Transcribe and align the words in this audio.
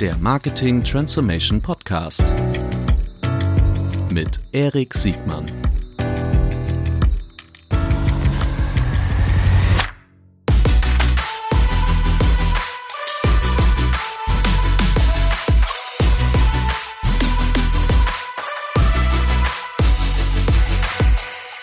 der 0.00 0.18
Marketing 0.18 0.84
Transformation 0.84 1.62
Podcast 1.62 2.22
mit 4.10 4.38
Erik 4.52 4.92
Siegmann. 4.92 5.46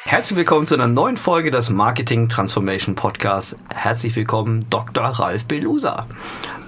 Herzlich 0.06 0.38
willkommen 0.38 0.66
zu 0.66 0.74
einer 0.74 0.88
neuen 0.88 1.18
Folge 1.18 1.52
des 1.52 1.70
Marketing 1.70 2.30
Transformation 2.30 2.96
Podcasts. 2.96 3.56
Herzlich 3.74 4.16
willkommen, 4.16 4.68
Dr. 4.70 5.04
Ralf 5.04 5.46
Belusa. 5.46 6.08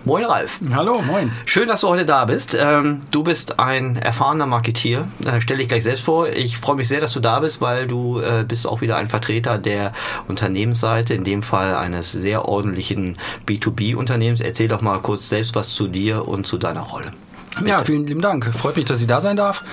Moin 0.05 0.23
Ralf. 0.23 0.59
Hallo, 0.71 1.01
moin. 1.01 1.31
Schön, 1.47 1.67
dass 1.67 1.81
du 1.81 1.87
heute 1.87 2.05
da 2.05 2.25
bist. 2.25 2.55
Ähm, 2.59 3.01
du 3.09 3.23
bist 3.23 3.59
ein 3.59 3.95
erfahrener 3.95 4.45
Marketier. 4.45 5.07
Äh, 5.25 5.41
stell 5.41 5.57
dich 5.57 5.67
gleich 5.67 5.83
selbst 5.83 6.03
vor. 6.03 6.27
Ich 6.29 6.59
freue 6.59 6.75
mich 6.75 6.87
sehr, 6.87 7.01
dass 7.01 7.13
du 7.13 7.19
da 7.19 7.39
bist, 7.39 7.59
weil 7.59 7.87
du 7.87 8.19
äh, 8.19 8.45
bist 8.47 8.67
auch 8.67 8.81
wieder 8.81 8.97
ein 8.97 9.07
Vertreter 9.07 9.57
der 9.57 9.93
Unternehmensseite, 10.27 11.15
in 11.15 11.23
dem 11.23 11.41
Fall 11.41 11.73
eines 11.73 12.11
sehr 12.11 12.47
ordentlichen 12.47 13.17
B2B-Unternehmens. 13.47 14.41
Erzähl 14.41 14.67
doch 14.67 14.81
mal 14.81 14.99
kurz 14.99 15.27
selbst 15.27 15.55
was 15.55 15.69
zu 15.69 15.87
dir 15.87 16.27
und 16.27 16.45
zu 16.45 16.59
deiner 16.59 16.81
Rolle. 16.81 17.11
Bitte. 17.57 17.69
Ja, 17.69 17.83
vielen 17.83 18.05
lieben 18.05 18.21
Dank. 18.21 18.53
Freut 18.53 18.75
mich, 18.75 18.85
dass 18.85 18.99
ich 19.01 19.07
da 19.07 19.21
sein 19.21 19.37
darf. 19.37 19.63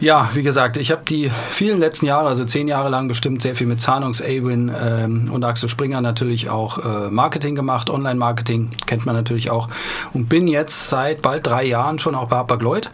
Ja, 0.00 0.30
wie 0.34 0.42
gesagt, 0.42 0.76
ich 0.76 0.90
habe 0.90 1.02
die 1.08 1.30
vielen 1.50 1.78
letzten 1.78 2.06
Jahre, 2.06 2.28
also 2.28 2.44
zehn 2.44 2.66
Jahre 2.66 2.88
lang 2.88 3.06
bestimmt 3.06 3.42
sehr 3.42 3.54
viel 3.54 3.68
mit 3.68 3.80
Zahnungs, 3.80 4.20
Awin 4.20 4.72
ähm, 4.76 5.30
und 5.32 5.44
Axel 5.44 5.68
Springer 5.68 6.00
natürlich 6.00 6.50
auch 6.50 6.78
äh, 6.78 7.10
Marketing 7.10 7.54
gemacht, 7.54 7.90
Online-Marketing 7.90 8.70
kennt 8.86 9.06
man 9.06 9.14
natürlich 9.14 9.50
auch 9.50 9.68
und 10.12 10.28
bin 10.28 10.48
jetzt 10.48 10.88
seit 10.88 11.22
bald 11.22 11.46
drei 11.46 11.64
Jahren 11.64 12.00
schon 12.00 12.14
auch 12.16 12.28
bei 12.28 12.36
Hapag-Lloyd 12.36 12.90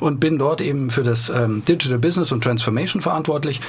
und 0.00 0.20
bin 0.20 0.38
dort 0.38 0.60
eben 0.60 0.90
für 0.90 1.02
das 1.02 1.28
ähm, 1.28 1.62
Digital 1.66 1.98
Business 1.98 2.32
und 2.32 2.42
Transformation 2.44 3.02
verantwortlich 3.02 3.60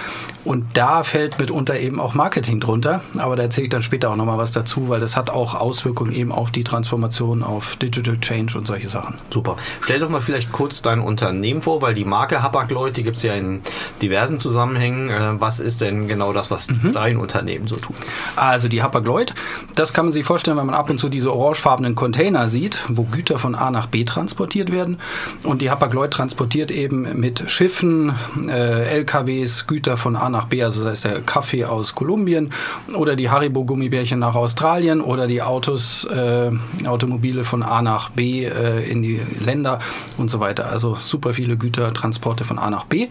und 0.46 0.66
da 0.74 1.04
fällt 1.04 1.40
mitunter 1.40 1.80
eben 1.80 2.00
auch 2.00 2.14
Marketing 2.14 2.60
drunter, 2.60 3.02
aber 3.18 3.36
da 3.36 3.44
erzähle 3.44 3.64
ich 3.64 3.70
dann 3.70 3.82
später 3.82 4.10
auch 4.10 4.16
nochmal 4.16 4.38
was 4.38 4.52
dazu, 4.52 4.90
weil 4.90 5.00
das 5.00 5.16
hat 5.16 5.30
auch 5.30 5.56
Auswirkungen 5.56 6.14
eben 6.14 6.32
auf 6.32 6.52
die 6.52 6.64
Transformation, 6.64 7.44
auf 7.44 7.76
Digital 7.78 8.18
Change 8.20 8.58
und 8.58 8.68
solche 8.68 8.90
Sachen. 8.90 9.16
Super. 9.30 9.58
Stell 9.82 10.00
doch 10.00 10.10
mal 10.10 10.22
vielleicht 10.22 10.52
kurz 10.52 10.82
dein 10.82 11.00
Unternehmen 11.00 11.62
vor, 11.62 11.82
weil 11.82 11.94
die 11.94 12.06
Marke 12.06 12.42
Hapag-Lloyd, 12.42 12.98
die 12.98 13.04
gibt 13.04 13.18
es 13.18 13.24
ja 13.24 13.34
in 13.34 13.62
diversen 14.02 14.40
Zusammenhängen. 14.40 15.10
Äh, 15.10 15.40
was 15.40 15.60
ist 15.60 15.82
denn 15.82 16.08
genau 16.08 16.34
das, 16.34 16.52
was 16.52 16.70
mhm. 16.70 16.92
dein 16.94 17.18
Unternehmen 17.18 17.68
so 17.68 17.76
tut? 17.76 17.96
Also 18.36 18.68
die 18.68 18.82
Hapag-Lloyd, 18.82 19.34
das 19.76 19.94
kann 19.94 20.06
man 20.06 20.12
sich 20.12 20.26
vorstellen, 20.26 20.58
wenn 20.58 20.66
man 20.66 20.76
ab 20.76 20.90
und 20.90 21.00
zu 21.00 21.10
diese 21.10 21.34
orangefarbenen 21.34 21.96
Container 21.96 22.50
sieht, 22.50 22.80
wo 22.88 23.04
Güter 23.04 23.40
von 23.40 23.56
A 23.56 23.72
nach 23.72 23.88
B 23.88 24.04
transportiert 24.04 24.72
werden. 24.72 24.98
Und 25.44 25.62
die 25.62 25.70
Hapag-Lloyd 25.70 26.12
transportiert 26.20 26.70
eben 26.70 27.18
mit 27.18 27.50
Schiffen, 27.50 28.14
äh, 28.50 28.90
LKWs 28.98 29.68
Güter 29.68 29.96
von 29.96 30.18
A 30.18 30.28
nach 30.28 30.48
B, 30.48 30.62
also 30.62 30.82
sei 30.82 30.92
es 30.92 31.00
der 31.00 31.22
Kaffee 31.22 31.64
aus 31.64 31.96
Kolumbien 31.96 32.50
oder 32.94 33.16
die 33.16 33.30
Haribo-Gummibärchen 33.30 34.20
nach 34.20 34.36
Australien 34.36 35.00
oder 35.00 35.28
die 35.28 35.42
Autos, 35.42 36.04
äh, 36.04 36.52
Automobile 36.86 37.46
von 37.46 37.64
A 37.64 37.82
nach 37.82 38.10
B 38.10 38.44
äh, 38.44 38.84
in 38.92 39.02
die 39.02 39.22
Länder 39.40 39.80
und 40.18 40.30
so 40.30 40.42
weiter. 40.42 40.70
Also 40.70 40.98
super 41.00 41.34
viele 41.34 41.56
Gütertransporte 41.56 42.44
von 42.44 42.60
A 42.60 42.70
nach 42.70 42.84
B. 42.84 43.08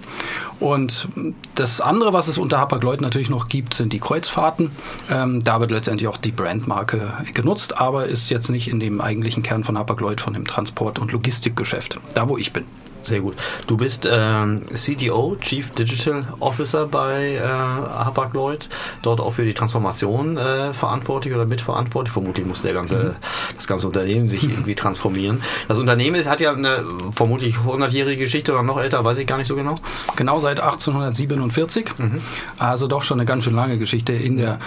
Und 0.61 1.09
das 1.55 1.81
andere, 1.81 2.13
was 2.13 2.29
es 2.29 2.37
unter 2.37 2.59
Hapag-Lloyd 2.59 3.01
natürlich 3.01 3.31
noch 3.31 3.49
gibt, 3.49 3.73
sind 3.73 3.95
die 3.95 4.01
Kreuzfahrten. 4.01 4.71
Ähm, 5.11 5.43
da 5.43 5.61
wird 5.61 5.71
letztendlich 5.71 6.09
auch 6.09 6.19
die 6.19 6.33
Brandmarke 6.33 7.15
genutzt, 7.33 7.79
aber 7.79 8.05
ist 8.05 8.29
jetzt 8.29 8.51
nicht 8.51 8.69
in 8.69 8.81
dem 8.81 9.01
eigentlichen 9.01 9.43
Kern 9.43 9.65
von 9.65 9.79
Hapag-Lloyd, 9.79 10.21
von 10.21 10.35
dem 10.35 10.47
Transport- 10.47 10.99
und 10.99 11.13
Logistikgeschäft, 11.13 12.01
da 12.15 12.29
wo 12.29 12.37
ich 12.37 12.53
bin. 12.53 12.67
Sehr 13.09 13.21
gut. 13.21 13.37
Du 13.67 13.79
bist 13.79 14.07
ähm, 14.11 14.63
CDO, 14.75 15.35
Chief 15.41 15.71
Digital 15.71 16.27
Officer 16.41 16.87
bei 16.87 17.37
äh, 17.37 17.41
Hapag-Lloyd, 17.41 18.69
dort 19.01 19.21
auch 19.21 19.31
für 19.31 19.47
die 19.47 19.55
Transformation 19.55 20.37
äh, 20.37 20.75
verantwortlich 20.75 21.35
oder 21.35 21.47
mitverantwortlich. 21.47 22.13
Vermutlich 22.13 22.47
muss 22.47 22.61
der 22.61 22.75
ganze, 22.75 22.97
mhm. 22.97 23.15
das 23.55 23.67
ganze 23.67 23.87
Unternehmen 23.87 24.29
sich 24.29 24.43
irgendwie 24.51 24.75
transformieren. 24.75 25.41
Das 25.69 25.79
Unternehmen 25.79 26.17
ist, 26.17 26.29
hat 26.29 26.43
ja 26.43 26.53
eine 26.53 26.85
vermutlich 27.13 27.57
100-jährige 27.57 28.25
Geschichte 28.25 28.53
oder 28.53 28.63
noch 28.63 28.79
älter, 28.79 29.03
weiß 29.03 29.17
ich 29.17 29.27
gar 29.27 29.39
nicht 29.39 29.49
so 29.49 29.57
genau. 29.57 29.77
Genau 30.17 30.39
seit 30.39 30.61
1847. 30.61 31.87
Mhm. 31.97 32.21
Also 32.59 32.89
doch 32.89 33.03
schon 33.03 33.21
eine 33.21 33.25
ganz 33.25 33.45
schön 33.45 33.55
lange 33.55 33.79
Geschichte 33.79 34.13
in 34.13 34.37
der 34.37 34.59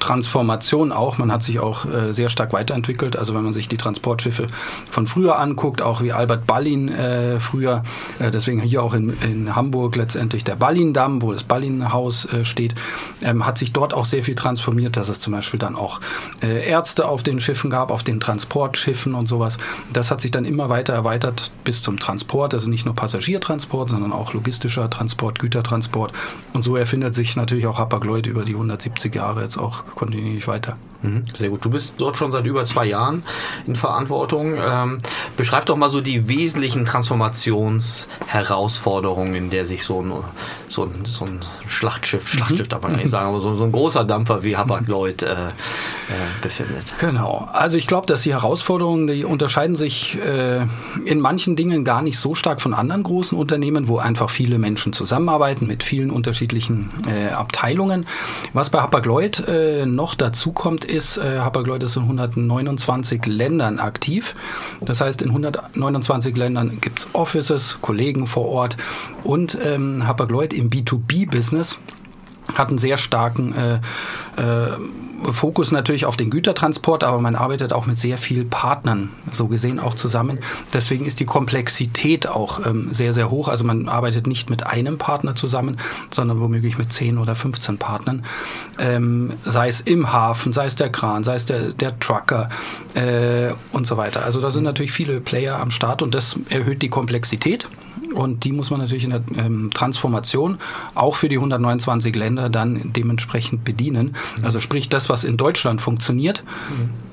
Transformation 0.00 0.92
auch. 0.92 1.18
Man 1.18 1.32
hat 1.32 1.42
sich 1.42 1.58
auch 1.58 1.86
äh, 1.86 2.12
sehr 2.12 2.28
stark 2.28 2.52
weiterentwickelt. 2.52 3.16
Also 3.16 3.34
wenn 3.34 3.42
man 3.42 3.52
sich 3.52 3.68
die 3.68 3.76
Transportschiffe 3.76 4.48
von 4.90 5.06
früher 5.06 5.38
anguckt, 5.38 5.82
auch 5.82 6.02
wie 6.02 6.12
Albert 6.12 6.46
Ballin 6.46 6.88
äh, 6.88 7.40
früher, 7.40 7.82
äh, 8.18 8.30
deswegen 8.30 8.60
hier 8.60 8.82
auch 8.82 8.94
in, 8.94 9.16
in 9.22 9.56
Hamburg 9.56 9.96
letztendlich 9.96 10.44
der 10.44 10.56
Ballindamm, 10.56 11.22
wo 11.22 11.32
das 11.32 11.44
Ballinhaus 11.44 12.26
äh, 12.26 12.44
steht, 12.44 12.74
ähm, 13.22 13.46
hat 13.46 13.58
sich 13.58 13.72
dort 13.72 13.94
auch 13.94 14.04
sehr 14.04 14.22
viel 14.22 14.34
transformiert, 14.34 14.96
dass 14.96 15.08
es 15.08 15.20
zum 15.20 15.32
Beispiel 15.32 15.58
dann 15.58 15.76
auch 15.76 16.00
äh, 16.42 16.68
Ärzte 16.68 17.06
auf 17.06 17.22
den 17.22 17.40
Schiffen 17.40 17.70
gab, 17.70 17.90
auf 17.90 18.04
den 18.04 18.20
Transportschiffen 18.20 19.14
und 19.14 19.26
sowas. 19.26 19.58
Das 19.92 20.10
hat 20.10 20.20
sich 20.20 20.30
dann 20.30 20.44
immer 20.44 20.68
weiter 20.68 20.94
erweitert 20.94 21.50
bis 21.64 21.82
zum 21.82 21.98
Transport, 21.98 22.54
also 22.54 22.68
nicht 22.68 22.84
nur 22.84 22.94
Passagiertransport, 22.94 23.90
sondern 23.90 24.12
auch 24.12 24.34
logistischer 24.34 24.90
Transport, 24.90 25.38
Gütertransport. 25.38 26.12
Und 26.52 26.64
so 26.64 26.76
erfindet 26.76 27.14
sich 27.14 27.36
natürlich 27.36 27.66
auch 27.66 27.78
Hapag-Lloyd 27.78 28.26
über 28.26 28.44
die 28.44 28.52
170 28.52 29.14
Jahre 29.14 29.42
jetzt 29.42 29.58
auch 29.58 29.75
kontinuierlich 29.84 30.48
weiter. 30.48 30.76
Mhm, 31.02 31.24
sehr 31.32 31.50
gut. 31.50 31.64
Du 31.64 31.70
bist 31.70 31.94
dort 31.98 32.16
schon 32.16 32.32
seit 32.32 32.46
über 32.46 32.64
zwei 32.64 32.86
Jahren 32.86 33.22
in 33.66 33.76
Verantwortung. 33.76 34.54
Ähm, 34.58 34.98
beschreib 35.36 35.66
doch 35.66 35.76
mal 35.76 35.90
so 35.90 36.00
die 36.00 36.28
wesentlichen 36.28 36.84
Transformationsherausforderungen, 36.84 39.34
in 39.34 39.50
der 39.50 39.66
sich 39.66 39.84
so 39.84 40.00
ein, 40.00 40.12
so 40.68 40.84
ein, 40.84 41.04
so 41.04 41.24
ein 41.24 41.40
Schlachtschiff, 41.68 42.28
Schlachtschiff 42.28 42.66
mhm. 42.66 42.70
darf 42.70 42.82
man 42.82 42.92
gar 42.92 42.98
nicht 42.98 43.10
sagen, 43.10 43.28
aber 43.28 43.40
so, 43.40 43.54
so 43.54 43.64
ein 43.64 43.72
großer 43.72 44.04
Dampfer 44.04 44.44
wie 44.44 44.56
Hapag-Lloyd 44.56 45.22
äh, 45.22 45.32
äh, 45.32 45.38
befindet. 46.40 46.94
Genau. 47.00 47.48
Also 47.52 47.76
ich 47.76 47.86
glaube, 47.86 48.06
dass 48.06 48.22
die 48.22 48.32
Herausforderungen, 48.32 49.06
die 49.06 49.24
unterscheiden 49.24 49.76
sich 49.76 50.18
äh, 50.24 50.66
in 51.04 51.20
manchen 51.20 51.56
Dingen 51.56 51.84
gar 51.84 52.02
nicht 52.02 52.18
so 52.18 52.34
stark 52.34 52.60
von 52.60 52.74
anderen 52.74 53.02
großen 53.02 53.36
Unternehmen, 53.36 53.88
wo 53.88 53.98
einfach 53.98 54.30
viele 54.30 54.58
Menschen 54.58 54.92
zusammenarbeiten 54.92 55.66
mit 55.66 55.82
vielen 55.82 56.10
unterschiedlichen 56.10 56.90
äh, 57.06 57.32
Abteilungen. 57.32 58.06
Was 58.52 58.70
bei 58.70 58.80
Hapag-Lloyd 58.80 59.46
äh, 59.48 59.86
noch 59.86 60.14
dazu 60.14 60.52
kommt, 60.52 60.84
ist, 60.86 61.18
äh, 61.18 61.38
Hapag-Lloyd 61.40 61.82
ist 61.82 61.96
in 61.96 62.02
129 62.02 63.26
Ländern 63.26 63.78
aktiv. 63.78 64.34
Das 64.80 65.00
heißt, 65.00 65.22
in 65.22 65.28
129 65.28 66.36
Ländern 66.36 66.78
gibt 66.80 67.00
es 67.00 67.08
Offices, 67.12 67.78
Kollegen 67.80 68.26
vor 68.26 68.46
Ort 68.46 68.76
und 69.24 69.58
ähm, 69.62 70.06
Hapag-Lloyd 70.06 70.52
im 70.52 70.70
B2B-Business 70.70 71.78
hat 72.54 72.68
einen 72.68 72.78
sehr 72.78 72.96
starken 72.96 73.54
äh, 73.54 73.74
äh, 74.40 74.76
Fokus 75.30 75.72
natürlich 75.72 76.04
auf 76.04 76.16
den 76.16 76.30
Gütertransport, 76.30 77.02
aber 77.02 77.20
man 77.20 77.36
arbeitet 77.36 77.72
auch 77.72 77.86
mit 77.86 77.98
sehr 77.98 78.18
vielen 78.18 78.50
Partnern, 78.50 79.10
so 79.30 79.46
gesehen 79.48 79.80
auch 79.80 79.94
zusammen. 79.94 80.38
Deswegen 80.72 81.06
ist 81.06 81.20
die 81.20 81.24
Komplexität 81.24 82.26
auch 82.26 82.64
ähm, 82.64 82.88
sehr, 82.92 83.12
sehr 83.12 83.30
hoch. 83.30 83.48
Also 83.48 83.64
man 83.64 83.88
arbeitet 83.88 84.26
nicht 84.26 84.50
mit 84.50 84.66
einem 84.66 84.98
Partner 84.98 85.34
zusammen, 85.34 85.78
sondern 86.10 86.40
womöglich 86.40 86.78
mit 86.78 86.92
10 86.92 87.18
oder 87.18 87.34
15 87.34 87.78
Partnern. 87.78 88.24
Ähm, 88.78 89.32
sei 89.44 89.68
es 89.68 89.80
im 89.80 90.12
Hafen, 90.12 90.52
sei 90.52 90.66
es 90.66 90.76
der 90.76 90.90
Kran, 90.90 91.24
sei 91.24 91.36
es 91.36 91.46
der, 91.46 91.72
der 91.72 91.98
Trucker 91.98 92.48
äh, 92.94 93.52
und 93.72 93.86
so 93.86 93.96
weiter. 93.96 94.24
Also 94.24 94.40
da 94.40 94.50
sind 94.50 94.64
natürlich 94.64 94.92
viele 94.92 95.20
Player 95.20 95.58
am 95.58 95.70
Start 95.70 96.02
und 96.02 96.14
das 96.14 96.38
erhöht 96.50 96.82
die 96.82 96.90
Komplexität. 96.90 97.66
Und 98.14 98.44
die 98.44 98.52
muss 98.52 98.70
man 98.70 98.80
natürlich 98.80 99.04
in 99.04 99.10
der 99.10 99.22
ähm, 99.36 99.70
Transformation 99.72 100.58
auch 100.94 101.16
für 101.16 101.28
die 101.28 101.36
129 101.36 102.14
Länder 102.14 102.48
dann 102.48 102.92
dementsprechend 102.92 103.64
bedienen. 103.64 104.16
Also 104.42 104.60
sprich, 104.60 104.88
das, 104.88 105.08
was 105.08 105.24
in 105.24 105.36
Deutschland 105.36 105.80
funktioniert, 105.80 106.44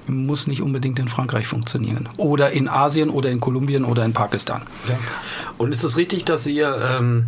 mhm. 0.08 0.26
muss 0.26 0.48
nicht 0.48 0.62
unbedingt 0.62 1.00
in 1.00 1.08
Frankreich 1.08 1.48
funktionieren. 1.48 2.10
Oder 2.18 2.52
in 2.52 2.68
Asien 2.68 3.10
oder 3.10 3.32
in 3.32 3.40
Kolumbien 3.40 3.86
oder 3.86 4.06
in 4.06 4.14
Pakistan. 4.14 4.64
Ja. 4.88 4.98
Und 5.58 5.72
ist 5.72 5.84
es 5.84 5.98
richtig, 5.98 6.26
dass 6.26 6.46
ihr... 6.48 6.78
Ähm 7.00 7.26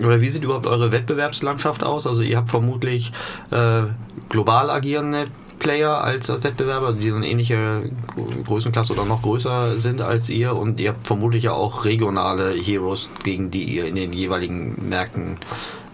oder 0.00 0.20
wie 0.20 0.28
sieht 0.28 0.42
überhaupt 0.42 0.66
eure 0.66 0.90
Wettbewerbslandschaft 0.90 1.84
aus? 1.84 2.08
Also 2.08 2.22
ihr 2.22 2.36
habt 2.36 2.50
vermutlich 2.50 3.12
äh, 3.52 3.82
global 4.28 4.68
agierende 4.68 5.26
Player 5.66 6.00
als 6.00 6.28
Wettbewerber, 6.28 6.92
die 6.92 7.10
so 7.10 7.16
eine 7.16 7.28
ähnliche 7.28 7.90
Größenklasse 8.46 8.92
oder 8.92 9.04
noch 9.04 9.22
größer 9.22 9.80
sind 9.80 10.00
als 10.00 10.30
ihr 10.30 10.54
und 10.54 10.78
ihr 10.78 10.90
habt 10.90 11.08
vermutlich 11.08 11.42
ja 11.42 11.54
auch 11.54 11.84
regionale 11.84 12.52
Heroes, 12.52 13.08
gegen 13.24 13.50
die 13.50 13.64
ihr 13.64 13.86
in 13.86 13.96
den 13.96 14.12
jeweiligen 14.12 14.88
Märkten 14.88 15.34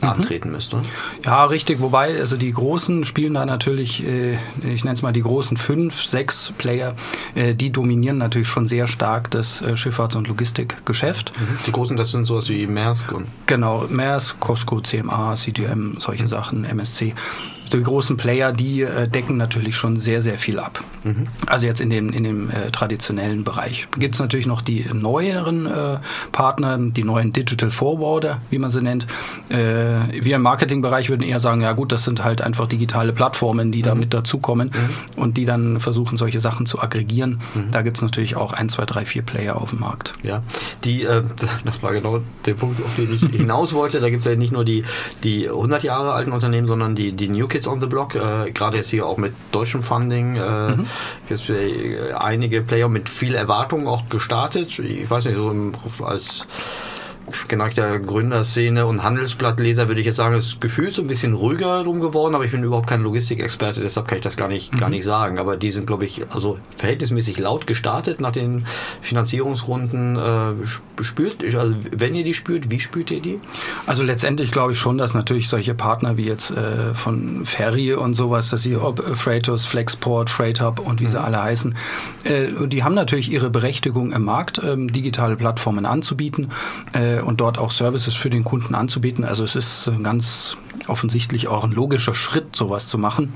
mhm. 0.02 0.08
antreten 0.08 0.52
müsst. 0.52 0.74
Oder? 0.74 0.82
Ja, 1.24 1.46
richtig. 1.46 1.80
Wobei, 1.80 2.20
also 2.20 2.36
die 2.36 2.52
Großen 2.52 3.06
spielen 3.06 3.32
da 3.32 3.46
natürlich, 3.46 4.06
äh, 4.06 4.34
ich 4.62 4.84
nenne 4.84 4.92
es 4.92 5.00
mal 5.00 5.14
die 5.14 5.22
großen 5.22 5.56
fünf, 5.56 6.02
sechs 6.04 6.52
Player, 6.58 6.94
äh, 7.34 7.54
die 7.54 7.72
dominieren 7.72 8.18
natürlich 8.18 8.48
schon 8.48 8.66
sehr 8.66 8.86
stark 8.86 9.30
das 9.30 9.62
äh, 9.62 9.72
Schifffahrts- 9.74 10.18
und 10.18 10.28
Logistikgeschäft. 10.28 11.32
Mhm. 11.38 11.58
Die 11.66 11.72
Großen, 11.72 11.96
das 11.96 12.10
sind 12.10 12.26
sowas 12.26 12.50
wie 12.50 12.66
Maersk 12.66 13.10
und. 13.10 13.26
Genau, 13.46 13.86
Maersk, 13.88 14.38
Costco, 14.38 14.82
CMA, 14.82 15.34
CGM, 15.36 15.96
solche 15.98 16.28
Sachen, 16.28 16.66
MSC 16.66 17.14
die 17.78 17.82
großen 17.82 18.16
Player, 18.16 18.52
die 18.52 18.82
äh, 18.82 19.08
decken 19.08 19.36
natürlich 19.36 19.76
schon 19.76 19.98
sehr, 20.00 20.20
sehr 20.20 20.36
viel 20.36 20.58
ab. 20.58 20.82
Mhm. 21.04 21.28
Also 21.46 21.66
jetzt 21.66 21.80
in 21.80 21.90
dem, 21.90 22.12
in 22.12 22.24
dem 22.24 22.50
äh, 22.50 22.70
traditionellen 22.70 23.44
Bereich. 23.44 23.88
Gibt 23.98 24.14
es 24.14 24.20
natürlich 24.20 24.46
noch 24.46 24.62
die 24.62 24.86
neueren 24.92 25.66
äh, 25.66 25.98
Partner, 26.32 26.78
die 26.78 27.04
neuen 27.04 27.32
Digital 27.32 27.70
Forwarder, 27.70 28.40
wie 28.50 28.58
man 28.58 28.70
sie 28.70 28.80
nennt. 28.80 29.06
Äh, 29.48 29.56
wir 30.20 30.36
im 30.36 30.42
Marketingbereich 30.42 31.08
würden 31.08 31.22
eher 31.22 31.40
sagen, 31.40 31.62
ja 31.62 31.72
gut, 31.72 31.92
das 31.92 32.04
sind 32.04 32.24
halt 32.24 32.40
einfach 32.42 32.66
digitale 32.66 33.12
Plattformen, 33.12 33.72
die 33.72 33.80
mhm. 33.80 33.86
da 33.86 33.94
mit 33.94 34.14
dazukommen 34.14 34.70
mhm. 34.72 35.22
und 35.22 35.36
die 35.36 35.44
dann 35.44 35.80
versuchen, 35.80 36.16
solche 36.16 36.40
Sachen 36.40 36.66
zu 36.66 36.80
aggregieren. 36.80 37.40
Mhm. 37.54 37.70
Da 37.72 37.82
gibt 37.82 37.96
es 37.98 38.02
natürlich 38.02 38.36
auch 38.36 38.52
ein, 38.52 38.68
zwei, 38.68 38.84
drei, 38.84 39.04
vier 39.04 39.22
Player 39.22 39.60
auf 39.60 39.70
dem 39.70 39.80
Markt. 39.80 40.12
Ja, 40.22 40.42
die, 40.84 41.04
äh, 41.04 41.22
das 41.64 41.82
war 41.82 41.92
genau 41.92 42.20
der 42.46 42.54
Punkt, 42.54 42.82
auf 42.84 42.94
den 42.96 43.12
ich 43.12 43.20
hinaus 43.36 43.72
wollte. 43.72 44.00
Da 44.00 44.10
gibt 44.10 44.20
es 44.20 44.30
ja 44.30 44.36
nicht 44.36 44.52
nur 44.52 44.64
die, 44.64 44.84
die 45.24 45.48
100 45.48 45.82
Jahre 45.82 46.12
alten 46.12 46.32
Unternehmen, 46.32 46.66
sondern 46.66 46.94
die, 46.94 47.12
die 47.12 47.28
New 47.28 47.46
Kids 47.46 47.61
on 47.66 47.80
the 47.80 47.86
Block. 47.86 48.14
Äh, 48.14 48.50
Gerade 48.52 48.78
jetzt 48.78 48.90
hier 48.90 49.06
auch 49.06 49.16
mit 49.16 49.34
deutschem 49.52 49.82
Funding. 49.82 50.36
Äh, 50.36 50.70
mhm. 50.70 50.86
Jetzt 51.28 51.48
äh, 51.50 52.12
einige 52.12 52.62
Player 52.62 52.88
mit 52.88 53.08
viel 53.08 53.34
Erwartung 53.34 53.86
auch 53.86 54.08
gestartet. 54.08 54.78
Ich 54.78 55.08
weiß 55.08 55.26
nicht, 55.26 55.36
so 55.36 55.50
im, 55.50 55.72
als 56.02 56.46
geneigter 57.48 57.98
Gründerszene 57.98 58.86
und 58.86 59.02
Handelsblattleser 59.02 59.88
würde 59.88 60.00
ich 60.00 60.06
jetzt 60.06 60.16
sagen, 60.16 60.36
ist 60.36 60.60
gefühlt 60.60 60.94
so 60.94 61.02
ein 61.02 61.08
bisschen 61.08 61.34
ruhiger 61.34 61.84
drum 61.84 62.00
geworden, 62.00 62.34
aber 62.34 62.44
ich 62.44 62.50
bin 62.50 62.62
überhaupt 62.62 62.88
kein 62.88 63.02
Logistikexperte, 63.02 63.80
deshalb 63.80 64.08
kann 64.08 64.18
ich 64.18 64.24
das 64.24 64.36
gar 64.36 64.48
nicht, 64.48 64.72
mhm. 64.72 64.78
gar 64.78 64.88
nicht 64.88 65.04
sagen. 65.04 65.38
Aber 65.38 65.56
die 65.56 65.70
sind, 65.70 65.86
glaube 65.86 66.04
ich, 66.04 66.22
also 66.30 66.58
verhältnismäßig 66.76 67.38
laut 67.38 67.66
gestartet 67.66 68.20
nach 68.20 68.32
den 68.32 68.66
Finanzierungsrunden. 69.00 70.16
Äh, 70.16 70.52
spürt, 71.00 71.42
also 71.42 71.74
wenn 71.90 72.14
ihr 72.14 72.24
die 72.24 72.34
spürt, 72.34 72.70
wie 72.70 72.80
spürt 72.80 73.10
ihr 73.10 73.20
die? 73.20 73.40
Also 73.86 74.02
letztendlich 74.02 74.50
glaube 74.50 74.72
ich 74.72 74.78
schon, 74.78 74.98
dass 74.98 75.14
natürlich 75.14 75.48
solche 75.48 75.74
Partner 75.74 76.16
wie 76.16 76.26
jetzt 76.26 76.50
äh, 76.50 76.94
von 76.94 77.44
Ferry 77.44 77.94
und 77.94 78.14
sowas, 78.14 78.50
dass 78.50 78.62
sie 78.62 78.76
ob 78.76 79.00
Freightos, 79.16 79.64
Flexport, 79.64 80.30
Freighthub 80.30 80.78
und 80.78 81.00
wie 81.00 81.04
mhm. 81.04 81.08
sie 81.08 81.20
alle 81.20 81.42
heißen, 81.42 81.74
äh, 82.24 82.48
die 82.66 82.84
haben 82.84 82.94
natürlich 82.94 83.32
ihre 83.32 83.50
Berechtigung 83.50 84.12
im 84.12 84.24
Markt, 84.24 84.60
ähm, 84.64 84.92
digitale 84.92 85.36
Plattformen 85.36 85.86
anzubieten. 85.86 86.50
Äh, 87.22 87.24
und 87.24 87.40
dort 87.40 87.58
auch 87.58 87.70
Services 87.70 88.14
für 88.14 88.30
den 88.30 88.44
Kunden 88.44 88.74
anzubieten. 88.74 89.24
Also 89.24 89.44
es 89.44 89.56
ist 89.56 89.90
ganz 90.02 90.56
offensichtlich 90.88 91.48
auch 91.48 91.64
ein 91.64 91.72
logischer 91.72 92.14
Schritt, 92.14 92.54
sowas 92.54 92.88
zu 92.88 92.98
machen. 92.98 93.32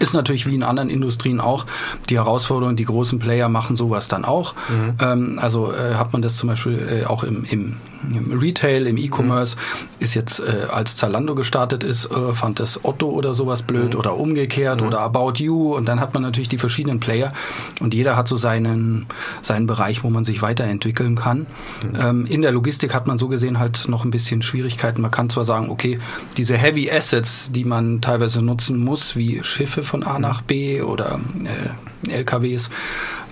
Ist 0.00 0.12
natürlich 0.12 0.46
wie 0.46 0.54
in 0.54 0.62
anderen 0.62 0.90
Industrien 0.90 1.40
auch 1.40 1.64
die 2.10 2.16
Herausforderung, 2.16 2.76
die 2.76 2.84
großen 2.84 3.18
Player 3.18 3.48
machen 3.48 3.74
sowas 3.76 4.08
dann 4.08 4.24
auch. 4.24 4.54
Mhm. 4.68 4.94
Ähm, 5.00 5.38
also 5.40 5.72
äh, 5.72 5.94
hat 5.94 6.12
man 6.12 6.20
das 6.20 6.36
zum 6.36 6.48
Beispiel 6.48 7.02
äh, 7.02 7.06
auch 7.06 7.24
im, 7.24 7.44
im 7.44 7.76
im 8.02 8.38
Retail, 8.38 8.86
im 8.86 8.96
E-Commerce, 8.96 9.56
mhm. 9.56 10.04
ist 10.04 10.14
jetzt, 10.14 10.40
äh, 10.40 10.66
als 10.70 10.96
Zalando 10.96 11.34
gestartet 11.34 11.84
ist, 11.84 12.06
äh, 12.06 12.32
fand 12.32 12.60
das 12.60 12.84
Otto 12.84 13.08
oder 13.08 13.34
sowas 13.34 13.62
blöd 13.62 13.94
mhm. 13.94 14.00
oder 14.00 14.16
umgekehrt 14.16 14.80
mhm. 14.80 14.86
oder 14.86 15.00
About 15.00 15.34
You 15.36 15.74
und 15.74 15.86
dann 15.86 16.00
hat 16.00 16.14
man 16.14 16.22
natürlich 16.22 16.48
die 16.48 16.58
verschiedenen 16.58 17.00
Player 17.00 17.32
und 17.80 17.94
jeder 17.94 18.16
hat 18.16 18.28
so 18.28 18.36
seinen, 18.36 19.06
seinen 19.42 19.66
Bereich, 19.66 20.04
wo 20.04 20.10
man 20.10 20.24
sich 20.24 20.42
weiterentwickeln 20.42 21.16
kann. 21.16 21.40
Mhm. 21.40 22.00
Ähm, 22.00 22.26
in 22.26 22.42
der 22.42 22.52
Logistik 22.52 22.94
hat 22.94 23.06
man 23.06 23.18
so 23.18 23.28
gesehen 23.28 23.58
halt 23.58 23.88
noch 23.88 24.04
ein 24.04 24.10
bisschen 24.10 24.42
Schwierigkeiten. 24.42 25.02
Man 25.02 25.10
kann 25.10 25.30
zwar 25.30 25.44
sagen, 25.44 25.70
okay, 25.70 25.98
diese 26.36 26.56
Heavy 26.56 26.90
Assets, 26.90 27.50
die 27.52 27.64
man 27.64 28.00
teilweise 28.00 28.42
nutzen 28.42 28.82
muss, 28.82 29.16
wie 29.16 29.42
Schiffe 29.42 29.82
von 29.82 30.02
A 30.02 30.18
nach 30.18 30.42
B 30.42 30.82
oder 30.82 31.20
äh, 31.44 32.12
LKWs, 32.18 32.70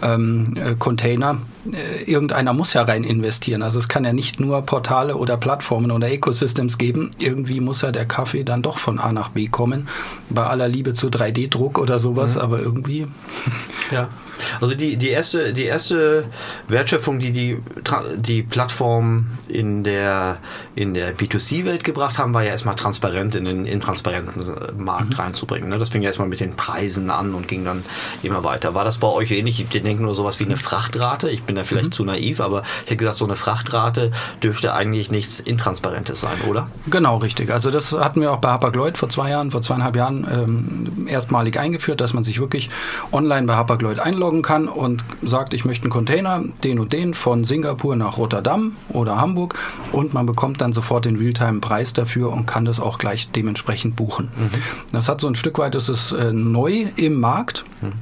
ähm, 0.02 0.54
äh, 0.56 0.74
Container. 0.78 1.38
Äh, 1.72 2.04
irgendeiner 2.04 2.52
muss 2.52 2.72
ja 2.72 2.82
rein 2.82 3.04
investieren. 3.04 3.62
Also 3.62 3.78
es 3.78 3.88
kann 3.88 4.04
ja 4.04 4.12
nicht 4.12 4.40
nur 4.40 4.62
Portale 4.62 5.16
oder 5.16 5.36
Plattformen 5.36 5.90
oder 5.90 6.10
Ecosystems 6.10 6.78
geben. 6.78 7.10
Irgendwie 7.18 7.60
muss 7.60 7.82
ja 7.82 7.92
der 7.92 8.06
Kaffee 8.06 8.44
dann 8.44 8.62
doch 8.62 8.78
von 8.78 8.98
A 8.98 9.12
nach 9.12 9.30
B 9.30 9.48
kommen. 9.48 9.88
Bei 10.30 10.44
aller 10.46 10.68
Liebe 10.68 10.94
zu 10.94 11.08
3D-Druck 11.08 11.78
oder 11.78 11.98
sowas, 11.98 12.34
mhm. 12.34 12.40
aber 12.40 12.60
irgendwie. 12.60 13.06
Ja. 13.90 14.08
Also 14.60 14.74
die, 14.74 14.96
die, 14.96 15.08
erste, 15.08 15.52
die 15.52 15.64
erste 15.64 16.24
Wertschöpfung, 16.68 17.18
die 17.18 17.32
die, 17.32 17.58
die 18.16 18.42
Plattform 18.42 19.26
in 19.48 19.84
der, 19.84 20.38
in 20.74 20.94
der 20.94 21.16
B2C-Welt 21.16 21.84
gebracht 21.84 22.18
haben, 22.18 22.34
war 22.34 22.42
ja 22.42 22.50
erstmal 22.50 22.76
transparent 22.76 23.34
in 23.34 23.44
den 23.44 23.66
intransparenten 23.66 24.42
Markt 24.76 25.10
mhm. 25.10 25.16
reinzubringen. 25.16 25.70
Ne? 25.70 25.78
Das 25.78 25.88
fing 25.88 26.02
ja 26.02 26.08
erstmal 26.08 26.28
mit 26.28 26.40
den 26.40 26.56
Preisen 26.56 27.10
an 27.10 27.34
und 27.34 27.48
ging 27.48 27.64
dann 27.64 27.82
immer 28.22 28.44
weiter. 28.44 28.74
War 28.74 28.84
das 28.84 28.98
bei 28.98 29.08
euch 29.08 29.30
ähnlich? 29.30 29.60
Ich 29.60 29.68
denke 29.68 30.02
nur 30.02 30.14
sowas 30.14 30.40
wie 30.40 30.44
eine 30.44 30.56
Frachtrate. 30.56 31.30
Ich 31.30 31.42
bin 31.42 31.56
da 31.56 31.64
vielleicht 31.64 31.86
mhm. 31.86 31.92
zu 31.92 32.04
naiv, 32.04 32.40
aber 32.40 32.62
ich 32.84 32.90
hätte 32.90 32.96
gesagt, 32.96 33.16
so 33.16 33.24
eine 33.24 33.36
Frachtrate 33.36 34.10
dürfte 34.42 34.74
eigentlich 34.74 35.10
nichts 35.10 35.40
Intransparentes 35.40 36.20
sein, 36.20 36.40
oder? 36.46 36.68
Genau, 36.88 37.18
richtig. 37.18 37.50
Also 37.50 37.70
das 37.70 37.92
hatten 37.92 38.20
wir 38.20 38.32
auch 38.32 38.38
bei 38.38 38.48
Hapag-Lloyd 38.48 38.98
vor 38.98 39.08
zwei 39.08 39.30
Jahren, 39.30 39.50
vor 39.50 39.62
zweieinhalb 39.62 39.96
Jahren 39.96 40.26
ähm, 40.30 41.08
erstmalig 41.08 41.58
eingeführt, 41.58 42.00
dass 42.00 42.12
man 42.12 42.24
sich 42.24 42.40
wirklich 42.40 42.70
online 43.12 43.46
bei 43.46 43.54
Hapag-Lloyd 43.54 44.00
einloggt 44.00 44.25
einloggen 44.26 44.42
kann 44.42 44.68
und 44.68 45.04
sagt, 45.22 45.54
ich 45.54 45.64
möchte 45.64 45.84
einen 45.84 45.92
Container, 45.92 46.42
den 46.64 46.78
und 46.78 46.92
den, 46.92 47.14
von 47.14 47.44
Singapur 47.44 47.96
nach 47.96 48.18
Rotterdam 48.18 48.76
oder 48.88 49.18
Hamburg 49.18 49.54
und 49.92 50.14
man 50.14 50.26
bekommt 50.26 50.60
dann 50.60 50.72
sofort 50.72 51.04
den 51.04 51.16
Realtime-Preis 51.16 51.92
dafür 51.92 52.32
und 52.32 52.46
kann 52.46 52.64
das 52.64 52.80
auch 52.80 52.98
gleich 52.98 53.30
dementsprechend 53.30 53.94
buchen. 53.96 54.28
Mhm. 54.36 54.50
Das 54.92 55.08
hat 55.08 55.20
so 55.20 55.28
ein 55.28 55.36
Stück 55.36 55.58
weit, 55.58 55.74
das 55.74 55.88
ist 55.88 56.12
äh, 56.12 56.32
neu 56.32 56.86
im 56.96 57.20
Markt. 57.20 57.64
Mhm. 57.80 57.92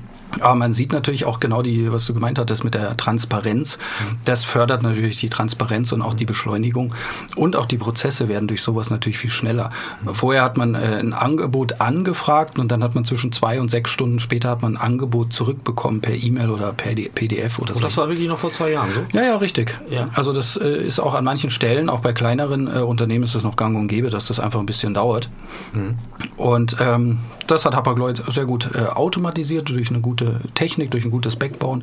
Aber 0.41 0.55
man 0.55 0.73
sieht 0.73 0.93
natürlich 0.93 1.25
auch 1.25 1.41
genau 1.41 1.63
die, 1.63 1.93
was 1.93 2.07
du 2.07 2.15
gemeint 2.15 2.39
hattest 2.39 2.65
mit 2.65 2.75
der 2.75 2.97
Transparenz. 2.97 3.79
Das 4.25 4.45
fördert 4.45 4.83
natürlich 4.83 5.17
die 5.17 5.29
Transparenz 5.29 5.93
und 5.93 6.03
auch 6.03 6.15
die 6.15 6.25
Beschleunigung. 6.25 6.95
Und 7.37 7.57
auch 7.57 7.67
die 7.67 7.77
Prozesse 7.77 8.29
werden 8.29 8.49
durch 8.49 8.63
sowas 8.63 8.91
natürlich 8.91 9.19
viel 9.19 9.31
schneller. 9.31 9.71
Vorher 10.13 10.43
hat 10.43 10.57
man 10.57 10.75
äh, 10.75 10.79
ein 10.79 11.13
Angebot 11.13 11.81
angefragt 11.81 12.59
und 12.59 12.71
dann 12.71 12.83
hat 12.83 12.95
man 12.95 13.05
zwischen 13.05 13.33
zwei 13.33 13.61
und 13.61 13.71
sechs 13.71 13.91
Stunden 13.91 14.21
später 14.21 14.51
hat 14.51 14.63
man 14.63 14.77
ein 14.77 14.81
Angebot 14.81 15.33
zurückbekommen 15.33 16.01
per 16.01 16.15
E-Mail 16.15 16.51
oder 16.51 16.73
per 16.73 16.95
PDF 16.95 17.59
oder 17.59 17.75
so. 17.75 17.77
Und 17.77 17.85
das 17.85 17.97
war 17.97 18.09
wirklich 18.09 18.29
noch 18.29 18.39
vor 18.39 18.53
zwei 18.53 18.71
Jahren 18.71 18.91
so? 18.93 19.19
Ja, 19.19 19.25
ja, 19.25 19.37
richtig. 19.37 19.79
Ja. 19.91 20.09
Also 20.15 20.33
das 20.33 20.57
äh, 20.57 20.69
ist 20.69 21.01
auch 21.01 21.15
an 21.15 21.25
manchen 21.25 21.51
Stellen, 21.51 21.89
auch 21.89 22.01
bei 22.01 22.13
kleineren 22.13 22.67
äh, 22.67 22.81
Unternehmen 22.81 23.25
ist 23.25 23.35
das 23.35 23.43
noch 23.43 23.57
gang 23.57 23.77
und 23.77 23.89
gäbe, 23.89 24.11
dass 24.11 24.27
das 24.27 24.41
einfach 24.41 24.61
ein 24.61 24.67
bisschen 24.67 24.95
dauert. 24.95 25.29
Mhm. 25.73 25.97
Und 26.37 26.77
ähm, 26.81 27.19
das 27.47 27.65
hat 27.65 27.75
Hapag-Lloyd 27.75 28.23
sehr 28.29 28.47
gut 28.47 28.71
äh, 28.75 28.87
automatisiert 28.87 29.69
durch 29.69 29.91
eine 29.91 30.01
gute 30.01 30.41
Technik, 30.55 30.91
durch 30.91 31.05
ein 31.05 31.11
gutes 31.11 31.37
Backbone, 31.37 31.83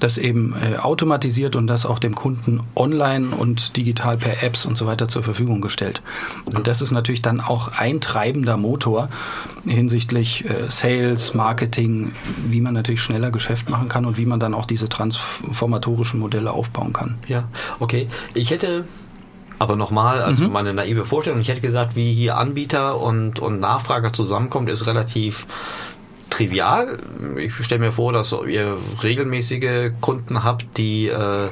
das 0.00 0.18
eben 0.18 0.54
äh, 0.54 0.78
automatisiert 0.78 1.56
und 1.56 1.66
das 1.66 1.86
auch 1.86 1.98
dem 1.98 2.14
Kunden 2.14 2.60
online 2.74 3.34
und 3.34 3.76
digital 3.76 4.16
per 4.16 4.42
Apps 4.42 4.66
und 4.66 4.76
so 4.76 4.86
weiter 4.86 5.08
zur 5.08 5.22
Verfügung 5.22 5.60
gestellt. 5.60 6.02
Und 6.54 6.66
das 6.66 6.82
ist 6.82 6.90
natürlich 6.90 7.22
dann 7.22 7.40
auch 7.40 7.68
ein 7.68 8.00
treibender 8.00 8.56
Motor 8.56 9.08
hinsichtlich 9.66 10.44
äh, 10.44 10.68
Sales, 10.68 11.34
Marketing, 11.34 12.12
wie 12.46 12.60
man 12.60 12.74
natürlich 12.74 13.02
schneller 13.02 13.30
Geschäft 13.30 13.70
machen 13.70 13.88
kann 13.88 14.06
und 14.06 14.18
wie 14.18 14.26
man 14.26 14.40
dann 14.40 14.54
auch 14.54 14.64
diese 14.64 14.88
transformatorischen 14.88 16.20
Modelle 16.20 16.52
aufbauen 16.52 16.92
kann. 16.92 17.16
Ja, 17.28 17.44
okay. 17.80 18.08
Ich 18.34 18.50
hätte 18.50 18.84
aber 19.58 19.76
nochmal, 19.76 20.22
also 20.22 20.44
mhm. 20.44 20.52
meine 20.52 20.74
naive 20.74 21.04
Vorstellung, 21.04 21.40
ich 21.40 21.48
hätte 21.48 21.60
gesagt, 21.60 21.96
wie 21.96 22.12
hier 22.12 22.36
Anbieter 22.36 23.00
und, 23.00 23.40
und 23.40 23.60
Nachfrager 23.60 24.12
zusammenkommt, 24.12 24.68
ist 24.68 24.86
relativ 24.86 25.46
trivial. 26.30 26.98
Ich 27.36 27.54
stelle 27.54 27.80
mir 27.80 27.92
vor, 27.92 28.12
dass 28.12 28.32
ihr 28.32 28.76
regelmäßige 29.02 29.92
Kunden 30.00 30.44
habt, 30.44 30.66
die, 30.76 31.08
äh, 31.08 31.48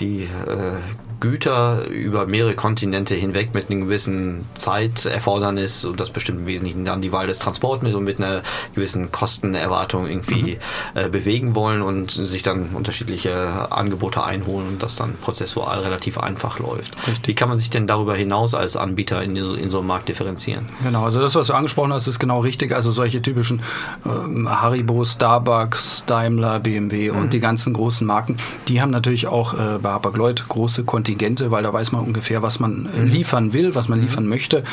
die 0.00 0.22
äh, 0.24 0.78
Güter 1.20 1.86
über 1.88 2.26
mehrere 2.26 2.54
Kontinente 2.54 3.14
hinweg 3.14 3.54
mit 3.54 3.70
einem 3.70 3.82
gewissen 3.82 4.44
Zeiterfordernis 4.56 5.84
und 5.84 5.98
das 5.98 6.10
bestimmt 6.10 6.40
im 6.40 6.46
Wesentlichen 6.46 6.84
dann 6.84 7.00
die 7.00 7.12
Wahl 7.12 7.26
des 7.26 7.38
Transportmittels 7.38 7.96
und 7.96 8.04
mit 8.04 8.20
einer 8.20 8.42
gewissen 8.74 9.12
Kostenerwartung 9.12 10.06
irgendwie 10.06 10.58
mhm. 10.94 11.00
äh, 11.00 11.08
bewegen 11.08 11.54
wollen 11.54 11.80
und 11.82 12.10
sich 12.10 12.42
dann 12.42 12.70
unterschiedliche 12.74 13.72
Angebote 13.72 14.22
einholen 14.24 14.68
und 14.68 14.82
das 14.82 14.96
dann 14.96 15.14
prozessual 15.14 15.78
relativ 15.80 16.18
einfach 16.18 16.58
läuft. 16.58 16.96
Richtig. 17.08 17.28
Wie 17.28 17.34
kann 17.34 17.48
man 17.48 17.58
sich 17.58 17.70
denn 17.70 17.86
darüber 17.86 18.14
hinaus 18.14 18.54
als 18.54 18.76
Anbieter 18.76 19.22
in, 19.22 19.36
in, 19.36 19.70
so 19.70 19.78
einem 19.78 19.86
Markt 19.86 20.08
differenzieren? 20.08 20.68
Genau, 20.82 21.04
also 21.04 21.20
das, 21.20 21.34
was 21.34 21.46
du 21.46 21.54
angesprochen 21.54 21.92
hast, 21.92 22.06
ist 22.06 22.18
genau 22.18 22.40
richtig. 22.40 22.72
Also 22.72 22.90
solche 22.90 23.22
typischen 23.22 23.62
ähm, 24.04 24.48
Haribo, 24.48 25.04
Starbucks, 25.04 26.04
Daimler, 26.06 26.60
BMW 26.60 27.10
mhm. 27.10 27.18
und 27.18 27.32
die 27.32 27.40
ganzen 27.40 27.72
großen 27.72 28.06
Marken, 28.06 28.36
die 28.68 28.82
haben 28.82 28.90
natürlich 28.90 29.26
auch 29.26 29.54
äh, 29.54 29.78
bei 29.80 29.90
Hapag-Lloyd 29.90 30.48
große 30.48 30.84
Kontinente 30.84 31.05
Kontingente, 31.06 31.52
weil 31.52 31.62
da 31.62 31.72
weiß 31.72 31.92
man 31.92 32.02
ungefähr, 32.02 32.42
was 32.42 32.58
man 32.58 32.88
äh, 32.92 33.00
mhm. 33.00 33.06
liefern 33.06 33.52
will, 33.52 33.76
was 33.76 33.88
man 33.88 34.00
mhm. 34.00 34.06
liefern 34.06 34.26
möchte. 34.26 34.64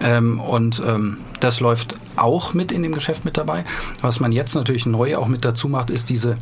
Ähm, 0.00 0.40
und 0.40 0.82
ähm, 0.86 1.18
das 1.40 1.60
läuft 1.60 1.96
auch 2.16 2.54
mit 2.54 2.72
in 2.72 2.82
dem 2.82 2.94
Geschäft 2.94 3.24
mit 3.24 3.36
dabei. 3.36 3.64
Was 4.00 4.20
man 4.20 4.32
jetzt 4.32 4.54
natürlich 4.54 4.86
neu 4.86 5.16
auch 5.16 5.28
mit 5.28 5.44
dazu 5.44 5.68
macht, 5.68 5.90
ist 5.90 6.10
diese 6.10 6.36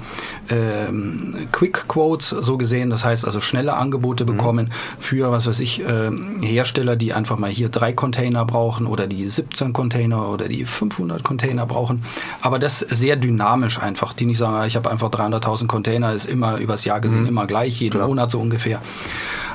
ähm, 0.48 1.48
Quick 1.52 1.88
Quotes 1.88 2.30
so 2.30 2.56
gesehen. 2.56 2.90
Das 2.90 3.04
heißt 3.04 3.24
also 3.24 3.40
schnelle 3.40 3.74
Angebote 3.74 4.24
mhm. 4.24 4.28
bekommen 4.28 4.70
für, 4.98 5.30
was 5.30 5.46
weiß 5.46 5.60
ich, 5.60 5.80
äh, 5.80 6.10
Hersteller, 6.40 6.96
die 6.96 7.12
einfach 7.12 7.38
mal 7.38 7.50
hier 7.50 7.68
drei 7.68 7.92
Container 7.92 8.44
brauchen 8.44 8.86
oder 8.86 9.06
die 9.06 9.28
17 9.28 9.72
Container 9.72 10.28
oder 10.28 10.48
die 10.48 10.64
500 10.64 11.22
Container 11.22 11.66
brauchen. 11.66 12.02
Aber 12.40 12.58
das 12.58 12.80
sehr 12.80 13.16
dynamisch 13.16 13.78
einfach. 13.78 14.12
Die 14.12 14.26
nicht 14.26 14.38
sagen, 14.38 14.54
ah, 14.54 14.66
ich 14.66 14.76
habe 14.76 14.90
einfach 14.90 15.10
300.000 15.10 15.66
Container, 15.66 16.12
ist 16.12 16.26
immer 16.26 16.58
übers 16.58 16.84
Jahr 16.84 17.00
gesehen 17.00 17.22
mhm. 17.22 17.28
immer 17.28 17.46
gleich, 17.46 17.80
jeden 17.80 17.96
Klar. 17.96 18.08
Monat 18.08 18.30
so 18.30 18.40
ungefähr. 18.40 18.80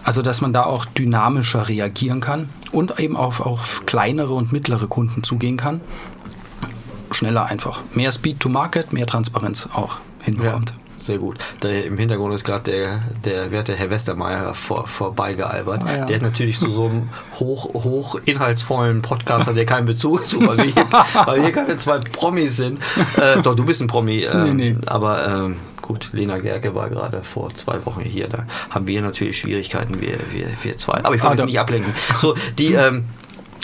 Also, 0.05 0.21
dass 0.21 0.39
man 0.39 0.53
da 0.53 0.63
auch 0.63 0.85
dynamischer 0.85 1.67
reagieren 1.67 2.21
kann 2.21 2.47
und 2.71 2.99
eben 2.99 3.17
auf, 3.17 3.41
auf 3.41 3.83
kleinere 3.87 4.33
und 4.33 4.51
mittlere 4.51 4.87
Kunden 4.87 5.23
zugehen 5.23 5.57
kann. 5.57 5.81
schneller 7.11 7.45
einfach. 7.45 7.81
Mehr 7.93 8.11
Speed 8.11 8.39
to 8.39 8.47
Market, 8.47 8.93
mehr 8.93 9.07
Transparenz 9.07 9.67
auch 9.73 9.97
hinbekommt. 10.23 10.69
Ja. 10.69 10.75
Sehr 11.05 11.17
gut. 11.19 11.37
Da 11.59 11.69
Im 11.69 11.99
Hintergrund 11.99 12.33
ist 12.33 12.43
gerade 12.43 12.71
der, 12.71 13.03
der 13.23 13.51
werte 13.51 13.75
Herr 13.75 13.91
Westermeier 13.91 14.55
vor, 14.55 14.87
vorbeigealbert. 14.87 15.83
Ah, 15.83 15.97
ja. 15.97 16.05
Der 16.05 16.15
hat 16.15 16.23
natürlich 16.23 16.59
zu 16.59 16.71
so 16.71 16.85
einem 16.85 17.09
hoch, 17.39 17.73
hoch 17.75 18.15
inhaltsvollen 18.25 19.03
Podcaster, 19.03 19.53
der 19.53 19.67
keinen 19.67 19.85
Bezug 19.85 20.23
zu, 20.27 20.39
weil 20.47 20.57
wir, 20.57 20.63
hier, 20.65 20.87
weil 21.25 21.43
wir 21.43 21.51
keine 21.51 21.77
zwei 21.77 21.99
Promis 21.99 22.55
sind. 22.57 22.79
Äh, 23.17 23.41
doch, 23.43 23.55
du 23.55 23.65
bist 23.65 23.81
ein 23.81 23.87
Promi. 23.87 24.23
Ähm, 24.23 24.57
nee, 24.57 24.71
nee. 24.71 24.77
Aber 24.87 25.27
ähm, 25.27 25.57
gut, 25.85 26.09
Lena 26.13 26.39
Gerke 26.39 26.73
war 26.73 26.89
gerade 26.89 27.23
vor 27.23 27.53
zwei 27.53 27.85
Wochen 27.85 28.01
hier. 28.01 28.27
Da 28.27 28.47
haben 28.69 28.87
wir 28.87 29.01
natürlich 29.01 29.39
Schwierigkeiten, 29.39 30.01
wir, 30.01 30.17
wir, 30.31 30.47
wir 30.61 30.77
zwei. 30.77 31.03
Aber 31.03 31.15
ich 31.15 31.23
wollte 31.23 31.43
ah, 31.43 31.45
nicht 31.45 31.59
ablenken. 31.59 31.93
So, 32.19 32.35
die, 32.57 32.73
ähm, 32.73 33.05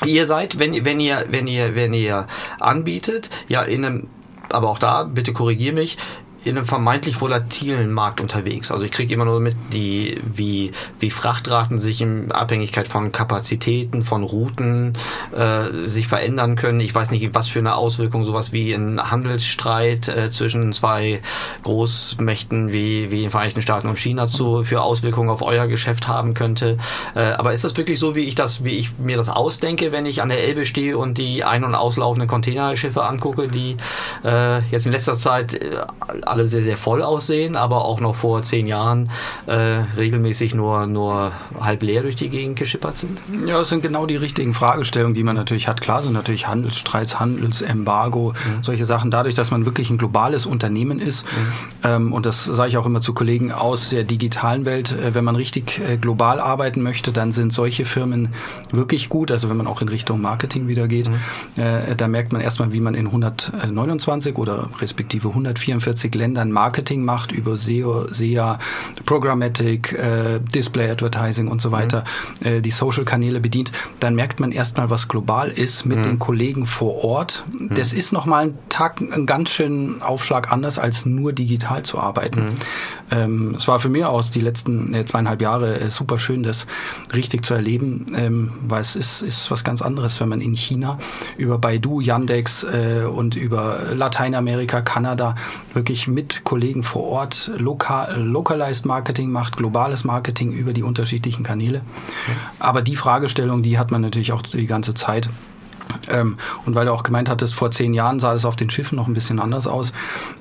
ihr 0.05 0.27
seid, 0.27 0.59
wenn, 0.59 0.85
wenn 0.85 0.99
ihr, 0.99 1.25
wenn 1.29 1.47
ihr, 1.47 1.75
wenn 1.75 1.93
ihr 1.93 2.27
anbietet, 2.59 3.29
ja, 3.47 3.63
in 3.63 3.85
einem 3.85 4.07
aber 4.49 4.69
auch 4.69 4.79
da, 4.79 5.03
bitte 5.03 5.33
korrigier 5.33 5.73
mich, 5.73 5.97
in 6.43 6.57
einem 6.57 6.65
vermeintlich 6.65 7.21
volatilen 7.21 7.91
Markt 7.91 8.19
unterwegs. 8.19 8.71
Also 8.71 8.83
ich 8.83 8.91
kriege 8.91 9.13
immer 9.13 9.25
nur 9.25 9.39
mit, 9.39 9.55
die, 9.73 10.19
wie, 10.23 10.71
wie 10.99 11.11
Frachtraten 11.11 11.79
sich 11.79 12.01
in 12.01 12.31
Abhängigkeit 12.31 12.87
von 12.87 13.11
Kapazitäten, 13.11 14.03
von 14.03 14.23
Routen 14.23 14.97
äh, 15.35 15.87
sich 15.87 16.07
verändern 16.07 16.55
können. 16.55 16.79
Ich 16.79 16.95
weiß 16.95 17.11
nicht, 17.11 17.35
was 17.35 17.47
für 17.47 17.59
eine 17.59 17.75
Auswirkung 17.75 18.25
sowas 18.25 18.51
wie 18.51 18.73
ein 18.73 19.11
Handelsstreit 19.11 20.07
äh, 20.07 20.31
zwischen 20.31 20.73
zwei 20.73 21.21
Großmächten 21.63 22.71
wie, 22.71 23.11
wie 23.11 23.21
den 23.21 23.29
Vereinigten 23.29 23.61
Staaten 23.61 23.87
und 23.87 23.99
China 23.99 24.27
zu, 24.27 24.63
für 24.63 24.81
Auswirkungen 24.81 25.29
auf 25.29 25.43
euer 25.43 25.67
Geschäft 25.67 26.07
haben 26.07 26.33
könnte. 26.33 26.77
Äh, 27.15 27.33
aber 27.33 27.53
ist 27.53 27.63
das 27.63 27.77
wirklich 27.77 27.99
so, 27.99 28.15
wie 28.15 28.21
ich 28.21 28.33
das, 28.33 28.63
wie 28.63 28.71
ich 28.71 28.97
mir 28.97 29.17
das 29.17 29.29
ausdenke, 29.29 29.91
wenn 29.91 30.07
ich 30.07 30.23
an 30.23 30.29
der 30.29 30.43
Elbe 30.43 30.65
stehe 30.65 30.97
und 30.97 31.19
die 31.19 31.43
ein- 31.43 31.63
und 31.63 31.75
auslaufenden 31.75 32.27
Containerschiffe 32.27 33.03
angucke, 33.03 33.47
die 33.47 33.77
äh, 34.23 34.61
jetzt 34.71 34.87
in 34.87 34.91
letzter 34.91 35.17
Zeit 35.17 35.53
äh, 35.53 35.85
alle 36.31 36.47
sehr, 36.47 36.63
sehr 36.63 36.77
voll 36.77 37.03
aussehen, 37.03 37.55
aber 37.55 37.85
auch 37.85 37.99
noch 37.99 38.15
vor 38.15 38.41
zehn 38.43 38.67
Jahren 38.67 39.09
äh, 39.45 39.53
regelmäßig 39.97 40.55
nur, 40.55 40.87
nur 40.87 41.31
halb 41.59 41.83
leer 41.83 42.01
durch 42.01 42.15
die 42.15 42.29
Gegend 42.29 42.57
geschippert 42.57 42.97
sind? 42.97 43.19
Ja, 43.45 43.57
das 43.59 43.69
sind 43.69 43.83
genau 43.83 44.05
die 44.05 44.15
richtigen 44.15 44.53
Fragestellungen, 44.53 45.13
die 45.13 45.23
man 45.23 45.35
natürlich 45.35 45.67
hat. 45.67 45.81
Klar 45.81 46.01
sind 46.01 46.13
natürlich 46.13 46.47
Handelsstreits, 46.47 47.19
Handelsembargo, 47.19 48.33
mhm. 48.33 48.63
solche 48.63 48.85
Sachen. 48.85 49.11
Dadurch, 49.11 49.35
dass 49.35 49.51
man 49.51 49.65
wirklich 49.65 49.89
ein 49.89 49.97
globales 49.97 50.45
Unternehmen 50.45 50.99
ist, 50.99 51.25
mhm. 51.25 51.29
ähm, 51.83 52.13
und 52.13 52.25
das 52.25 52.45
sage 52.45 52.69
ich 52.69 52.77
auch 52.77 52.85
immer 52.85 53.01
zu 53.01 53.13
Kollegen 53.13 53.51
aus 53.51 53.89
der 53.89 54.03
digitalen 54.03 54.65
Welt, 54.65 54.91
äh, 54.91 55.13
wenn 55.13 55.23
man 55.23 55.35
richtig 55.35 55.81
äh, 55.87 55.97
global 55.97 56.39
arbeiten 56.39 56.81
möchte, 56.81 57.11
dann 57.11 57.31
sind 57.31 57.53
solche 57.53 57.85
Firmen 57.85 58.29
wirklich 58.71 59.09
gut. 59.09 59.31
Also 59.31 59.49
wenn 59.49 59.57
man 59.57 59.67
auch 59.67 59.81
in 59.81 59.89
Richtung 59.89 60.21
Marketing 60.21 60.67
wieder 60.67 60.87
geht, 60.87 61.09
mhm. 61.09 61.61
äh, 61.61 61.95
da 61.95 62.07
merkt 62.07 62.31
man 62.31 62.41
erstmal, 62.41 62.73
wie 62.73 62.79
man 62.79 62.95
in 62.95 63.07
129 63.07 64.37
oder 64.37 64.69
respektive 64.79 65.29
144 65.29 66.11
Ländern 66.21 66.51
Marketing 66.51 67.03
macht 67.03 67.31
über 67.31 67.57
SEO, 67.57 68.07
SEA, 68.09 68.59
Programmatic, 69.05 69.91
äh, 69.93 70.39
Display 70.39 70.89
Advertising 70.91 71.47
und 71.47 71.61
so 71.61 71.71
weiter, 71.71 72.03
mhm. 72.39 72.47
äh, 72.47 72.61
die 72.61 72.69
Social-Kanäle 72.69 73.39
bedient, 73.39 73.71
dann 73.99 74.13
merkt 74.13 74.39
man 74.39 74.51
erstmal, 74.51 74.91
was 74.91 75.07
global 75.07 75.49
ist 75.49 75.85
mit 75.85 75.97
mhm. 75.97 76.03
den 76.03 76.19
Kollegen 76.19 76.67
vor 76.67 77.03
Ort. 77.03 77.43
Mhm. 77.57 77.73
Das 77.75 77.93
ist 77.93 78.13
nochmal 78.13 78.45
ein 78.45 78.59
Tag, 78.69 79.01
ein 79.01 79.25
ganz 79.25 79.49
schön 79.49 80.01
Aufschlag 80.03 80.51
anders, 80.51 80.77
als 80.77 81.07
nur 81.07 81.33
digital 81.33 81.81
zu 81.83 81.97
arbeiten. 81.99 82.39
Mhm. 82.39 82.55
Ähm, 83.11 83.55
es 83.57 83.67
war 83.67 83.79
für 83.79 83.89
mich 83.89 84.05
aus 84.05 84.31
die 84.31 84.39
letzten 84.39 84.93
äh, 84.93 85.05
zweieinhalb 85.05 85.41
Jahre 85.41 85.79
äh, 85.79 85.89
super 85.89 86.19
schön, 86.19 86.43
das 86.43 86.67
richtig 87.13 87.43
zu 87.43 87.53
erleben, 87.53 88.05
ähm, 88.15 88.51
weil 88.67 88.81
es 88.81 88.95
ist, 88.95 89.21
ist 89.21 89.49
was 89.51 89.63
ganz 89.63 89.81
anderes, 89.81 90.21
wenn 90.21 90.29
man 90.29 90.39
in 90.39 90.55
China 90.55 90.97
über 91.37 91.57
Baidu, 91.57 91.99
Yandex 91.99 92.63
äh, 92.63 93.03
und 93.03 93.35
über 93.35 93.79
Lateinamerika, 93.93 94.81
Kanada 94.81 95.35
wirklich 95.73 96.07
mit 96.13 96.43
Kollegen 96.43 96.83
vor 96.83 97.03
Ort 97.03 97.51
lokal, 97.57 98.21
localized 98.21 98.85
Marketing 98.85 99.31
macht, 99.31 99.57
globales 99.57 100.03
Marketing 100.03 100.51
über 100.51 100.73
die 100.73 100.83
unterschiedlichen 100.83 101.43
Kanäle. 101.43 101.81
Aber 102.59 102.81
die 102.81 102.95
Fragestellung, 102.95 103.63
die 103.63 103.77
hat 103.77 103.91
man 103.91 104.01
natürlich 104.01 104.31
auch 104.31 104.41
die 104.41 104.67
ganze 104.67 104.93
Zeit. 104.93 105.29
Ähm, 106.09 106.37
und 106.65 106.75
weil 106.75 106.85
du 106.85 106.93
auch 106.93 107.03
gemeint 107.03 107.29
hattest, 107.29 107.53
vor 107.53 107.71
zehn 107.71 107.93
Jahren 107.93 108.19
sah 108.19 108.33
das 108.33 108.45
auf 108.45 108.55
den 108.55 108.69
Schiffen 108.69 108.95
noch 108.95 109.07
ein 109.07 109.13
bisschen 109.13 109.39
anders 109.39 109.67
aus. 109.67 109.93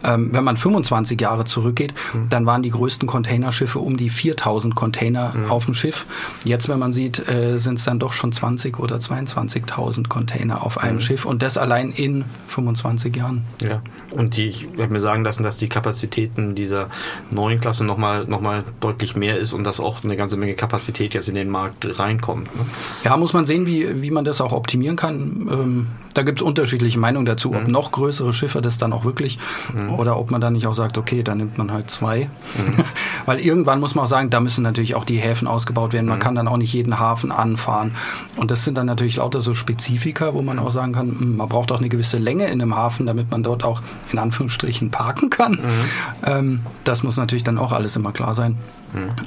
Ähm, 0.04 0.30
wenn 0.32 0.44
man 0.44 0.56
25 0.56 1.20
Jahre 1.20 1.44
zurückgeht, 1.44 1.94
mhm. 2.12 2.28
dann 2.28 2.46
waren 2.46 2.62
die 2.62 2.70
größten 2.70 3.08
Containerschiffe 3.08 3.78
um 3.78 3.96
die 3.96 4.10
4000 4.10 4.74
Container 4.74 5.32
mhm. 5.34 5.50
auf 5.50 5.64
dem 5.64 5.74
Schiff. 5.74 6.06
Jetzt, 6.44 6.68
wenn 6.68 6.78
man 6.78 6.92
sieht, 6.92 7.28
äh, 7.28 7.58
sind 7.58 7.78
es 7.78 7.84
dann 7.84 7.98
doch 7.98 8.12
schon 8.12 8.32
20 8.32 8.78
oder 8.78 8.96
22.000 8.96 10.08
Container 10.08 10.62
auf 10.64 10.78
einem 10.78 10.96
mhm. 10.96 11.00
Schiff 11.00 11.24
und 11.24 11.42
das 11.42 11.58
allein 11.58 11.90
in 11.92 12.24
25 12.48 13.16
Jahren. 13.16 13.44
Ja, 13.62 13.82
und 14.10 14.36
die, 14.36 14.46
ich 14.46 14.68
habe 14.78 14.92
mir 14.92 15.00
sagen 15.00 15.24
lassen, 15.24 15.42
dass 15.42 15.56
die 15.56 15.68
Kapazitäten 15.68 16.54
dieser 16.54 16.88
neuen 17.30 17.60
Klasse 17.60 17.84
nochmal 17.84 18.24
noch 18.26 18.40
mal 18.40 18.64
deutlich 18.80 19.16
mehr 19.16 19.38
ist 19.38 19.52
und 19.52 19.64
dass 19.64 19.80
auch 19.80 20.02
eine 20.04 20.16
ganze 20.16 20.36
Menge 20.36 20.54
Kapazität 20.54 21.14
jetzt 21.14 21.28
in 21.28 21.34
den 21.34 21.48
Markt 21.48 21.98
reinkommt. 21.98 22.54
Ne? 22.54 22.64
Ja, 23.04 23.16
muss 23.16 23.32
man 23.32 23.44
sehen, 23.44 23.66
wie, 23.66 24.02
wie 24.02 24.10
man 24.10 24.24
das 24.24 24.40
auch 24.40 24.52
optimieren 24.52 24.96
kann 24.96 25.39
ähm, 25.48 25.86
da 26.14 26.22
gibt 26.22 26.38
es 26.38 26.42
unterschiedliche 26.42 26.98
Meinungen 26.98 27.26
dazu, 27.26 27.54
ob 27.54 27.66
mhm. 27.66 27.72
noch 27.72 27.92
größere 27.92 28.32
Schiffe 28.32 28.60
das 28.60 28.78
dann 28.78 28.92
auch 28.92 29.04
wirklich 29.04 29.38
mhm. 29.72 29.90
oder 29.90 30.18
ob 30.18 30.30
man 30.30 30.40
dann 30.40 30.54
nicht 30.54 30.66
auch 30.66 30.74
sagt, 30.74 30.98
okay, 30.98 31.22
dann 31.22 31.38
nimmt 31.38 31.58
man 31.58 31.72
halt 31.72 31.90
zwei. 31.90 32.28
Mhm. 32.56 32.84
Weil 33.26 33.40
irgendwann 33.40 33.80
muss 33.80 33.94
man 33.94 34.04
auch 34.04 34.08
sagen, 34.08 34.30
da 34.30 34.40
müssen 34.40 34.62
natürlich 34.62 34.94
auch 34.94 35.04
die 35.04 35.18
Häfen 35.18 35.46
ausgebaut 35.46 35.92
werden. 35.92 36.06
Man 36.06 36.18
mhm. 36.18 36.22
kann 36.22 36.34
dann 36.34 36.48
auch 36.48 36.56
nicht 36.56 36.72
jeden 36.72 36.98
Hafen 36.98 37.30
anfahren. 37.30 37.92
Und 38.36 38.50
das 38.50 38.64
sind 38.64 38.76
dann 38.76 38.86
natürlich 38.86 39.16
lauter 39.16 39.40
so 39.40 39.54
Spezifika, 39.54 40.34
wo 40.34 40.42
man 40.42 40.58
auch 40.58 40.70
sagen 40.70 40.92
kann, 40.92 41.08
hm, 41.08 41.36
man 41.36 41.48
braucht 41.48 41.70
auch 41.72 41.78
eine 41.78 41.88
gewisse 41.88 42.18
Länge 42.18 42.46
in 42.46 42.60
einem 42.60 42.74
Hafen, 42.74 43.06
damit 43.06 43.30
man 43.30 43.42
dort 43.42 43.64
auch 43.64 43.82
in 44.12 44.18
Anführungsstrichen 44.18 44.90
parken 44.90 45.30
kann. 45.30 45.52
Mhm. 45.52 45.68
Ähm, 46.26 46.60
das 46.84 47.02
muss 47.02 47.16
natürlich 47.16 47.44
dann 47.44 47.58
auch 47.58 47.72
alles 47.72 47.96
immer 47.96 48.12
klar 48.12 48.34
sein. 48.34 48.56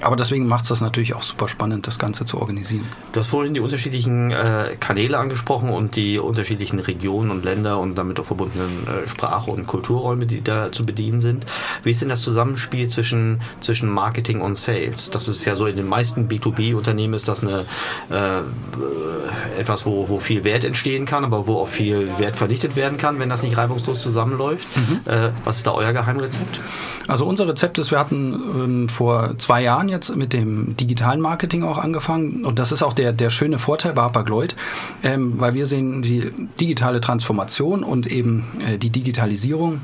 Aber 0.01 0.17
deswegen 0.17 0.45
macht 0.47 0.63
es 0.63 0.69
das 0.69 0.81
natürlich 0.81 1.13
auch 1.13 1.21
super 1.21 1.47
spannend, 1.47 1.87
das 1.87 1.97
Ganze 1.97 2.25
zu 2.25 2.39
organisieren. 2.39 2.85
Du 3.13 3.19
hast 3.21 3.27
vorhin 3.27 3.53
die 3.53 3.61
unterschiedlichen 3.61 4.31
äh, 4.31 4.75
Kanäle 4.79 5.17
angesprochen 5.17 5.69
und 5.69 5.95
die 5.95 6.02
unterschiedlichen 6.19 6.79
Regionen 6.79 7.31
und 7.31 7.45
Länder 7.45 7.79
und 7.79 7.95
damit 7.95 8.19
auch 8.19 8.25
verbundenen 8.25 8.87
äh, 8.87 9.07
Sprache- 9.07 9.51
und 9.51 9.67
Kulturräume, 9.67 10.25
die 10.25 10.43
da 10.43 10.71
zu 10.71 10.85
bedienen 10.85 11.21
sind. 11.21 11.45
Wie 11.83 11.91
ist 11.91 12.01
denn 12.01 12.09
das 12.09 12.21
Zusammenspiel 12.21 12.87
zwischen, 12.87 13.41
zwischen 13.59 13.89
Marketing 13.89 14.41
und 14.41 14.57
Sales? 14.57 15.09
Das 15.09 15.27
ist 15.27 15.45
ja 15.45 15.55
so 15.55 15.65
in 15.65 15.75
den 15.75 15.87
meisten 15.87 16.27
B2B-Unternehmen 16.27 17.13
ist 17.13 17.27
das 17.27 17.41
eine, 17.41 17.65
äh, 18.09 19.59
etwas, 19.59 19.85
wo, 19.85 20.09
wo 20.09 20.19
viel 20.19 20.43
Wert 20.43 20.63
entstehen 20.63 21.05
kann, 21.05 21.23
aber 21.25 21.47
wo 21.47 21.57
auch 21.57 21.67
viel 21.67 22.17
Wert 22.17 22.35
verdichtet 22.35 22.75
werden 22.75 22.97
kann, 22.97 23.19
wenn 23.19 23.29
das 23.29 23.43
nicht 23.43 23.57
reibungslos 23.57 24.01
zusammenläuft. 24.01 24.67
Mhm. 24.75 24.99
Äh, 25.05 25.29
was 25.43 25.57
ist 25.57 25.67
da 25.67 25.71
euer 25.71 25.93
Geheimrezept? 25.93 26.59
Also 27.07 27.25
unser 27.25 27.47
Rezept 27.47 27.77
ist, 27.79 27.91
wir 27.91 27.99
hatten 27.99 28.33
ähm, 28.33 28.89
vor 28.89 29.37
zwei 29.37 29.61
Jahren 29.61 29.89
jetzt 29.89 30.15
mit 30.15 30.33
dem 30.33 30.77
digitalen 30.77 31.19
Marketing 31.19 31.63
auch 31.63 31.77
angefangen 31.77 32.45
und 32.45 32.59
das 32.59 32.71
ist 32.71 32.81
auch 32.83 32.93
der, 32.93 33.11
der 33.11 33.29
schöne 33.29 33.59
Vorteil 33.59 33.93
bei 33.93 34.01
Hapag-Lloyd, 34.03 34.55
ähm, 35.03 35.39
weil 35.39 35.53
wir 35.53 35.65
sehen 35.65 35.82
die 36.01 36.31
digitale 36.59 37.01
Transformation 37.01 37.83
und 37.83 38.07
eben 38.07 38.45
äh, 38.59 38.77
die 38.77 38.89
Digitalisierung 38.89 39.81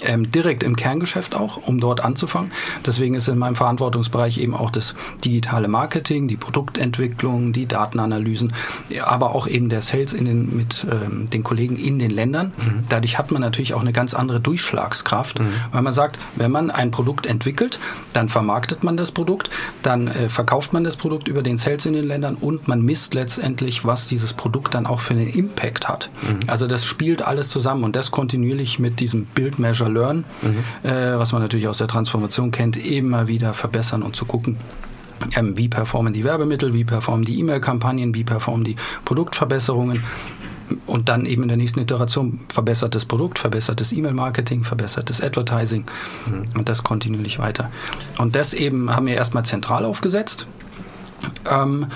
ähm, 0.00 0.30
direkt 0.30 0.62
im 0.62 0.76
Kerngeschäft 0.76 1.34
auch, 1.34 1.56
um 1.66 1.80
dort 1.80 2.04
anzufangen. 2.04 2.52
Deswegen 2.86 3.14
ist 3.14 3.28
in 3.28 3.38
meinem 3.38 3.56
Verantwortungsbereich 3.56 4.38
eben 4.38 4.54
auch 4.54 4.70
das 4.70 4.94
digitale 5.24 5.68
Marketing, 5.68 6.28
die 6.28 6.36
Produktentwicklung, 6.36 7.52
die 7.52 7.66
Datenanalysen, 7.66 8.52
aber 9.02 9.34
auch 9.34 9.46
eben 9.46 9.68
der 9.68 9.82
Sales 9.82 10.12
in 10.12 10.24
den, 10.24 10.56
mit 10.56 10.86
ähm, 10.90 11.28
den 11.30 11.42
Kollegen 11.42 11.76
in 11.76 11.98
den 11.98 12.10
Ländern. 12.10 12.52
Mhm. 12.56 12.84
Dadurch 12.88 13.18
hat 13.18 13.30
man 13.30 13.40
natürlich 13.40 13.74
auch 13.74 13.80
eine 13.80 13.92
ganz 13.92 14.14
andere 14.14 14.40
Durchschlagskraft, 14.40 15.40
mhm. 15.40 15.48
weil 15.72 15.82
man 15.82 15.92
sagt, 15.92 16.18
wenn 16.36 16.50
man 16.50 16.70
ein 16.70 16.90
Produkt 16.90 17.26
entwickelt, 17.26 17.78
dann 18.12 18.28
vermarktet 18.28 18.84
man 18.84 18.96
das 18.96 19.12
Produkt, 19.12 19.50
dann 19.82 20.08
äh, 20.08 20.28
verkauft 20.28 20.72
man 20.72 20.84
das 20.84 20.96
Produkt 20.96 21.28
über 21.28 21.42
den 21.42 21.58
Sales 21.58 21.86
in 21.86 21.92
den 21.92 22.06
Ländern 22.06 22.34
und 22.34 22.68
man 22.68 22.82
misst 22.82 23.14
letztendlich, 23.14 23.84
was 23.84 24.06
dieses 24.06 24.32
Produkt 24.34 24.74
dann 24.74 24.86
auch 24.86 25.00
für 25.00 25.14
einen 25.14 25.28
Impact 25.28 25.88
hat. 25.88 26.10
Mhm. 26.22 26.48
Also 26.48 26.66
das 26.66 26.84
spielt 26.84 27.22
alles 27.22 27.48
zusammen 27.48 27.84
und 27.84 27.96
das 27.96 28.10
kontinuierlich 28.10 28.78
mit 28.78 29.00
diesem 29.00 29.26
Build 29.26 29.58
Measure 29.78 29.90
Learn, 29.90 30.24
mhm. 30.42 30.88
äh, 30.88 31.18
was 31.18 31.32
man 31.32 31.42
natürlich 31.42 31.68
aus 31.68 31.78
der 31.78 31.88
Transformation 31.88 32.50
kennt, 32.50 32.76
immer 32.76 33.28
wieder 33.28 33.54
verbessern 33.54 34.02
und 34.02 34.16
zu 34.16 34.24
gucken, 34.24 34.56
ähm, 35.36 35.56
wie 35.56 35.68
performen 35.68 36.12
die 36.12 36.24
Werbemittel, 36.24 36.74
wie 36.74 36.84
performen 36.84 37.24
die 37.24 37.38
E-Mail-Kampagnen, 37.40 38.14
wie 38.14 38.24
performen 38.24 38.64
die 38.64 38.76
Produktverbesserungen 39.04 40.02
und 40.86 41.08
dann 41.08 41.24
eben 41.24 41.42
in 41.42 41.48
der 41.48 41.56
nächsten 41.56 41.80
Iteration 41.80 42.40
verbessertes 42.48 43.06
Produkt, 43.06 43.38
verbessertes 43.38 43.92
E-Mail-Marketing, 43.92 44.64
verbessertes 44.64 45.22
Advertising 45.22 45.84
mhm. 46.26 46.44
und 46.58 46.68
das 46.68 46.84
kontinuierlich 46.84 47.38
weiter. 47.38 47.70
Und 48.18 48.36
das 48.36 48.54
eben 48.54 48.94
haben 48.94 49.06
wir 49.06 49.14
erstmal 49.14 49.44
zentral 49.44 49.84
aufgesetzt. 49.84 50.46
Ähm, 51.50 51.86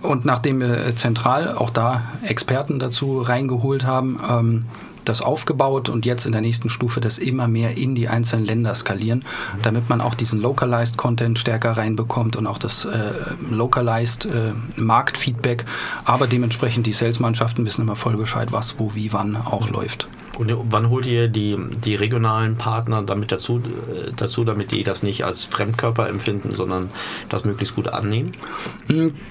und 0.00 0.26
nachdem 0.26 0.60
wir 0.60 0.94
zentral 0.96 1.54
auch 1.54 1.70
da 1.70 2.02
Experten 2.22 2.78
dazu 2.78 3.22
reingeholt 3.22 3.86
haben, 3.86 4.20
ähm, 4.28 4.64
das 5.08 5.22
aufgebaut 5.22 5.88
und 5.88 6.06
jetzt 6.06 6.26
in 6.26 6.32
der 6.32 6.40
nächsten 6.40 6.68
Stufe 6.68 7.00
das 7.00 7.18
immer 7.18 7.48
mehr 7.48 7.76
in 7.76 7.94
die 7.94 8.08
einzelnen 8.08 8.44
Länder 8.44 8.74
skalieren, 8.74 9.24
damit 9.62 9.88
man 9.88 10.00
auch 10.00 10.14
diesen 10.14 10.40
Localized 10.40 10.96
Content 10.96 11.38
stärker 11.38 11.72
reinbekommt 11.72 12.36
und 12.36 12.46
auch 12.46 12.58
das 12.58 12.84
äh, 12.84 13.12
Localized 13.50 14.26
äh, 14.26 14.52
Marktfeedback, 14.76 15.64
aber 16.04 16.26
dementsprechend 16.26 16.86
die 16.86 16.92
Salesmannschaften 16.92 17.64
wissen 17.66 17.82
immer 17.82 17.96
voll 17.96 18.16
Bescheid, 18.16 18.52
was, 18.52 18.78
wo, 18.78 18.94
wie, 18.94 19.12
wann 19.12 19.36
auch 19.36 19.70
läuft. 19.70 20.08
Und 20.38 20.52
wann 20.70 20.90
holt 20.90 21.06
ihr 21.06 21.28
die, 21.28 21.56
die 21.84 21.94
regionalen 21.94 22.56
Partner 22.56 23.02
damit 23.02 23.30
dazu, 23.30 23.58
äh, 23.58 24.12
dazu, 24.16 24.44
damit 24.44 24.72
die 24.72 24.82
das 24.82 25.02
nicht 25.02 25.24
als 25.24 25.44
Fremdkörper 25.44 26.08
empfinden, 26.08 26.54
sondern 26.54 26.90
das 27.28 27.44
möglichst 27.44 27.76
gut 27.76 27.88
annehmen? 27.88 28.32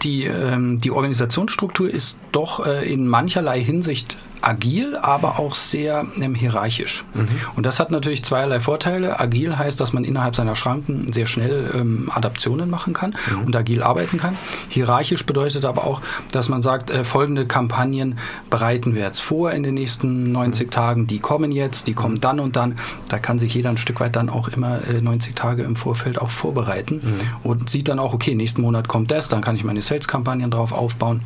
Die, 0.04 0.24
ähm, 0.24 0.80
die 0.80 0.92
Organisationsstruktur 0.92 1.90
ist 1.90 2.18
doch 2.32 2.66
äh, 2.66 2.92
in 2.92 3.08
mancherlei 3.08 3.62
Hinsicht 3.62 4.18
agil, 4.44 4.98
aber 4.98 5.40
auch 5.40 5.56
sehr 5.56 6.06
ähm, 6.20 6.36
hierarchisch. 6.36 7.06
Mhm. 7.14 7.28
Und 7.56 7.66
das 7.66 7.80
hat 7.80 7.92
natürlich 7.92 8.24
zweierlei 8.24 8.60
Vorteile. 8.60 9.20
Agil 9.20 9.58
heißt, 9.58 9.80
dass 9.80 9.94
man 9.94 10.04
innerhalb 10.04 10.36
seiner 10.36 10.56
Schranken 10.56 11.12
sehr 11.14 11.26
schnell 11.26 11.72
ähm, 11.74 12.12
Adaptionen 12.14 12.70
machen 12.70 12.94
kann 12.94 13.16
mhm. 13.32 13.46
und 13.46 13.56
agil 13.56 13.84
arbeiten 13.84 14.18
kann. 14.18 14.38
Hierarchisch 14.70 15.26
bedeutet 15.26 15.66
aber 15.66 15.86
auch, 15.86 16.02
dass 16.32 16.50
man 16.50 16.62
sagt, 16.62 16.92
äh, 16.92 17.04
folgende 17.04 17.46
Kampagnen 17.46 18.18
bereiten 18.50 18.96
wir 18.96 19.04
jetzt 19.04 19.22
vor 19.22 19.52
in 19.52 19.64
den 19.64 19.76
nächsten 19.76 20.32
90 20.32 20.68
mhm. 20.68 20.72
Tagen, 20.72 21.08
die 21.08 21.20
kommen 21.20 21.52
jetzt, 21.52 21.88
die 21.88 21.94
kommen 21.94 22.20
dann 22.20 22.40
und 22.40 22.56
dann. 22.56 22.76
Da 23.10 23.20
kann 23.20 23.40
sich 23.40 23.54
jeder 23.54 23.70
ein 23.70 23.78
Stück 23.78 24.00
weit 24.00 24.16
dann 24.16 24.30
auch 24.30 24.50
immer 24.50 24.86
äh, 24.88 25.02
90 25.02 25.36
Tage 25.36 25.64
im 25.64 25.76
Vorfeld 25.76 26.20
auch 26.20 26.30
vorbereiten 26.30 27.02
mhm. 27.04 27.50
und 27.50 27.70
sieht 27.70 27.88
dann 27.88 28.00
auch, 28.00 28.14
okay, 28.14 28.36
nächsten 28.36 28.62
Monat 28.62 28.88
kommt 28.88 29.12
das, 29.12 29.30
dann 29.30 29.42
kann 29.42 29.56
ich 29.56 29.64
meine 29.64 29.82
Sales-Kampagnen 29.82 30.52
drauf 30.52 30.74
aufbauen. 30.74 31.22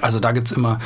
Also 0.00 0.20
da 0.20 0.32
gibt 0.32 0.48
es 0.48 0.52
immer 0.52 0.78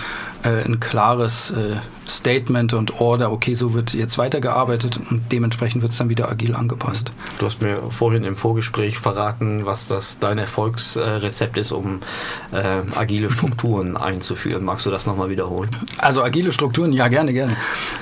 äh, 0.42 0.64
ein 0.64 0.80
klares 0.80 1.50
äh, 1.50 1.76
Statement 2.09 2.73
und 2.73 3.00
Order, 3.00 3.30
okay, 3.30 3.54
so 3.54 3.75
wird 3.75 3.92
jetzt 3.92 4.18
weitergearbeitet 4.18 4.99
und 5.11 5.30
dementsprechend 5.30 5.83
wird 5.83 5.92
es 5.92 5.99
dann 5.99 6.09
wieder 6.09 6.30
agil 6.30 6.54
angepasst. 6.54 7.12
Du 7.38 7.47
hast 7.47 7.61
mir 7.61 7.83
vorhin 7.90 8.25
im 8.25 8.37
Vorgespräch 8.37 8.99
verraten, 8.99 9.66
was 9.66 9.88
das 9.88 10.18
dein 10.18 10.38
Erfolgsrezept 10.38 11.59
ist, 11.59 11.73
um 11.73 12.00
äh, 12.52 12.83
agile 12.97 13.30
Strukturen 13.30 13.97
einzuführen. 13.99 14.64
Magst 14.64 14.87
du 14.87 14.90
das 14.90 15.07
nochmal 15.07 15.28
wiederholen? 15.28 15.71
Also 15.99 16.23
agile 16.23 16.52
Strukturen, 16.52 16.92
ja, 16.92 17.09
gerne, 17.09 17.33
gerne. 17.33 17.57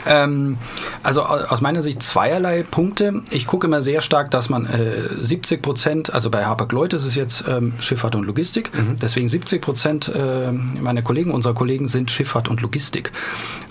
Ähm, 0.06 0.58
also 1.02 1.24
aus 1.24 1.60
meiner 1.60 1.82
Sicht 1.82 2.02
zweierlei 2.02 2.62
Punkte. 2.62 3.22
Ich 3.30 3.46
gucke 3.46 3.66
immer 3.66 3.82
sehr 3.82 4.00
stark, 4.00 4.30
dass 4.30 4.48
man 4.48 4.66
äh, 4.66 5.08
70 5.20 5.62
Prozent, 5.62 6.12
also 6.14 6.30
bei 6.30 6.44
Hapag-Lloyd 6.44 6.92
ist 6.92 7.06
es 7.06 7.14
jetzt 7.14 7.44
ähm, 7.48 7.72
Schifffahrt 7.80 8.14
und 8.14 8.24
Logistik, 8.24 8.70
mhm. 8.72 8.96
deswegen 9.00 9.28
70 9.28 9.60
Prozent 9.60 10.12
äh, 10.14 10.52
meiner 10.52 11.02
Kollegen, 11.02 11.32
unserer 11.32 11.54
Kollegen 11.54 11.88
sind 11.88 12.10
Schifffahrt 12.10 12.25
und 12.34 12.62
Logistik. 12.62 13.12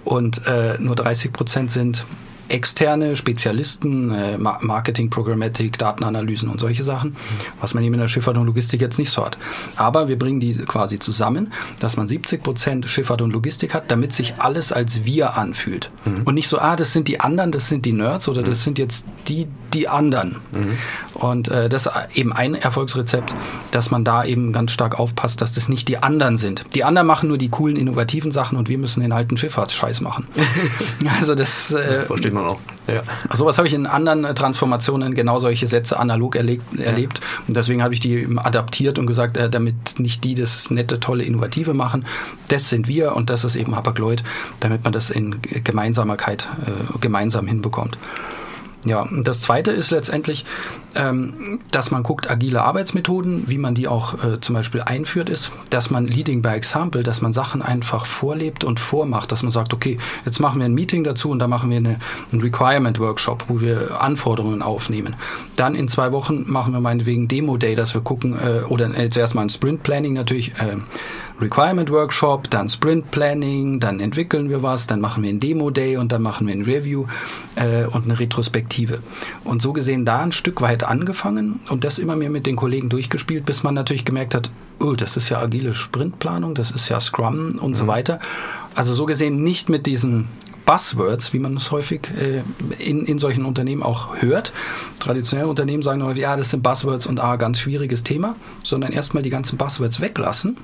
Und 0.04 0.46
äh, 0.48 0.78
nur 0.80 0.96
30 0.96 1.32
Prozent 1.34 1.72
sind 1.72 2.06
externe 2.48 3.16
Spezialisten, 3.16 4.12
äh, 4.12 4.38
Marketing, 4.38 5.10
Programmatic, 5.10 5.78
Datenanalysen 5.78 6.50
und 6.50 6.60
solche 6.60 6.84
Sachen, 6.84 7.16
was 7.60 7.74
man 7.74 7.84
eben 7.84 7.96
in 7.96 8.02
der 8.02 8.08
Schifffahrt 8.08 8.38
und 8.38 8.46
Logistik 8.46 8.82
jetzt 8.82 9.00
nicht 9.00 9.10
so 9.10 9.26
hat. 9.26 9.38
Aber 9.78 10.08
wir 10.08 10.18
bringen 10.18 10.40
die 10.40 10.54
quasi 10.54 11.00
zusammen, 11.00 11.52
dass 11.80 11.98
man 11.98 12.08
70 12.08 12.44
Prozent 12.44 12.86
Schifffahrt 12.86 13.22
und 13.22 13.32
Logistik 13.32 13.74
hat, 13.74 13.90
damit 13.90 14.14
sich 14.14 14.36
alles 14.38 14.72
als 14.72 15.06
wir 15.06 15.38
anfühlt. 15.38 15.90
Mhm. 16.06 16.22
Und 16.26 16.36
nicht 16.36 16.48
so, 16.48 16.60
ah, 16.60 16.76
das 16.76 16.94
sind 16.94 17.08
die 17.08 17.20
anderen, 17.20 17.52
das 17.52 17.68
sind 17.68 17.86
die 17.86 17.94
Nerds 17.94 18.28
oder 18.28 18.42
das 18.42 18.60
mhm. 18.60 18.64
sind 18.64 18.80
jetzt 18.80 19.08
die, 19.28 19.48
die 19.76 19.88
anderen. 19.88 20.38
Mhm. 20.52 20.78
Und 21.14 21.50
äh, 21.50 21.70
das 21.70 21.86
ist 21.86 21.94
eben 22.16 22.34
ein 22.34 22.56
Erfolgsrezept, 22.56 23.36
dass 23.72 23.92
man 23.92 24.04
da 24.04 24.24
eben 24.26 24.54
ganz 24.54 24.72
stark 24.72 25.00
aufpasst, 25.00 25.42
dass 25.42 25.54
das 25.54 25.70
nicht 25.70 25.88
die 25.88 25.98
anderen 25.98 26.38
sind. 26.38 26.66
Die 26.74 26.84
anderen 26.84 27.08
machen 27.08 27.30
nur 27.30 27.38
die 27.38 27.50
coolen, 27.50 27.76
innovativen 27.78 28.32
Sachen 28.32 28.58
und 28.58 28.70
wir 28.70 28.78
müssen 28.78 29.02
den 29.02 29.12
alten 29.12 29.38
Schifffahrtsscheiß 29.38 30.02
machen. 30.02 30.28
also 31.20 31.36
das 31.36 31.72
äh, 31.72 32.04
versteht 32.04 32.34
man 32.34 32.46
auch. 32.46 32.60
Ja. 32.88 33.04
Sowas 33.32 33.58
habe 33.58 33.68
ich 33.68 33.74
in 33.74 33.86
anderen 33.86 34.24
Transformationen 34.36 35.16
genau 35.16 35.40
solche 35.40 35.68
Sätze 35.68 36.00
analog 36.00 36.36
erlebt. 36.36 36.64
Ja. 36.78 36.86
erlebt. 36.86 37.22
Und 37.48 37.58
deswegen 37.58 37.84
habe 37.84 37.94
ich 37.94 38.00
die 38.00 38.14
eben 38.14 38.40
adaptiert 38.40 39.00
und 39.00 39.08
gesagt, 39.08 39.38
äh, 39.38 39.50
damit 39.50 40.00
nicht 40.00 40.24
die 40.24 40.36
das 40.36 40.70
nette, 40.70 41.00
tolle, 41.00 41.24
innovative 41.24 41.74
machen, 41.74 42.06
das 42.48 42.70
sind 42.70 42.88
wir 42.88 43.16
und 43.16 43.30
das 43.30 43.44
ist 43.44 43.56
eben 43.56 43.76
Hapag-Lloyd, 43.76 44.24
damit 44.60 44.84
man 44.84 44.94
das 44.94 45.10
in 45.10 45.42
Gemeinsamkeit 45.42 46.48
äh, 46.66 47.00
gemeinsam 47.00 47.48
hinbekommt. 47.48 47.98
Ja, 48.86 49.08
das 49.24 49.42
zweite 49.42 49.72
ist 49.72 49.90
letztendlich, 49.90 50.46
ähm, 50.94 51.60
dass 51.72 51.90
man 51.90 52.04
guckt, 52.04 52.30
agile 52.30 52.62
Arbeitsmethoden, 52.62 53.50
wie 53.50 53.58
man 53.58 53.74
die 53.74 53.88
auch 53.88 54.24
äh, 54.24 54.40
zum 54.40 54.54
Beispiel 54.54 54.82
einführt, 54.82 55.28
ist, 55.28 55.52
dass 55.72 55.90
man 55.90 56.06
Leading 56.06 56.44
by 56.44 56.50
Example, 56.50 57.02
dass 57.02 57.20
man 57.20 57.34
Sachen 57.34 57.64
einfach 57.64 58.06
vorlebt 58.06 58.64
und 58.64 58.80
vormacht, 58.80 59.32
dass 59.32 59.42
man 59.42 59.52
sagt, 59.52 59.74
okay, 59.74 59.98
jetzt 60.24 60.40
machen 60.40 60.60
wir 60.60 60.66
ein 60.66 60.76
Meeting 60.76 61.04
dazu 61.04 61.32
und 61.32 61.40
da 61.40 61.48
machen 61.48 61.72
wir 61.72 61.78
eine, 61.78 62.00
einen 62.32 62.42
Requirement 62.42 63.00
Workshop, 63.00 63.46
wo 63.48 63.60
wir 63.60 64.02
Anforderungen 64.02 64.62
aufnehmen. 64.62 65.16
Dann 65.56 65.74
in 65.74 65.88
zwei 65.88 66.12
Wochen 66.12 66.44
machen 66.46 66.72
wir 66.72 66.80
meinetwegen 66.80 67.28
Demo 67.28 67.58
Day, 67.58 67.74
dass 67.74 67.96
wir 67.96 68.02
gucken, 68.02 68.38
äh, 68.40 68.62
oder 68.68 68.96
äh, 68.96 69.10
zuerst 69.10 69.34
mal 69.34 69.42
ein 69.42 69.50
Sprint 69.50 69.82
Planning 69.82 70.14
natürlich, 70.14 70.50
äh, 70.60 70.78
Requirement 71.40 71.92
Workshop, 71.92 72.50
dann 72.50 72.70
Sprint 72.70 73.12
Planning, 73.12 73.80
dann 73.80 74.00
entwickeln 74.00 74.50
wir 74.50 74.64
was, 74.64 74.88
dann 74.88 75.02
machen 75.02 75.24
wir 75.24 75.30
ein 75.30 75.40
Demo 75.40 75.70
Day 75.70 75.98
und 75.98 76.12
dann 76.12 76.22
machen 76.22 76.48
wir 76.48 76.54
ein 76.54 76.64
Review 76.64 77.06
äh, 77.56 77.86
und 77.86 78.06
eine 78.06 78.18
Retrospektive. 78.18 79.00
Und 79.44 79.62
so 79.62 79.74
gesehen 79.74 80.06
da 80.06 80.20
ein 80.20 80.32
Stück 80.32 80.62
weit 80.62 80.84
angefangen 80.84 81.60
und 81.70 81.84
das 81.84 82.00
immer 82.00 82.16
mehr 82.16 82.30
mit 82.30 82.46
den 82.46 82.56
Kollegen 82.56 82.88
durchgespielt, 82.90 83.46
bis 83.46 83.64
man 83.64 83.74
natürlich 83.74 84.06
gemerkt 84.06 84.34
hat, 84.34 84.50
oh, 84.80 84.94
das 84.94 85.18
ist 85.18 85.30
ja 85.30 85.40
agile 85.42 85.74
Sprintplanung, 85.74 86.54
das 86.54 86.72
ist 86.72 86.88
ja 86.88 87.00
Scrum 87.00 87.60
und 87.60 87.72
mhm. 87.72 87.76
so 87.76 87.88
weiter. 87.88 88.20
Also 88.74 88.94
so 88.94 89.06
gesehen 89.06 89.44
nicht 89.44 89.68
mit 89.68 89.86
diesen 89.86 90.28
Buzzwords, 90.66 91.34
wie 91.34 91.40
man 91.40 91.58
es 91.58 91.72
häufig 91.72 92.10
äh, 92.18 92.44
in, 92.80 93.06
in 93.06 93.20
solchen 93.20 93.46
Unternehmen 93.46 93.84
auch 93.84 94.22
hört. 94.22 94.52
Traditionelle 95.00 95.50
Unternehmen 95.50 95.84
sagen 95.84 96.02
häufig, 96.02 96.24
ja, 96.24 96.36
das 96.36 96.52
sind 96.52 96.64
Buzzwords 96.64 97.06
und 97.06 97.20
ah, 97.20 97.36
ganz 97.36 97.60
schwieriges 97.60 98.04
Thema, 98.04 98.36
sondern 98.64 98.94
erstmal 98.94 99.22
die 99.22 99.30
ganzen 99.30 99.58
Buzzwords 99.58 100.02
weglassen 100.02 100.58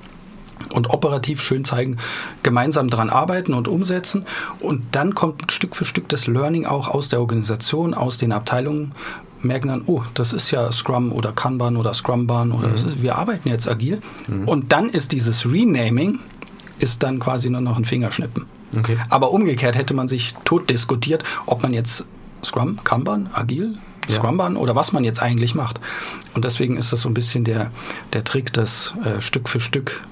und 0.72 0.90
operativ 0.90 1.40
schön 1.40 1.64
zeigen, 1.64 1.98
gemeinsam 2.42 2.90
daran 2.90 3.10
arbeiten 3.10 3.54
und 3.54 3.68
umsetzen. 3.68 4.26
Und 4.60 4.84
dann 4.92 5.14
kommt 5.14 5.50
Stück 5.52 5.76
für 5.76 5.84
Stück 5.84 6.08
das 6.08 6.26
Learning 6.26 6.66
auch 6.66 6.88
aus 6.88 7.08
der 7.08 7.20
Organisation, 7.20 7.94
aus 7.94 8.18
den 8.18 8.32
Abteilungen, 8.32 8.92
merken 9.44 9.68
dann, 9.68 9.82
oh, 9.86 10.02
das 10.14 10.32
ist 10.32 10.50
ja 10.50 10.70
Scrum 10.70 11.12
oder 11.12 11.32
Kanban 11.32 11.76
oder 11.76 11.94
Scrumban 11.94 12.52
oder 12.52 12.68
mhm. 12.68 12.74
ist, 12.74 13.02
wir 13.02 13.16
arbeiten 13.16 13.48
jetzt 13.48 13.68
agil. 13.68 14.00
Mhm. 14.28 14.48
Und 14.48 14.72
dann 14.72 14.88
ist 14.88 15.12
dieses 15.12 15.46
Renaming, 15.46 16.20
ist 16.78 17.02
dann 17.02 17.18
quasi 17.18 17.50
nur 17.50 17.60
noch 17.60 17.76
ein 17.76 17.84
Fingerschnippen. 17.84 18.46
Okay. 18.76 18.96
Aber 19.10 19.32
umgekehrt 19.32 19.76
hätte 19.76 19.94
man 19.94 20.08
sich 20.08 20.34
tot 20.44 20.70
diskutiert, 20.70 21.24
ob 21.46 21.62
man 21.62 21.74
jetzt 21.74 22.04
Scrum, 22.44 22.78
Kanban, 22.84 23.28
agil, 23.32 23.76
ja. 24.08 24.16
Scrumban 24.16 24.56
oder 24.56 24.74
was 24.74 24.92
man 24.92 25.04
jetzt 25.04 25.22
eigentlich 25.22 25.54
macht. 25.54 25.78
Und 26.34 26.44
deswegen 26.44 26.76
ist 26.76 26.92
das 26.92 27.02
so 27.02 27.08
ein 27.08 27.14
bisschen 27.14 27.44
der, 27.44 27.70
der 28.12 28.24
Trick, 28.24 28.52
das 28.52 28.94
äh, 29.04 29.20
Stück 29.20 29.48
für 29.48 29.60
Stück 29.60 30.02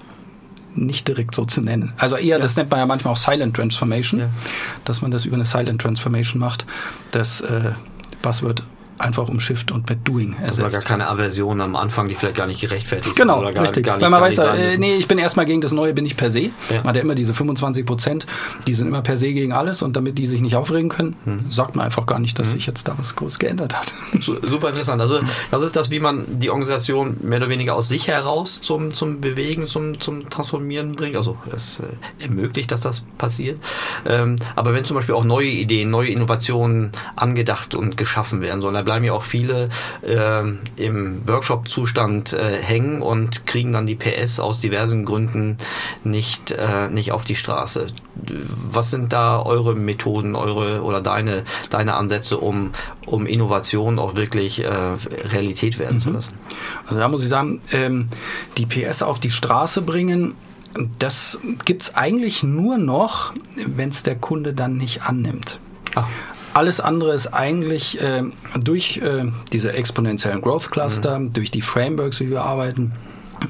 nicht 0.74 1.08
direkt 1.08 1.34
so 1.34 1.44
zu 1.44 1.60
nennen. 1.60 1.92
Also 1.96 2.16
eher, 2.16 2.36
ja. 2.36 2.38
das 2.38 2.56
nennt 2.56 2.70
man 2.70 2.80
ja 2.80 2.86
manchmal 2.86 3.12
auch 3.12 3.18
Silent 3.18 3.56
Transformation, 3.56 4.20
ja. 4.20 4.28
dass 4.84 5.02
man 5.02 5.10
das 5.10 5.24
über 5.24 5.36
eine 5.36 5.46
Silent 5.46 5.80
Transformation 5.80 6.40
macht. 6.40 6.66
Das 7.12 7.40
äh, 7.40 7.72
Buzzword 8.22 8.62
einfach 9.00 9.28
umschifft 9.28 9.72
und 9.72 9.88
mit 9.88 10.06
Doing 10.06 10.36
ersetzt. 10.40 10.60
Also 10.62 10.78
gar 10.78 10.84
keine 10.84 11.08
Aversion 11.08 11.60
am 11.60 11.76
Anfang, 11.76 12.08
die 12.08 12.14
vielleicht 12.14 12.36
gar 12.36 12.46
nicht 12.46 12.60
gerechtfertigt 12.60 13.16
genau, 13.16 13.40
sind. 13.40 13.48
Genau, 13.48 13.62
richtig. 13.62 13.84
Gar 13.84 13.96
nicht, 13.96 14.02
Weil 14.02 14.10
man 14.10 14.20
weiß, 14.20 14.38
äh, 14.38 14.78
nee, 14.78 14.96
ich 14.96 15.08
bin 15.08 15.18
erstmal 15.18 15.46
gegen 15.46 15.60
das 15.60 15.72
Neue, 15.72 15.94
bin 15.94 16.06
ich 16.06 16.16
per 16.16 16.30
se. 16.30 16.50
Ja. 16.68 16.78
Man 16.78 16.88
hat 16.88 16.96
ja 16.96 17.02
immer 17.02 17.14
diese 17.14 17.34
25 17.34 17.86
Prozent, 17.86 18.26
die 18.66 18.74
sind 18.74 18.88
immer 18.88 19.02
per 19.02 19.16
se 19.16 19.32
gegen 19.32 19.52
alles 19.52 19.82
und 19.82 19.96
damit 19.96 20.18
die 20.18 20.26
sich 20.26 20.40
nicht 20.40 20.56
aufregen 20.56 20.88
können, 20.88 21.16
hm. 21.24 21.50
sagt 21.50 21.76
man 21.76 21.84
einfach 21.84 22.06
gar 22.06 22.18
nicht, 22.18 22.38
dass 22.38 22.48
hm. 22.48 22.52
sich 22.54 22.66
jetzt 22.66 22.88
da 22.88 22.94
was 22.96 23.16
groß 23.16 23.38
geändert 23.38 23.76
hat. 23.76 23.94
Super 24.20 24.68
interessant. 24.68 25.00
Also 25.00 25.20
das 25.50 25.62
ist 25.62 25.76
das, 25.76 25.90
wie 25.90 26.00
man 26.00 26.24
die 26.40 26.50
Organisation 26.50 27.16
mehr 27.22 27.38
oder 27.38 27.48
weniger 27.48 27.74
aus 27.74 27.88
sich 27.88 28.08
heraus 28.08 28.60
zum, 28.60 28.92
zum 28.92 29.20
Bewegen, 29.20 29.66
zum, 29.66 30.00
zum 30.00 30.28
Transformieren 30.28 30.92
bringt. 30.92 31.16
Also 31.16 31.36
es 31.54 31.80
äh, 31.80 32.22
ermöglicht, 32.22 32.70
dass 32.70 32.82
das 32.82 33.02
passiert. 33.18 33.58
Ähm, 34.06 34.36
aber 34.56 34.74
wenn 34.74 34.84
zum 34.84 34.96
Beispiel 34.96 35.14
auch 35.14 35.24
neue 35.24 35.48
Ideen, 35.48 35.90
neue 35.90 36.08
Innovationen 36.08 36.92
angedacht 37.16 37.74
und 37.74 37.96
geschaffen 37.96 38.40
werden 38.40 38.60
sollen, 38.60 38.74
bleiben 38.90 39.04
ja 39.04 39.12
auch 39.12 39.22
viele 39.22 39.68
äh, 40.02 40.42
im 40.74 41.22
Workshop-Zustand 41.28 42.32
äh, 42.32 42.60
hängen 42.60 43.02
und 43.02 43.46
kriegen 43.46 43.72
dann 43.72 43.86
die 43.86 43.94
PS 43.94 44.40
aus 44.40 44.58
diversen 44.58 45.04
Gründen 45.04 45.58
nicht, 46.02 46.50
äh, 46.50 46.88
nicht 46.88 47.12
auf 47.12 47.24
die 47.24 47.36
Straße. 47.36 47.86
Was 48.16 48.90
sind 48.90 49.12
da 49.12 49.40
eure 49.40 49.76
Methoden, 49.76 50.34
eure 50.34 50.82
oder 50.82 51.00
deine, 51.00 51.44
deine 51.70 51.94
Ansätze, 51.94 52.38
um, 52.38 52.72
um 53.06 53.26
Innovation 53.26 54.00
auch 54.00 54.16
wirklich 54.16 54.64
äh, 54.64 54.68
Realität 54.68 55.78
werden 55.78 55.98
mhm. 55.98 56.00
zu 56.00 56.10
lassen? 56.10 56.34
Also 56.88 56.98
da 56.98 57.06
muss 57.06 57.22
ich 57.22 57.28
sagen, 57.28 57.60
ähm, 57.70 58.08
die 58.58 58.66
PS 58.66 59.04
auf 59.04 59.20
die 59.20 59.30
Straße 59.30 59.82
bringen, 59.82 60.34
das 60.98 61.38
gibt 61.64 61.82
es 61.82 61.94
eigentlich 61.94 62.42
nur 62.42 62.76
noch, 62.76 63.34
wenn 63.54 63.90
es 63.90 64.02
der 64.02 64.16
Kunde 64.16 64.52
dann 64.52 64.78
nicht 64.78 65.02
annimmt. 65.02 65.60
Ah. 65.94 66.08
Alles 66.52 66.80
andere 66.80 67.14
ist 67.14 67.28
eigentlich 67.28 68.00
äh, 68.00 68.24
durch 68.58 68.98
äh, 68.98 69.26
diese 69.52 69.72
exponentiellen 69.72 70.40
Growth 70.40 70.70
Cluster, 70.70 71.18
mhm. 71.18 71.32
durch 71.32 71.50
die 71.50 71.62
Frameworks, 71.62 72.20
wie 72.20 72.30
wir 72.30 72.42
arbeiten, 72.42 72.92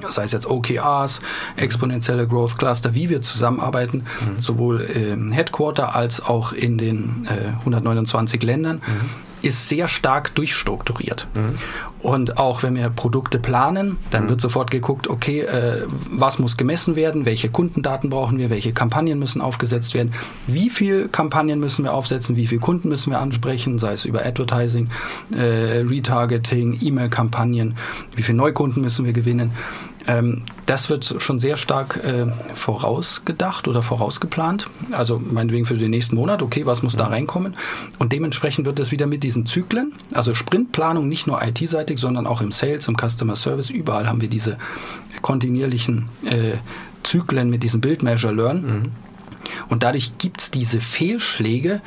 das 0.03 0.19
heißt 0.19 0.33
jetzt 0.33 0.49
OKRs, 0.49 1.21
exponentielle 1.57 2.27
Growth 2.27 2.59
Cluster, 2.59 2.95
wie 2.95 3.11
wir 3.11 3.23
zusammenarbeiten, 3.23 3.99
mhm. 3.99 4.41
sowohl 4.41 4.81
im 4.81 5.33
Headquarter 5.33 5.95
als 5.95 6.23
auch 6.23 6.53
in 6.53 6.79
den 6.79 7.27
äh, 7.29 7.59
129 7.61 8.43
Ländern. 8.43 8.77
Mhm 8.77 9.30
ist 9.43 9.69
sehr 9.69 9.89
stark 9.89 10.35
durchstrukturiert. 10.35 11.27
Mhm. 11.35 11.59
Und 12.01 12.39
auch 12.39 12.63
wenn 12.63 12.77
wir 12.77 12.89
Produkte 12.89 13.39
planen, 13.39 13.99
dann 14.11 14.25
mhm. 14.25 14.31
wird 14.31 14.41
sofort 14.41 14.71
geguckt, 14.71 15.09
okay, 15.09 15.41
äh, 15.41 15.83
was 16.11 16.39
muss 16.39 16.57
gemessen 16.57 16.97
werden, 16.97 17.27
welche 17.27 17.51
Kundendaten 17.51 18.09
brauchen 18.09 18.39
wir, 18.39 18.49
welche 18.49 18.73
Kampagnen 18.73 19.19
müssen 19.19 19.43
aufgesetzt 19.43 19.93
werden, 19.95 20.13
wie 20.47 20.71
viele 20.71 21.09
Kampagnen 21.09 21.61
müssen 21.61 21.85
wir 21.85 21.93
aufsetzen, 21.93 22.37
wie 22.37 22.47
viele 22.47 22.61
Kunden 22.61 22.89
müssen 22.89 23.11
wir 23.11 23.21
ansprechen, 23.21 23.79
sei 23.79 23.93
es 23.93 24.05
über 24.07 24.25
Advertising, 24.25 24.89
äh, 25.31 25.83
Retargeting, 25.87 26.79
E-Mail-Kampagnen, 26.81 27.77
wie 28.17 28.23
viele 28.23 28.39
Neukunden 28.39 28.83
müssen 28.83 29.05
wir 29.05 29.13
gewinnen. 29.13 29.53
Ähm, 30.07 30.43
das 30.67 30.89
wird 30.89 31.17
schon 31.19 31.39
sehr 31.39 31.57
stark 31.57 32.01
äh, 32.05 32.27
vorausgedacht 32.55 33.69
oder 33.69 33.83
vorausgeplant. 33.83 34.69
Also 34.93 35.19
meinetwegen 35.19 35.67
für 35.67 35.77
den 35.77 35.91
nächsten 35.91 36.17
Monat, 36.17 36.43
okay, 36.43 36.67
was 36.67 36.83
muss 36.83 36.97
da 36.97 37.07
reinkommen? 37.07 37.57
Und 37.99 38.13
dementsprechend 38.13 38.67
wird 38.67 38.81
es 38.81 38.91
wieder 38.91 39.07
mit 39.07 39.23
diesen 39.23 39.47
Zyklen, 39.47 39.93
also 40.13 40.35
Sprintplanung 40.35 41.09
nicht 41.09 41.27
nur 41.27 41.43
IT-seitig, 41.43 41.99
sondern 41.99 42.27
auch 42.27 42.41
im 42.41 42.53
Sales, 42.53 42.89
im 42.89 42.97
Customer 42.97 43.37
Service, 43.37 43.71
überall 43.71 44.09
haben 44.09 44.21
wir 44.21 44.29
diese 44.29 44.59
kontinuierlichen 45.23 46.09
äh, 46.25 46.55
Zyklen 47.03 47.51
mit 47.51 47.63
diesem 47.63 47.81
Build, 47.81 48.03
Measure, 48.03 48.33
Learn. 48.33 48.63
Mhm. 48.63 48.83
Und 49.69 49.83
dadurch 49.83 50.19
gibt 50.19 50.41
es 50.41 50.51
diese 50.51 50.81
Fehlschläge, 50.81 51.81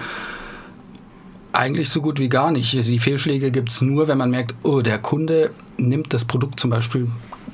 eigentlich 1.51 1.89
so 1.89 2.01
gut 2.01 2.19
wie 2.19 2.29
gar 2.29 2.51
nicht. 2.51 2.73
Die 2.73 2.99
Fehlschläge 2.99 3.51
gibt 3.51 3.69
es 3.69 3.81
nur, 3.81 4.07
wenn 4.07 4.17
man 4.17 4.31
merkt, 4.31 4.55
oh, 4.63 4.81
der 4.81 4.97
Kunde 4.97 5.51
nimmt 5.77 6.13
das 6.13 6.25
Produkt 6.25 6.59
zum 6.59 6.71
Beispiel 6.71 7.07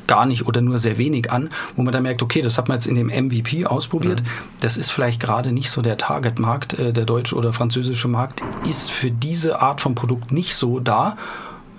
gar 0.09 0.25
nicht 0.25 0.47
oder 0.47 0.59
nur 0.59 0.79
sehr 0.79 0.97
wenig 0.97 1.31
an, 1.31 1.49
wo 1.75 1.83
man 1.83 1.93
dann 1.93 2.03
merkt, 2.03 2.23
okay, 2.23 2.41
das 2.41 2.57
hat 2.57 2.67
man 2.67 2.77
jetzt 2.77 2.87
in 2.87 2.95
dem 2.95 3.07
MVP 3.07 3.65
ausprobiert. 3.67 4.23
Mhm. 4.23 4.27
Das 4.59 4.75
ist 4.75 4.89
vielleicht 4.89 5.21
gerade 5.21 5.51
nicht 5.51 5.69
so 5.69 5.81
der 5.81 5.97
Target-Markt, 5.97 6.73
äh, 6.79 6.91
der 6.91 7.05
deutsche 7.05 7.35
oder 7.35 7.53
französische 7.53 8.07
Markt 8.07 8.41
ist 8.67 8.89
für 8.89 9.11
diese 9.11 9.61
Art 9.61 9.81
von 9.81 9.93
Produkt 9.95 10.31
nicht 10.31 10.55
so 10.55 10.79
da. 10.79 11.15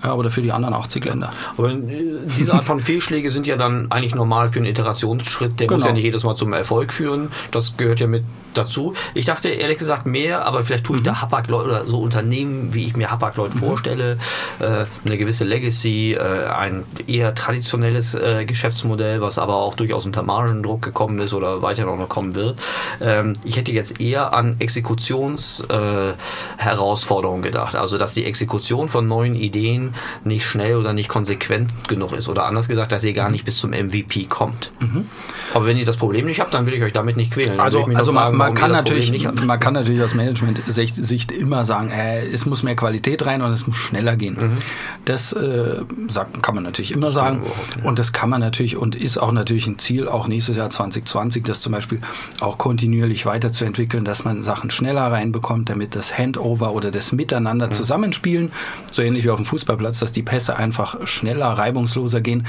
Ja, 0.03 0.14
oder 0.14 0.31
für 0.31 0.40
die 0.40 0.51
anderen 0.51 0.73
80 0.73 1.05
Länder. 1.05 1.31
Aber 1.59 1.75
diese 1.75 2.55
Art 2.55 2.64
von 2.64 2.81
Fehlschläge 2.81 3.31
sind 3.31 3.47
ja 3.47 3.59
dann 3.59 3.90
eigentlich 3.90 4.14
normal 4.14 4.49
für 4.49 4.59
einen 4.59 4.64
Iterationsschritt. 4.64 5.61
Der 5.61 5.66
genau. 5.66 5.81
muss 5.81 5.87
ja 5.87 5.93
nicht 5.93 6.05
jedes 6.05 6.25
Mal 6.25 6.37
zum 6.37 6.55
Erfolg 6.55 6.95
führen. 6.95 7.29
Das 7.51 7.77
gehört 7.77 8.01
ja 8.01 8.07
mit 8.07 8.25
dazu. 8.55 8.95
Ich 9.15 9.25
dachte 9.25 9.49
ehrlich 9.49 9.79
gesagt 9.79 10.07
mehr, 10.07 10.47
aber 10.47 10.65
vielleicht 10.65 10.85
tue 10.85 10.99
ich 10.99 11.03
da 11.03 11.13
mhm. 11.13 11.23
Hapag-Leute 11.23 11.67
oder 11.67 11.87
so 11.87 12.01
Unternehmen, 12.01 12.75
wie 12.75 12.87
ich 12.87 12.97
mir 12.97 13.11
Hapag-Leute 13.11 13.57
mhm. 13.57 13.61
vorstelle, 13.61 14.19
äh, 14.59 14.85
eine 15.05 15.19
gewisse 15.19 15.45
Legacy, 15.45 16.15
äh, 16.15 16.47
ein 16.47 16.85
eher 17.07 17.35
traditionelles 17.35 18.15
äh, 18.15 18.45
Geschäftsmodell, 18.45 19.21
was 19.21 19.39
aber 19.39 19.57
auch 19.57 19.75
durchaus 19.75 20.07
unter 20.07 20.23
Margendruck 20.23 20.81
gekommen 20.83 21.19
ist 21.21 21.35
oder 21.35 21.61
weiter 21.63 21.85
noch 21.85 22.09
kommen 22.09 22.35
wird. 22.35 22.59
Ähm, 23.01 23.35
ich 23.45 23.57
hätte 23.57 23.73
jetzt 23.73 24.01
eher 24.01 24.35
an 24.35 24.57
Exekutionsherausforderungen 24.59 27.43
gedacht. 27.43 27.75
Also, 27.75 27.99
dass 27.99 28.15
die 28.15 28.25
Exekution 28.25 28.89
von 28.89 29.09
neuen 29.09 29.35
Ideen 29.35 29.95
nicht 30.25 30.45
schnell 30.45 30.77
oder 30.77 30.93
nicht 30.93 31.09
konsequent 31.09 31.89
genug 31.89 32.13
ist. 32.13 32.29
Oder 32.29 32.47
anders 32.47 32.69
gesagt, 32.69 32.93
dass 32.93 33.03
ihr 33.05 33.13
gar 33.13 33.31
nicht 33.31 33.45
bis 33.45 33.59
zum 33.59 33.71
MVP 33.71 34.27
kommt. 34.27 34.73
Mhm. 34.81 35.09
Aber 35.55 35.67
wenn 35.67 35.77
ihr 35.77 35.85
das 35.85 35.97
Problem 35.97 36.27
nicht 36.27 36.41
habt, 36.41 36.55
dann 36.55 36.67
will 36.67 36.75
ich 36.75 36.83
euch 36.83 36.93
damit 36.93 37.17
nicht 37.17 37.33
quälen. 37.33 37.61
Also, 37.61 37.85
also 37.95 38.13
fragen, 38.13 38.37
man, 38.40 38.55
kann 38.55 38.72
natürlich, 38.72 39.29
man 39.46 39.61
kann 39.61 39.74
natürlich 39.74 40.03
aus 40.03 40.14
Management-Sicht 40.14 41.33
immer 41.33 41.64
sagen, 41.64 41.90
äh, 41.90 42.26
es 42.26 42.46
muss 42.46 42.62
mehr 42.62 42.76
Qualität 42.76 43.24
rein 43.26 43.42
und 43.42 43.53
es 43.53 43.66
muss 43.66 43.76
schneller 43.76 44.16
gehen. 44.16 44.37
Mhm. 44.40 44.59
Das 45.05 45.33
äh, 45.33 45.83
sagt, 46.09 46.42
kann 46.42 46.55
man 46.55 46.64
natürlich 46.64 46.92
immer 46.92 47.11
sagen. 47.11 47.42
Und 47.83 47.98
das 47.98 48.12
kann 48.12 48.31
man 48.31 48.40
natürlich 48.40 48.76
und 48.76 48.96
ist 48.96 49.18
auch 49.18 49.33
natürlich 49.33 49.66
ein 49.66 49.79
Ziel, 49.79 50.09
auch 50.09 50.29
nächstes 50.29 50.57
Jahr 50.57 50.70
2020, 50.70 51.44
das 51.44 51.61
zum 51.61 51.72
Beispiel 51.72 52.00
auch 52.40 52.59
kontinuierlich 52.59 53.26
weiterzuentwickeln, 53.26 54.05
dass 54.05 54.24
man 54.24 54.42
Sachen 54.42 54.70
schneller 54.70 55.12
reinbekommt, 55.12 55.68
damit 55.68 55.94
das 55.94 56.16
Handover 56.16 56.72
oder 56.72 56.90
das 56.90 57.12
Miteinander 57.12 57.66
mhm. 57.66 57.72
zusammenspielen, 57.72 58.53
so 58.90 59.03
ähnlich 59.03 59.24
wie 59.24 59.31
auf 59.31 59.38
dem 59.38 59.46
Fußballplatz, 59.46 59.98
dass 59.98 60.12
die 60.12 60.22
Pässe 60.22 60.57
einfach 60.57 61.07
schneller, 61.07 61.46
reibungsloser 61.46 62.20
gehen. 62.20 62.46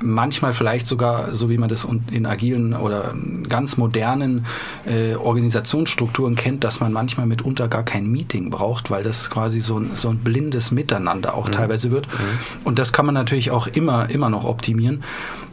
Manchmal 0.00 0.52
vielleicht 0.52 0.86
sogar, 0.86 1.34
so 1.34 1.50
wie 1.50 1.58
man 1.58 1.68
das 1.68 1.86
in 2.10 2.26
agilen 2.26 2.74
oder 2.74 3.12
ganz 3.48 3.76
modernen 3.76 4.46
äh, 4.86 5.14
Organisationsstrukturen 5.30 6.36
kennt, 6.36 6.64
dass 6.64 6.80
man 6.80 6.92
manchmal 6.92 7.26
mitunter 7.26 7.68
gar 7.68 7.84
kein 7.84 8.10
Meeting 8.10 8.50
braucht, 8.50 8.90
weil 8.90 9.02
das 9.02 9.30
quasi 9.30 9.60
so 9.60 9.78
ein, 9.78 9.92
so 9.94 10.10
ein 10.10 10.18
blindes 10.18 10.70
Miteinander 10.70 11.34
auch 11.34 11.46
mhm. 11.46 11.52
teilweise 11.52 11.90
wird. 11.90 12.06
Mhm. 12.06 12.38
Und 12.64 12.78
das 12.78 12.92
kann 12.92 13.06
man 13.06 13.14
natürlich 13.14 13.50
auch 13.50 13.66
immer, 13.68 14.10
immer 14.10 14.28
noch 14.28 14.44
optimieren. 14.44 15.02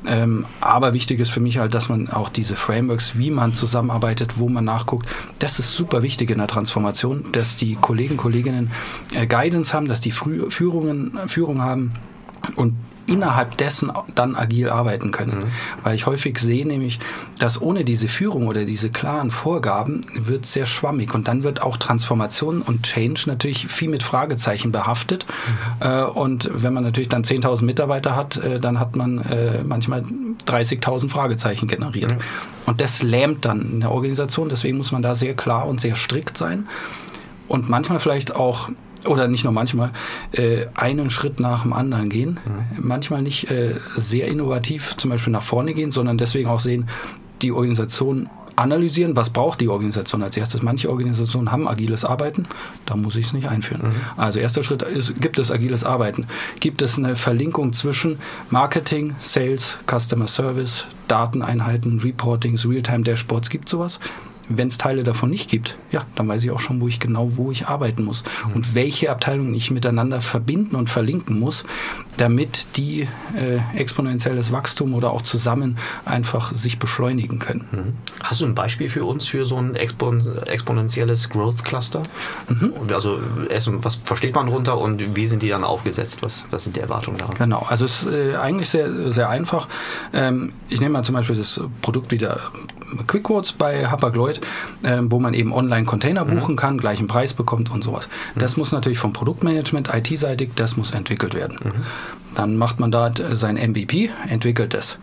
Ähm, 0.05 0.45
aber 0.61 0.93
wichtig 0.93 1.19
ist 1.19 1.29
für 1.29 1.39
mich 1.39 1.57
halt, 1.57 1.73
dass 1.73 1.89
man 1.89 2.09
auch 2.09 2.29
diese 2.29 2.55
Frameworks, 2.55 3.17
wie 3.17 3.29
man 3.29 3.53
zusammenarbeitet, 3.53 4.39
wo 4.39 4.49
man 4.49 4.65
nachguckt, 4.65 5.07
das 5.39 5.59
ist 5.59 5.75
super 5.75 6.01
wichtig 6.03 6.29
in 6.29 6.37
der 6.37 6.47
Transformation, 6.47 7.25
dass 7.31 7.55
die 7.55 7.75
Kollegen, 7.75 8.17
Kolleginnen 8.17 8.71
äh, 9.13 9.27
Guidance 9.27 9.73
haben, 9.73 9.87
dass 9.87 10.01
die 10.01 10.11
Frü 10.11 10.49
Führungen, 10.49 11.19
Führung 11.27 11.61
haben 11.61 11.93
und 12.55 12.73
innerhalb 13.07 13.57
dessen 13.57 13.91
dann 14.15 14.35
agil 14.35 14.69
arbeiten 14.69 15.11
können. 15.11 15.39
Mhm. 15.39 15.83
Weil 15.83 15.95
ich 15.95 16.05
häufig 16.05 16.39
sehe 16.39 16.67
nämlich, 16.67 16.99
dass 17.39 17.61
ohne 17.61 17.83
diese 17.83 18.07
Führung 18.07 18.47
oder 18.47 18.65
diese 18.65 18.89
klaren 18.89 19.31
Vorgaben 19.31 20.01
wird 20.13 20.45
sehr 20.45 20.65
schwammig 20.65 21.13
und 21.13 21.27
dann 21.27 21.43
wird 21.43 21.61
auch 21.61 21.77
Transformation 21.77 22.61
und 22.61 22.83
Change 22.83 23.23
natürlich 23.27 23.67
viel 23.67 23.89
mit 23.89 24.03
Fragezeichen 24.03 24.71
behaftet. 24.71 25.25
Mhm. 25.79 25.87
Äh, 25.87 26.03
und 26.03 26.49
wenn 26.53 26.73
man 26.73 26.83
natürlich 26.83 27.09
dann 27.09 27.23
10.000 27.23 27.63
Mitarbeiter 27.63 28.15
hat, 28.15 28.37
äh, 28.37 28.59
dann 28.59 28.79
hat 28.79 28.95
man 28.95 29.19
äh, 29.19 29.63
manchmal 29.63 30.03
30.000 30.45 31.09
Fragezeichen 31.09 31.67
generiert. 31.67 32.11
Mhm. 32.11 32.19
Und 32.65 32.81
das 32.81 33.01
lähmt 33.01 33.45
dann 33.45 33.61
in 33.61 33.79
der 33.81 33.91
Organisation. 33.91 34.49
Deswegen 34.49 34.77
muss 34.77 34.91
man 34.91 35.01
da 35.01 35.15
sehr 35.15 35.33
klar 35.33 35.65
und 35.67 35.79
sehr 35.79 35.95
strikt 35.95 36.37
sein. 36.37 36.67
Und 37.47 37.69
manchmal 37.69 37.99
vielleicht 37.99 38.35
auch 38.35 38.69
oder 39.07 39.27
nicht 39.27 39.43
nur 39.43 39.53
manchmal, 39.53 39.91
äh, 40.31 40.65
einen 40.75 41.09
Schritt 41.09 41.39
nach 41.39 41.63
dem 41.63 41.73
anderen 41.73 42.09
gehen. 42.09 42.39
Mhm. 42.45 42.87
Manchmal 42.87 43.21
nicht 43.21 43.49
äh, 43.49 43.75
sehr 43.95 44.27
innovativ 44.27 44.95
zum 44.97 45.11
Beispiel 45.11 45.33
nach 45.33 45.43
vorne 45.43 45.73
gehen, 45.73 45.91
sondern 45.91 46.17
deswegen 46.17 46.49
auch 46.49 46.59
sehen, 46.59 46.87
die 47.41 47.51
Organisation 47.51 48.29
analysieren, 48.57 49.15
was 49.15 49.29
braucht 49.29 49.61
die 49.61 49.69
Organisation 49.69 50.23
als 50.23 50.35
erstes. 50.35 50.63
Manche 50.63 50.89
Organisationen 50.89 51.51
haben 51.51 51.67
agiles 51.67 52.03
Arbeiten, 52.03 52.47
da 52.85 52.95
muss 52.95 53.15
ich 53.15 53.27
es 53.27 53.33
nicht 53.33 53.47
einführen. 53.47 53.89
Mhm. 53.89 53.93
Also 54.17 54.39
erster 54.39 54.63
Schritt 54.63 54.81
ist, 54.81 55.21
gibt 55.21 55.37
es 55.37 55.51
agiles 55.51 55.83
Arbeiten? 55.83 56.25
Gibt 56.59 56.81
es 56.81 56.97
eine 56.97 57.15
Verlinkung 57.15 57.71
zwischen 57.73 58.17
Marketing, 58.49 59.15
Sales, 59.19 59.77
Customer 59.87 60.27
Service, 60.27 60.87
Dateneinheiten, 61.07 61.99
Reportings, 61.99 62.67
Realtime-Dashboards? 62.67 63.49
Gibt 63.49 63.65
es 63.65 63.71
sowas? 63.71 63.99
Wenn 64.49 64.67
es 64.67 64.77
Teile 64.77 65.03
davon 65.03 65.29
nicht 65.29 65.49
gibt, 65.49 65.77
ja, 65.91 66.05
dann 66.15 66.27
weiß 66.27 66.43
ich 66.43 66.51
auch 66.51 66.59
schon, 66.59 66.81
wo 66.81 66.87
ich 66.87 66.99
genau, 66.99 67.31
wo 67.35 67.51
ich 67.51 67.67
arbeiten 67.67 68.03
muss 68.03 68.23
mhm. 68.47 68.53
und 68.55 68.75
welche 68.75 69.11
Abteilungen 69.11 69.53
ich 69.53 69.71
miteinander 69.71 70.21
verbinden 70.21 70.75
und 70.75 70.89
verlinken 70.89 71.39
muss, 71.39 71.63
damit 72.17 72.77
die 72.77 73.07
äh, 73.35 73.59
exponentielles 73.75 74.51
Wachstum 74.51 74.93
oder 74.93 75.11
auch 75.11 75.21
zusammen 75.21 75.77
einfach 76.05 76.53
sich 76.53 76.79
beschleunigen 76.79 77.39
können. 77.39 77.67
Mhm. 77.71 77.93
Hast 78.23 78.41
du 78.41 78.45
ein 78.45 78.55
Beispiel 78.55 78.89
für 78.89 79.05
uns 79.05 79.27
für 79.27 79.45
so 79.45 79.57
ein 79.57 79.75
Expon 79.75 80.23
exponentielles 80.47 81.29
Growth 81.29 81.63
Cluster? 81.63 82.03
Mhm. 82.49 82.73
Also 82.93 83.19
was 83.83 83.95
versteht 83.95 84.35
man 84.35 84.47
darunter 84.47 84.77
und 84.77 85.15
wie 85.15 85.27
sind 85.27 85.43
die 85.43 85.49
dann 85.49 85.63
aufgesetzt? 85.63 86.19
Was, 86.21 86.45
was 86.51 86.63
sind 86.63 86.75
die 86.75 86.79
Erwartungen 86.79 87.17
daran? 87.17 87.35
Genau, 87.37 87.65
also 87.67 87.85
es 87.85 88.03
ist 88.03 88.13
äh, 88.13 88.35
eigentlich 88.35 88.69
sehr, 88.69 89.11
sehr 89.11 89.29
einfach. 89.29 89.67
Ähm, 90.13 90.53
ich 90.69 90.79
nehme 90.79 90.93
mal 90.93 91.03
zum 91.03 91.15
Beispiel 91.15 91.35
das 91.35 91.61
Produkt 91.81 92.11
wieder 92.11 92.39
Quick 93.07 93.23
Quotes 93.23 93.53
bei 93.53 93.87
Hapag-Lloyd, 93.87 94.41
äh, 94.83 94.99
wo 95.01 95.19
man 95.19 95.33
eben 95.33 95.53
online 95.53 95.85
Container 95.85 96.25
mhm. 96.25 96.39
buchen 96.39 96.55
kann, 96.55 96.77
gleichen 96.77 97.07
Preis 97.07 97.33
bekommt 97.33 97.71
und 97.71 97.83
sowas. 97.83 98.07
Mhm. 98.35 98.39
Das 98.39 98.57
muss 98.57 98.71
natürlich 98.71 98.99
vom 98.99 99.13
Produktmanagement 99.13 99.89
IT-seitig, 99.93 100.51
das 100.55 100.77
muss 100.77 100.91
entwickelt 100.91 101.33
werden. 101.33 101.59
Mhm. 101.63 101.71
Dann 102.35 102.55
macht 102.55 102.79
man 102.79 102.91
da 102.91 103.11
sein 103.33 103.55
MVP, 103.55 104.11
entwickelt 104.29 104.73
es. 104.73 104.99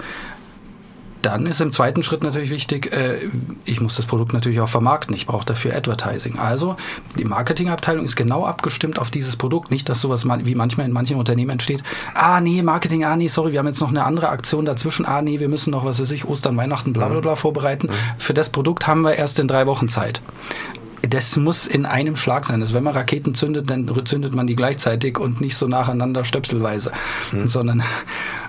Dann 1.24 1.46
ist 1.46 1.62
im 1.62 1.72
zweiten 1.72 2.02
Schritt 2.02 2.22
natürlich 2.22 2.50
wichtig, 2.50 2.92
äh, 2.92 3.30
ich 3.64 3.80
muss 3.80 3.96
das 3.96 4.04
Produkt 4.04 4.34
natürlich 4.34 4.60
auch 4.60 4.68
vermarkten. 4.68 5.16
Ich 5.16 5.24
brauche 5.26 5.46
dafür 5.46 5.74
Advertising. 5.74 6.38
Also 6.38 6.76
die 7.16 7.24
Marketingabteilung 7.24 8.04
ist 8.04 8.14
genau 8.14 8.44
abgestimmt 8.44 8.98
auf 8.98 9.10
dieses 9.10 9.36
Produkt. 9.36 9.70
Nicht, 9.70 9.88
dass 9.88 10.02
sowas 10.02 10.26
wie 10.26 10.54
manchmal 10.54 10.86
in 10.86 10.92
manchen 10.92 11.16
Unternehmen 11.16 11.52
entsteht. 11.52 11.82
Ah, 12.12 12.42
nee, 12.42 12.62
Marketing, 12.62 13.04
ah, 13.04 13.16
nee, 13.16 13.28
sorry, 13.28 13.52
wir 13.52 13.58
haben 13.58 13.66
jetzt 13.66 13.80
noch 13.80 13.88
eine 13.88 14.04
andere 14.04 14.28
Aktion 14.28 14.66
dazwischen. 14.66 15.06
Ah, 15.06 15.22
nee, 15.22 15.40
wir 15.40 15.48
müssen 15.48 15.70
noch, 15.70 15.86
was 15.86 15.98
weiß 15.98 16.10
ich, 16.10 16.26
Ostern, 16.26 16.58
Weihnachten, 16.58 16.92
bla, 16.92 17.08
bla, 17.08 17.20
bla 17.20 17.36
vorbereiten. 17.36 17.88
Für 18.18 18.34
das 18.34 18.50
Produkt 18.50 18.86
haben 18.86 19.00
wir 19.00 19.14
erst 19.14 19.38
in 19.38 19.48
drei 19.48 19.66
Wochen 19.66 19.88
Zeit 19.88 20.20
das 21.08 21.36
muss 21.36 21.66
in 21.66 21.86
einem 21.86 22.16
Schlag 22.16 22.46
sein. 22.46 22.60
Also 22.60 22.74
wenn 22.74 22.84
man 22.84 22.94
Raketen 22.94 23.34
zündet, 23.34 23.68
dann 23.70 23.90
zündet 24.06 24.34
man 24.34 24.46
die 24.46 24.56
gleichzeitig 24.56 25.18
und 25.18 25.40
nicht 25.40 25.56
so 25.56 25.66
nacheinander 25.66 26.24
stöpselweise, 26.24 26.92
mhm. 27.32 27.46
sondern 27.46 27.82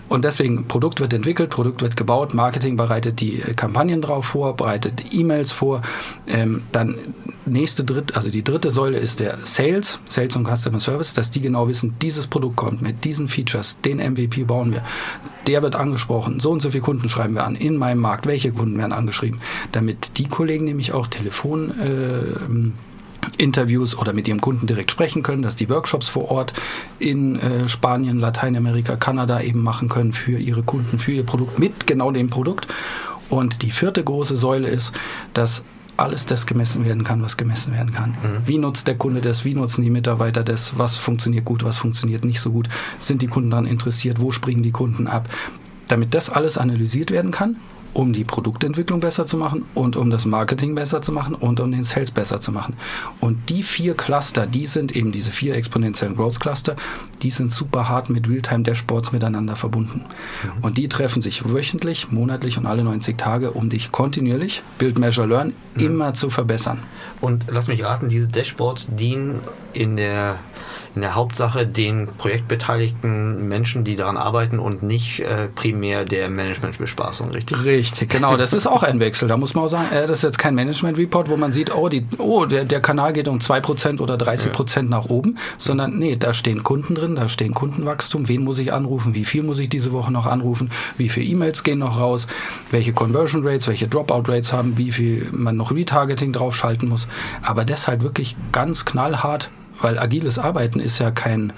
und 0.07 0.23
deswegen, 0.23 0.65
Produkt 0.65 0.99
wird 0.99 1.13
entwickelt, 1.13 1.49
Produkt 1.49 1.81
wird 1.81 1.97
gebaut, 1.97 2.33
Marketing 2.33 2.77
bereitet 2.77 3.19
die 3.21 3.41
äh, 3.41 3.53
Kampagnen 3.53 4.01
drauf 4.01 4.25
vor, 4.25 4.55
bereitet 4.55 5.03
E-Mails 5.11 5.51
vor. 5.51 5.81
Ähm, 6.27 6.61
dann 6.71 6.97
nächste 7.45 7.83
dritte, 7.83 8.15
also 8.15 8.29
die 8.29 8.43
dritte 8.43 8.69
Säule 8.69 8.99
ist 8.99 9.19
der 9.19 9.39
Sales, 9.43 9.99
Sales 10.05 10.35
und 10.35 10.47
Customer 10.47 10.79
Service, 10.79 11.13
dass 11.13 11.31
die 11.31 11.41
genau 11.41 11.67
wissen, 11.67 11.95
dieses 12.01 12.27
Produkt 12.27 12.55
kommt 12.55 12.81
mit 12.81 13.03
diesen 13.03 13.27
Features, 13.27 13.79
den 13.81 13.97
MVP 13.97 14.43
bauen 14.43 14.71
wir. 14.71 14.83
Der 15.47 15.61
wird 15.61 15.75
angesprochen, 15.75 16.39
so 16.39 16.51
und 16.51 16.61
so 16.61 16.69
viele 16.69 16.83
Kunden 16.83 17.09
schreiben 17.09 17.33
wir 17.33 17.43
an 17.43 17.55
in 17.55 17.77
meinem 17.77 17.99
Markt, 17.99 18.27
welche 18.27 18.51
Kunden 18.51 18.77
werden 18.77 18.93
angeschrieben, 18.93 19.39
damit 19.71 20.17
die 20.17 20.27
Kollegen 20.27 20.65
nämlich 20.65 20.93
auch 20.93 21.07
Telefon 21.07 21.71
äh, 21.79 22.75
Interviews 23.37 23.97
oder 23.97 24.13
mit 24.13 24.27
ihrem 24.27 24.41
Kunden 24.41 24.67
direkt 24.67 24.91
sprechen 24.91 25.23
können, 25.23 25.41
dass 25.41 25.55
die 25.55 25.69
Workshops 25.69 26.07
vor 26.07 26.31
Ort 26.31 26.53
in 26.99 27.39
äh, 27.39 27.67
Spanien, 27.69 28.19
Lateinamerika, 28.19 28.95
Kanada 28.95 29.41
eben 29.41 29.61
machen 29.61 29.89
können 29.89 30.13
für 30.13 30.37
ihre 30.37 30.63
Kunden, 30.63 30.99
für 30.99 31.11
ihr 31.11 31.23
Produkt, 31.23 31.59
mit 31.59 31.87
genau 31.87 32.11
dem 32.11 32.29
Produkt. 32.29 32.67
Und 33.29 33.61
die 33.61 33.71
vierte 33.71 34.03
große 34.03 34.37
Säule 34.37 34.67
ist, 34.67 34.91
dass 35.33 35.63
alles 35.97 36.25
das 36.25 36.45
gemessen 36.45 36.85
werden 36.85 37.03
kann, 37.03 37.21
was 37.21 37.37
gemessen 37.37 37.73
werden 37.73 37.93
kann. 37.93 38.11
Mhm. 38.11 38.15
Wie 38.45 38.57
nutzt 38.57 38.87
der 38.87 38.97
Kunde 38.97 39.21
das? 39.21 39.45
Wie 39.45 39.55
nutzen 39.55 39.81
die 39.81 39.89
Mitarbeiter 39.89 40.43
das? 40.43 40.77
Was 40.77 40.97
funktioniert 40.97 41.45
gut? 41.45 41.63
Was 41.63 41.77
funktioniert 41.77 42.25
nicht 42.25 42.41
so 42.41 42.51
gut? 42.51 42.67
Sind 42.99 43.21
die 43.21 43.27
Kunden 43.27 43.49
daran 43.49 43.65
interessiert? 43.65 44.19
Wo 44.19 44.31
springen 44.31 44.63
die 44.63 44.71
Kunden 44.71 45.07
ab? 45.07 45.29
Damit 45.87 46.13
das 46.13 46.29
alles 46.29 46.57
analysiert 46.57 47.11
werden 47.11 47.31
kann, 47.31 47.57
um 47.95 48.11
die 48.11 48.25
Produktentwicklung 48.25 48.99
besser 48.99 49.25
zu 49.25 49.37
machen 49.37 49.63
und 49.73 49.95
um 49.95 50.09
das 50.09 50.25
Marketing 50.25 50.75
besser 50.75 51.01
zu 51.01 51.11
machen 51.11 51.33
und 51.33 51.59
um 51.61 51.71
den 51.71 51.85
Sales 51.85 52.11
besser 52.11 52.39
zu 52.39 52.51
machen. 52.51 52.75
Und 53.21 53.49
die 53.49 53.63
vier 53.63 53.95
Cluster, 53.95 54.45
die 54.45 54.67
sind 54.67 54.95
eben 54.95 55.11
diese 55.11 55.31
vier 55.31 55.55
exponentiellen 55.55 56.15
Growth 56.15 56.39
Cluster, 56.39 56.75
die 57.23 57.31
sind 57.31 57.51
super 57.51 57.87
hart 57.87 58.09
mit 58.09 58.29
Realtime 58.29 58.63
Dashboards 58.63 59.13
miteinander 59.13 59.55
verbunden. 59.55 60.01
Mhm. 60.43 60.63
Und 60.63 60.77
die 60.77 60.89
treffen 60.89 61.21
sich 61.21 61.49
wöchentlich, 61.49 62.11
monatlich 62.11 62.57
und 62.57 62.65
alle 62.65 62.83
90 62.83 63.17
Tage, 63.17 63.51
um 63.51 63.69
dich 63.69 63.93
kontinuierlich, 63.93 64.61
Build, 64.77 64.99
Measure, 64.99 65.27
Learn, 65.27 65.53
mhm. 65.75 65.81
immer 65.81 66.13
zu 66.13 66.29
verbessern. 66.29 66.79
Und 67.21 67.45
lass 67.49 67.69
mich 67.69 67.83
raten, 67.83 68.09
diese 68.09 68.27
Dashboards 68.27 68.87
dienen 68.89 69.39
in 69.75 69.97
der 69.97 70.39
in 70.95 71.01
der 71.01 71.15
Hauptsache 71.15 71.67
den 71.67 72.07
projektbeteiligten 72.17 73.47
Menschen, 73.47 73.83
die 73.83 73.95
daran 73.95 74.15
arbeiten 74.15 74.59
und 74.59 74.81
nicht 74.81 75.19
äh, 75.19 75.49
primär 75.53 76.05
der 76.05 76.29
Managementbespaßung, 76.29 77.31
richtig? 77.31 77.63
Richtig, 77.65 78.09
genau. 78.09 78.37
Das 78.37 78.53
ist 78.53 78.65
auch 78.65 78.81
ein 78.81 78.99
Wechsel. 79.01 79.27
Da 79.27 79.35
muss 79.35 79.55
man 79.55 79.65
auch 79.65 79.69
sagen, 79.69 79.91
äh, 79.91 80.07
das 80.07 80.19
ist 80.19 80.23
jetzt 80.23 80.39
kein 80.39 80.55
Management-Report, 80.55 81.29
wo 81.29 81.35
man 81.35 81.51
sieht, 81.51 81.75
oh, 81.75 81.89
die, 81.89 82.05
oh 82.17 82.45
der, 82.45 82.63
der 82.63 82.79
Kanal 82.79 83.11
geht 83.11 83.27
um 83.27 83.39
2% 83.39 83.99
oder 83.99 84.15
30% 84.15 84.75
ja. 84.75 84.81
nach 84.83 85.05
oben, 85.05 85.35
sondern 85.57 85.97
nee, 85.97 86.15
da 86.15 86.33
stehen 86.33 86.63
Kunden 86.63 86.95
drin, 86.95 87.15
da 87.15 87.27
stehen 87.27 87.53
Kundenwachstum, 87.53 88.29
wen 88.29 88.43
muss 88.43 88.59
ich 88.59 88.71
anrufen, 88.71 89.13
wie 89.13 89.25
viel 89.25 89.43
muss 89.43 89.59
ich 89.59 89.67
diese 89.67 89.91
Woche 89.91 90.11
noch 90.11 90.25
anrufen, 90.25 90.71
wie 90.97 91.09
viele 91.09 91.25
E-Mails 91.25 91.63
gehen 91.63 91.79
noch 91.79 91.99
raus, 91.99 92.27
welche 92.71 92.93
Conversion 92.93 93.45
Rates, 93.45 93.67
welche 93.67 93.89
Dropout 93.89 94.23
Rates 94.31 94.53
haben, 94.53 94.77
wie 94.77 94.91
viel 94.91 95.27
man 95.33 95.57
noch 95.57 95.71
Retargeting 95.71 96.31
draufschalten 96.31 96.87
muss. 96.87 97.09
Aber 97.41 97.65
das 97.65 97.89
halt 97.89 98.01
wirklich 98.01 98.37
ganz 98.53 98.85
knallhart 98.85 99.49
weil 99.81 99.99
agiles 99.99 100.39
Arbeiten 100.39 100.79
ist 100.79 100.99
ja 100.99 101.11
kein, 101.11 101.53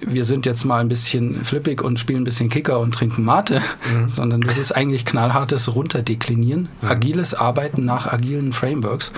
wir 0.00 0.24
sind 0.24 0.46
jetzt 0.46 0.64
mal 0.64 0.80
ein 0.80 0.88
bisschen 0.88 1.44
flippig 1.44 1.82
und 1.82 1.98
spielen 1.98 2.22
ein 2.22 2.24
bisschen 2.24 2.48
Kicker 2.48 2.80
und 2.80 2.92
trinken 2.92 3.24
Mate, 3.24 3.60
mhm. 3.92 4.08
sondern 4.08 4.40
das 4.40 4.58
ist 4.58 4.72
eigentlich 4.72 5.04
knallhartes 5.04 5.74
Runterdeklinieren. 5.74 6.68
Mhm. 6.82 6.88
Agiles 6.88 7.34
Arbeiten 7.34 7.84
nach 7.84 8.12
agilen 8.12 8.52
Frameworks. 8.52 9.12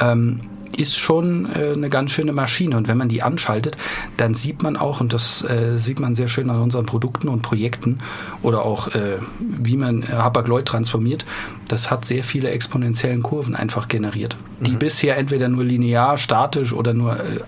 Ähm, 0.00 0.40
ist 0.80 0.96
schon 0.96 1.46
äh, 1.46 1.72
eine 1.74 1.90
ganz 1.90 2.10
schöne 2.10 2.32
Maschine. 2.32 2.76
Und 2.76 2.88
wenn 2.88 2.96
man 2.96 3.08
die 3.08 3.22
anschaltet, 3.22 3.76
dann 4.16 4.34
sieht 4.34 4.62
man 4.62 4.76
auch, 4.76 5.00
und 5.00 5.12
das 5.12 5.42
äh, 5.42 5.76
sieht 5.76 6.00
man 6.00 6.14
sehr 6.14 6.28
schön 6.28 6.48
an 6.48 6.60
unseren 6.62 6.86
Produkten 6.86 7.28
und 7.28 7.42
Projekten 7.42 7.98
oder 8.42 8.64
auch, 8.64 8.88
äh, 8.88 9.18
wie 9.38 9.76
man 9.76 10.08
Hapag-Lloyd 10.08 10.66
transformiert, 10.66 11.26
das 11.68 11.90
hat 11.90 12.04
sehr 12.04 12.24
viele 12.24 12.50
exponentiellen 12.50 13.22
Kurven 13.22 13.54
einfach 13.54 13.88
generiert, 13.88 14.36
die 14.60 14.72
mhm. 14.72 14.78
bisher 14.78 15.18
entweder 15.18 15.48
nur 15.48 15.64
linear, 15.64 16.16
statisch 16.16 16.72
oder 16.72 16.94
nur 16.94 17.16
äh, 17.16 17.40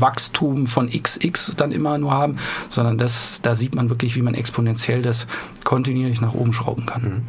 Wachstum 0.00 0.66
von 0.66 0.90
XX 0.90 1.56
dann 1.56 1.72
immer 1.72 1.98
nur 1.98 2.12
haben, 2.12 2.36
sondern 2.68 2.98
das, 2.98 3.40
da 3.42 3.54
sieht 3.54 3.74
man 3.74 3.90
wirklich, 3.90 4.16
wie 4.16 4.22
man 4.22 4.34
exponentiell 4.34 5.02
das 5.02 5.26
kontinuierlich 5.64 6.20
nach 6.20 6.34
oben 6.34 6.52
schrauben 6.52 6.86
kann. 6.86 7.22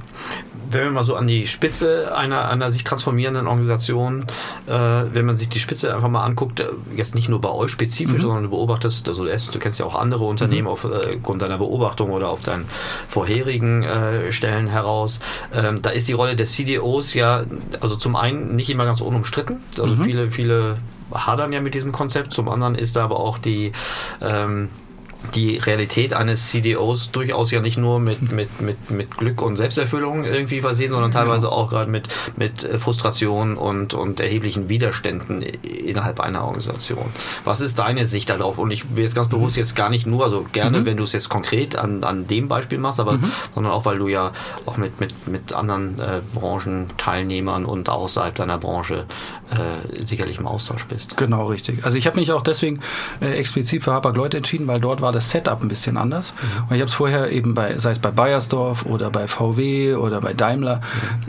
Wenn 0.69 0.84
wir 0.84 0.91
mal 0.91 1.03
so 1.03 1.15
an 1.15 1.27
die 1.27 1.47
Spitze 1.47 2.15
einer, 2.15 2.49
einer 2.49 2.71
sich 2.71 2.84
transformierenden 2.84 3.47
Organisation, 3.47 4.25
äh, 4.67 4.71
wenn 4.71 5.25
man 5.25 5.38
sich 5.38 5.49
die 5.49 5.60
Spitze 5.60 5.93
einfach 5.93 6.10
mal 6.10 6.23
anguckt, 6.23 6.63
jetzt 6.95 7.15
nicht 7.15 7.30
nur 7.30 7.41
bei 7.41 7.49
euch 7.49 7.71
spezifisch, 7.71 8.17
mhm. 8.17 8.21
sondern 8.21 8.43
du 8.43 8.49
beobachtest, 8.49 9.08
also 9.08 9.25
du 9.25 9.60
kennst 9.60 9.80
ja 9.80 9.86
auch 9.86 9.95
andere 9.95 10.25
Unternehmen 10.25 10.67
mhm. 10.67 10.73
aufgrund 10.73 11.41
äh, 11.41 11.45
deiner 11.45 11.58
Beobachtung 11.58 12.12
oder 12.12 12.30
auf 12.30 12.41
deinen 12.41 12.65
vorherigen 13.10 13.84
äh, 13.84 14.32
Stellen 14.32 14.67
heraus, 14.67 15.19
ähm, 15.53 15.82
da 15.82 15.89
ist 15.89 16.08
die 16.08 16.13
Rolle 16.13 16.36
des 16.36 16.53
CDOs 16.53 17.13
ja, 17.13 17.43
also 17.82 17.95
zum 17.95 18.15
einen 18.15 18.56
nicht 18.56 18.69
immer 18.69 18.86
ganz 18.86 19.01
unumstritten, 19.01 19.60
also 19.77 19.95
mhm. 19.95 20.03
viele, 20.03 20.32
viele 20.32 20.77
hadern 21.13 21.53
ja 21.53 21.62
mit 21.62 21.75
diesem 21.75 21.91
Konzept. 21.91 22.34
Zum 22.34 22.49
anderen 22.49 22.75
ist 22.75 22.95
da 22.95 23.03
aber 23.06 23.19
auch 23.19 23.38
die 23.38 23.71
ähm, 24.21 24.69
die 25.36 25.58
Realität 25.58 26.13
eines 26.13 26.47
CDOs 26.49 27.12
durchaus 27.12 27.51
ja 27.51 27.60
nicht 27.60 27.77
nur 27.77 27.99
mit, 27.99 28.32
mit, 28.32 28.62
mit, 28.62 28.91
mit 28.91 29.17
Glück 29.17 29.41
und 29.41 29.58
Selbsterfüllung 29.58 30.25
irgendwie 30.25 30.62
versehen, 30.62 30.91
sondern 30.91 31.12
teilweise 31.12 31.51
auch 31.51 31.69
gerade 31.69 31.89
mit, 31.89 32.08
mit 32.36 32.67
Frustration 32.80 33.58
und, 33.58 33.93
und 33.93 34.19
erheblichen 34.19 34.69
Widerständen 34.69 35.41
innerhalb 35.41 36.19
einer 36.19 36.45
Organisation. 36.45 37.06
Was 37.43 37.62
ist 37.62 37.80
deine 37.80 38.06
Sicht 38.06 38.30
darauf? 38.30 38.58
Und 38.58 38.71
ich 38.71 38.95
will 38.95 39.03
jetzt 39.03 39.15
ganz 39.15 39.27
bewusst 39.27 39.58
jetzt 39.58 39.75
gar 39.75 39.89
nicht 39.89 40.06
nur, 40.06 40.23
also 40.23 40.45
gerne, 40.51 40.82
mhm. 40.82 40.86
wenn 40.86 40.97
du 40.97 41.03
es 41.03 41.13
jetzt 41.13 41.30
konkret 41.30 41.75
an, 41.75 42.03
an 42.03 42.27
dem 42.27 42.47
Beispiel 42.47 42.77
machst, 42.77 42.99
aber 42.99 43.13
mhm. 43.13 43.32
sondern 43.53 43.73
auch, 43.73 43.86
weil 43.86 43.97
du 43.97 44.08
ja 44.08 44.32
auch 44.65 44.77
mit, 44.77 44.99
mit, 44.99 45.27
mit 45.27 45.53
anderen 45.53 45.99
äh, 45.99 46.21
Branchenteilnehmern 46.34 47.65
und 47.65 47.89
außerhalb 47.89 48.36
deiner 48.36 48.58
Branche 48.58 49.06
äh, 49.49 50.03
sicherlich 50.06 50.39
im 50.39 50.47
Austausch 50.47 50.86
bist. 50.86 51.17
Genau, 51.17 51.47
richtig. 51.47 51.84
Also 51.84 51.97
ich 51.97 52.08
habe 52.08 52.19
mich 52.19 52.32
auch 52.32 52.41
deswegen 52.41 52.80
äh, 53.21 53.32
explizit 53.34 53.84
für 53.84 53.93
Hapag-Lloyd 53.93 54.36
entschieden, 54.36 54.67
weil 54.67 54.80
dort 54.80 55.01
war 55.01 55.07
das 55.12 55.30
Setup 55.30 55.62
ein 55.62 55.67
bisschen 55.67 55.98
anders. 55.98 56.34
Und 56.70 56.76
ich 56.76 56.82
habe 56.82 56.89
es 56.89 56.93
vorher 56.93 57.32
eben 57.32 57.54
bei, 57.54 57.78
sei 57.78 57.91
es 57.91 58.00
bei 58.00 58.12
Bayersdorf 58.12 58.86
oder 58.86 59.10
bei 59.10 59.28
VW 59.28 59.96
oder 59.96 60.22
bei 60.22 60.34
Daimler, 60.34 60.82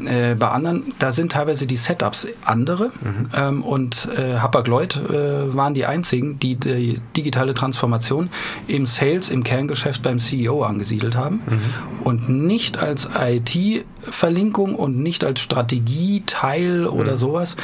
äh, 0.05 0.35
bei 0.35 0.49
anderen, 0.49 0.93
da 0.99 1.13
sind 1.13 1.33
teilweise 1.33 1.67
die 1.67 1.77
Setups 1.77 2.27
andere. 2.45 2.91
Mhm. 3.01 3.31
Ähm, 3.35 3.63
und 3.63 4.09
äh, 4.17 4.39
Hapag-Lloyd 4.39 4.97
äh, 4.97 5.55
waren 5.55 5.75
die 5.75 5.87
einzigen, 5.87 6.39
die 6.39 6.57
die 6.57 7.01
digitale 7.17 7.55
Transformation 7.55 8.31
im 8.67 8.87
Sales, 8.87 9.31
im 9.31 9.45
Kerngeschäft 9.45 10.03
beim 10.03 10.19
CEO 10.19 10.63
angesiedelt 10.63 11.17
haben 11.17 11.41
mhm. 11.47 11.61
und 12.05 12.29
nicht 12.29 12.79
als 12.79 13.09
IT-Verlinkung 13.19 14.75
und 14.75 14.99
nicht 14.99 15.25
als 15.25 15.41
Strategieteil 15.41 16.87
oder 16.87 17.13
mhm. 17.13 17.17
sowas, 17.17 17.57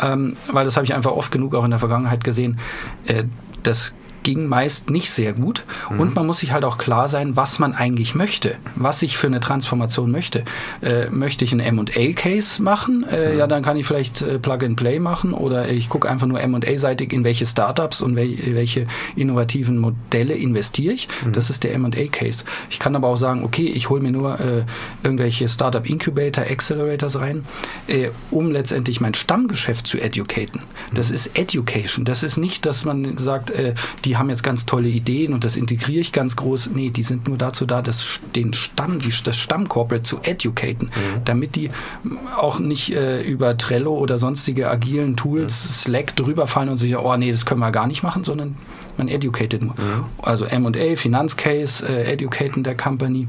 ähm, 0.00 0.34
weil 0.50 0.64
das 0.64 0.76
habe 0.76 0.84
ich 0.84 0.94
einfach 0.94 1.12
oft 1.12 1.32
genug 1.32 1.54
auch 1.54 1.64
in 1.64 1.70
der 1.70 1.78
Vergangenheit 1.78 2.24
gesehen. 2.24 2.58
Äh, 3.06 3.24
das 3.62 3.94
ging 4.22 4.46
meist 4.46 4.90
nicht 4.90 5.10
sehr 5.10 5.32
gut. 5.32 5.64
Mhm. 5.90 6.00
Und 6.00 6.14
man 6.14 6.26
muss 6.26 6.40
sich 6.40 6.52
halt 6.52 6.64
auch 6.64 6.78
klar 6.78 7.08
sein, 7.08 7.36
was 7.36 7.58
man 7.58 7.74
eigentlich 7.74 8.14
möchte, 8.14 8.56
was 8.76 9.02
ich 9.02 9.16
für 9.16 9.26
eine 9.26 9.40
Transformation 9.40 10.10
möchte. 10.10 10.44
Äh, 10.82 11.10
möchte 11.10 11.44
ich 11.44 11.52
einen 11.52 11.60
M&A-Case 11.60 12.62
machen? 12.62 13.04
Äh, 13.08 13.32
mhm. 13.32 13.38
Ja, 13.38 13.46
dann 13.46 13.62
kann 13.62 13.76
ich 13.76 13.86
vielleicht 13.86 14.22
äh, 14.22 14.38
Plug-and-Play 14.38 14.98
machen 14.98 15.32
oder 15.32 15.68
ich 15.68 15.88
gucke 15.88 16.08
einfach 16.08 16.26
nur 16.26 16.40
M&A-seitig, 16.40 17.12
in 17.12 17.24
welche 17.24 17.46
Startups 17.46 18.02
und 18.02 18.16
wel 18.16 18.30
welche 18.54 18.86
innovativen 19.16 19.78
Modelle 19.78 20.34
investiere 20.34 20.94
ich. 20.94 21.08
Mhm. 21.24 21.32
Das 21.32 21.50
ist 21.50 21.64
der 21.64 21.74
M&A-Case. 21.74 22.44
Ich 22.70 22.78
kann 22.78 22.96
aber 22.96 23.08
auch 23.08 23.16
sagen, 23.16 23.44
okay, 23.44 23.66
ich 23.66 23.90
hole 23.90 24.00
mir 24.00 24.12
nur 24.12 24.40
äh, 24.40 24.64
irgendwelche 25.02 25.48
Startup-Incubator, 25.48 26.44
Accelerators 26.44 27.18
rein, 27.20 27.44
äh, 27.86 28.08
um 28.30 28.50
letztendlich 28.50 29.00
mein 29.00 29.14
Stammgeschäft 29.14 29.86
zu 29.86 29.98
educaten. 29.98 30.62
Das 30.92 31.08
mhm. 31.08 31.14
ist 31.14 31.38
Education. 31.38 32.04
Das 32.04 32.22
ist 32.22 32.36
nicht, 32.36 32.66
dass 32.66 32.84
man 32.84 33.16
sagt, 33.16 33.50
äh, 33.50 33.74
die 34.04 34.09
die 34.10 34.16
haben 34.16 34.28
jetzt 34.28 34.42
ganz 34.42 34.66
tolle 34.66 34.88
Ideen 34.88 35.32
und 35.32 35.44
das 35.44 35.54
integriere 35.54 36.00
ich 36.00 36.10
ganz 36.10 36.34
groß. 36.34 36.70
Nee, 36.74 36.90
die 36.90 37.04
sind 37.04 37.28
nur 37.28 37.38
dazu 37.38 37.64
da, 37.64 37.80
das, 37.80 38.18
den 38.34 38.52
Stamm, 38.54 38.98
die, 38.98 39.12
das 39.22 39.36
Stammcorporate 39.36 40.02
zu 40.02 40.18
educaten, 40.24 40.88
mhm. 40.88 41.24
damit 41.24 41.54
die 41.54 41.70
auch 42.36 42.58
nicht 42.58 42.92
äh, 42.92 43.22
über 43.22 43.56
Trello 43.56 43.96
oder 43.96 44.18
sonstige 44.18 44.68
agilen 44.68 45.16
Tools, 45.16 45.64
mhm. 45.64 45.72
Slack 45.72 46.16
drüber 46.16 46.48
fallen 46.48 46.70
und 46.70 46.78
sich, 46.78 46.96
oh 46.96 47.16
nee, 47.16 47.30
das 47.30 47.46
können 47.46 47.60
wir 47.60 47.70
gar 47.70 47.86
nicht 47.86 48.02
machen, 48.02 48.24
sondern 48.24 48.56
man 48.98 49.06
educated 49.06 49.62
nur. 49.62 49.74
Mhm. 49.74 50.06
Also 50.20 50.44
M&A, 50.44 50.96
Finanzcase, 50.96 51.86
äh, 51.86 52.12
educaten 52.12 52.64
der 52.64 52.76
Company. 52.76 53.28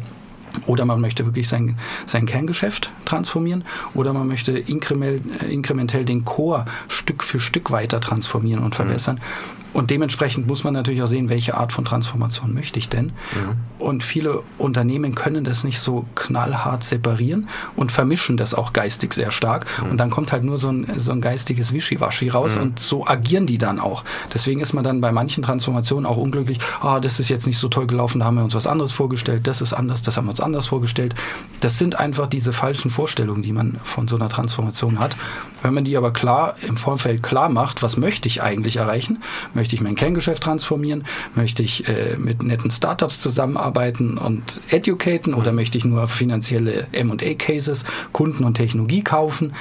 Oder 0.65 0.85
man 0.85 0.99
möchte 0.99 1.25
wirklich 1.25 1.47
sein, 1.47 1.77
sein 2.07 2.25
Kerngeschäft 2.25 2.91
transformieren 3.05 3.63
oder 3.93 4.13
man 4.13 4.27
möchte 4.27 4.51
inkrementell, 4.51 5.21
äh, 5.47 5.53
inkrementell 5.53 6.05
den 6.05 6.25
Core 6.25 6.65
Stück 6.89 7.23
für 7.23 7.39
Stück 7.39 7.69
weiter 7.69 8.01
transformieren 8.01 8.63
und 8.63 8.75
verbessern. 8.75 9.15
Mhm. 9.15 9.70
Und 9.73 9.89
dementsprechend 9.89 10.47
muss 10.47 10.63
man 10.63 10.73
natürlich 10.73 11.01
auch 11.01 11.07
sehen, 11.07 11.29
welche 11.29 11.55
Art 11.55 11.71
von 11.71 11.85
Transformation 11.85 12.53
möchte 12.53 12.77
ich 12.77 12.89
denn. 12.89 13.13
Ja. 13.33 13.55
Und 13.79 14.03
viele 14.03 14.43
Unternehmen 14.57 15.15
können 15.15 15.43
das 15.43 15.63
nicht 15.63 15.79
so 15.79 16.05
knallhart 16.15 16.83
separieren 16.83 17.47
und 17.75 17.91
vermischen 17.91 18.37
das 18.37 18.53
auch 18.53 18.73
geistig 18.73 19.13
sehr 19.13 19.31
stark. 19.31 19.65
Ja. 19.81 19.89
Und 19.89 19.97
dann 19.97 20.09
kommt 20.09 20.31
halt 20.31 20.43
nur 20.43 20.57
so 20.57 20.69
ein, 20.69 20.87
so 20.97 21.11
ein 21.11 21.21
geistiges 21.21 21.73
Wischiwaschi 21.73 22.29
raus 22.29 22.55
ja. 22.55 22.61
und 22.61 22.79
so 22.79 23.07
agieren 23.07 23.47
die 23.47 23.57
dann 23.57 23.79
auch. 23.79 24.03
Deswegen 24.33 24.59
ist 24.59 24.73
man 24.73 24.83
dann 24.83 24.99
bei 24.99 25.11
manchen 25.11 25.43
Transformationen 25.43 26.05
auch 26.05 26.17
unglücklich. 26.17 26.59
Ah, 26.81 26.97
oh, 26.97 26.99
das 26.99 27.19
ist 27.19 27.29
jetzt 27.29 27.47
nicht 27.47 27.57
so 27.57 27.69
toll 27.69 27.87
gelaufen, 27.87 28.19
da 28.19 28.25
haben 28.25 28.35
wir 28.35 28.43
uns 28.43 28.55
was 28.55 28.67
anderes 28.67 28.91
vorgestellt, 28.91 29.47
das 29.47 29.61
ist 29.61 29.73
anders, 29.73 30.01
das 30.01 30.17
haben 30.17 30.25
wir 30.25 30.31
uns 30.31 30.41
anders 30.41 30.67
vorgestellt. 30.67 31.15
Das 31.61 31.77
sind 31.77 31.99
einfach 31.99 32.27
diese 32.27 32.53
falschen 32.53 32.91
Vorstellungen, 32.91 33.41
die 33.41 33.53
man 33.53 33.79
von 33.83 34.07
so 34.07 34.17
einer 34.17 34.29
Transformation 34.29 34.99
hat. 34.99 35.15
Wenn 35.61 35.73
man 35.73 35.83
die 35.83 35.97
aber 35.97 36.11
klar 36.11 36.55
im 36.67 36.77
Vorfeld 36.77 37.23
klar 37.23 37.49
macht, 37.49 37.83
was 37.83 37.97
möchte 37.97 38.27
ich 38.27 38.41
eigentlich 38.41 38.77
erreichen, 38.77 39.21
Möchte 39.53 39.75
ich 39.75 39.81
mein 39.81 39.95
Kerngeschäft 39.95 40.43
transformieren? 40.43 41.05
Möchte 41.35 41.63
ich 41.63 41.87
äh, 41.87 42.15
mit 42.17 42.43
netten 42.43 42.71
Startups 42.71 43.19
zusammenarbeiten 43.19 44.17
und 44.17 44.61
educaten? 44.69 45.33
Oder 45.33 45.51
möchte 45.51 45.77
ich 45.77 45.85
nur 45.85 46.07
finanzielle 46.07 46.87
M&A-Cases, 46.91 47.83
Kunden 48.13 48.43
und 48.43 48.55
Technologie 48.55 49.03
kaufen? 49.03 49.53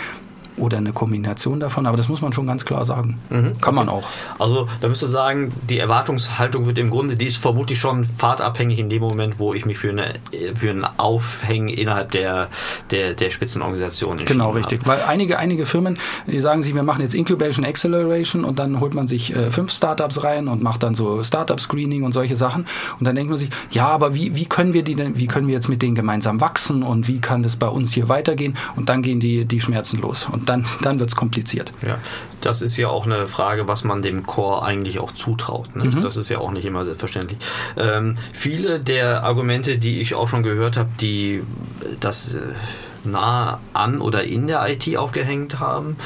Oder 0.61 0.79
eine 0.79 0.93
Kombination 0.93 1.61
davon, 1.61 1.87
aber 1.87 1.97
das 1.97 2.09
muss 2.09 2.21
man 2.21 2.33
schon 2.33 2.47
ganz 2.47 2.65
klar 2.65 2.85
sagen. 2.85 3.19
Mhm. 3.31 3.59
Kann 3.61 3.75
man 3.75 3.89
auch. 3.89 4.09
Also 4.39 4.69
da 4.81 4.89
müsst 4.89 5.03
du 5.03 5.07
sagen, 5.07 5.53
die 5.69 5.79
Erwartungshaltung 5.79 6.67
wird 6.67 6.79
im 6.79 6.91
Grunde, 6.91 7.17
die 7.17 7.27
ist 7.27 7.39
vermutlich 7.39 7.79
schon 7.81 8.05
fahrtabhängig 8.05 8.79
in 8.79 8.91
dem 8.91 9.01
Moment, 9.01 9.39
wo 9.39 9.55
ich 9.55 9.67
mich 9.67 9.79
für, 9.79 9.91
eine, 9.91 10.15
für 10.55 10.71
ein 10.71 10.85
Aufhängen 10.99 11.69
innerhalb 11.69 12.11
der, 12.13 12.49
der, 12.91 13.15
der 13.15 13.31
Spitzenorganisation 13.31 14.19
entschieden 14.19 14.39
Genau, 14.39 14.51
richtig. 14.51 14.81
habe. 14.81 14.91
Weil 14.91 15.03
einige, 15.09 15.39
einige 15.39 15.67
Firmen, 15.67 15.99
die 16.27 16.41
sagen 16.41 16.63
sich, 16.63 16.75
wir 16.75 16.83
machen 16.83 17.03
jetzt 17.03 17.15
Incubation 17.15 17.65
Acceleration 17.65 18.45
und 18.45 18.59
dann 18.59 18.81
holt 18.81 18.95
man 18.95 19.07
sich 19.09 19.35
äh, 19.35 19.51
fünf 19.51 19.73
Startups 19.73 20.23
rein 20.23 20.49
und 20.49 20.63
macht 20.63 20.83
dann 20.83 20.95
so 20.95 21.23
Startup-Screening 21.25 22.03
und 22.03 22.13
solche 22.13 22.37
Sachen. 22.37 22.67
Und 22.99 23.07
dann 23.07 23.15
denkt 23.15 23.31
man 23.31 23.39
sich, 23.39 23.51
ja, 23.71 23.89
aber 23.89 24.15
wie, 24.15 24.35
wie 24.35 24.47
können 24.47 24.73
wir 24.75 24.83
die 24.83 24.95
denn, 24.95 25.17
wie 25.17 25.27
können 25.27 25.47
wir 25.47 25.55
jetzt 25.55 25.69
mit 25.69 25.81
denen 25.83 25.95
gemeinsam 25.95 26.41
wachsen 26.41 26.83
und 26.83 27.09
wie 27.09 27.21
kann 27.21 27.43
das 27.43 27.57
bei 27.57 27.69
uns 27.69 27.93
hier 27.93 28.09
weitergehen? 28.09 28.57
Und 28.77 28.89
dann 28.89 29.03
gehen 29.03 29.21
die, 29.21 29.45
die 29.45 29.61
Schmerzen 29.61 30.01
los. 30.01 30.29
Und 30.31 30.49
dann, 30.51 30.67
dann 30.83 30.99
wird 30.99 31.09
es 31.09 31.17
kompliziert. 31.17 31.73
Ja, 31.87 31.99
das 32.41 32.61
ist 32.61 32.77
ja 32.77 32.89
auch 32.89 33.07
eine 33.07 33.27
Frage, 33.27 33.69
was 33.69 33.85
man 33.85 34.03
dem 34.03 34.27
Core 34.27 34.63
eigentlich 34.65 34.99
auch 34.99 35.13
zutraut. 35.13 35.77
Ne? 35.77 36.01
Das 36.03 36.17
ist 36.17 36.29
ja 36.29 36.39
auch 36.39 36.51
nicht 36.51 36.65
immer 36.65 36.85
selbstverständlich. 36.85 37.39
Ähm, 37.77 38.17
viele 38.33 38.81
der 38.81 39.23
Argumente, 39.23 39.79
die 39.79 40.01
ich 40.01 40.15
auch 40.15 40.29
schon 40.29 40.43
gehört 40.43 40.77
habe, 40.77 40.89
die 41.01 41.43
das 42.01 42.35
äh, 42.35 42.41
nah 43.05 43.61
an 43.73 44.01
oder 44.01 44.25
in 44.25 44.47
der 44.47 44.69
IT 44.69 44.97
aufgehängt 44.97 45.61
haben, 45.61 45.97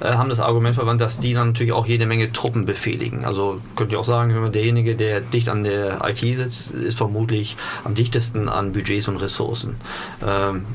äh, 0.00 0.12
haben 0.12 0.28
das 0.28 0.40
Argument 0.40 0.74
verwandt, 0.74 1.00
dass 1.00 1.18
die 1.18 1.34
dann 1.34 1.48
natürlich 1.48 1.72
auch 1.72 1.86
jede 1.86 2.06
Menge 2.06 2.32
Truppen 2.32 2.66
befehligen. 2.66 3.24
Also 3.24 3.60
könnt 3.76 3.90
ihr 3.92 3.98
auch 3.98 4.04
sagen, 4.04 4.52
derjenige, 4.52 4.94
der 4.94 5.20
dicht 5.20 5.48
an 5.48 5.64
der 5.64 6.06
IT 6.06 6.18
sitzt, 6.18 6.72
ist 6.72 6.98
vermutlich 6.98 7.56
am 7.84 7.94
dichtesten 7.94 8.48
an 8.48 8.72
Budgets 8.72 9.08
und 9.08 9.16
Ressourcen. 9.16 9.76
Ähm, 10.24 10.66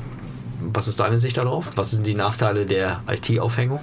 was 0.60 0.88
ist 0.88 1.00
deine 1.00 1.18
Sicht 1.18 1.36
darauf? 1.36 1.72
Was 1.76 1.90
sind 1.90 2.06
die 2.06 2.14
Nachteile 2.14 2.66
der 2.66 3.00
IT-Aufhängung? 3.08 3.80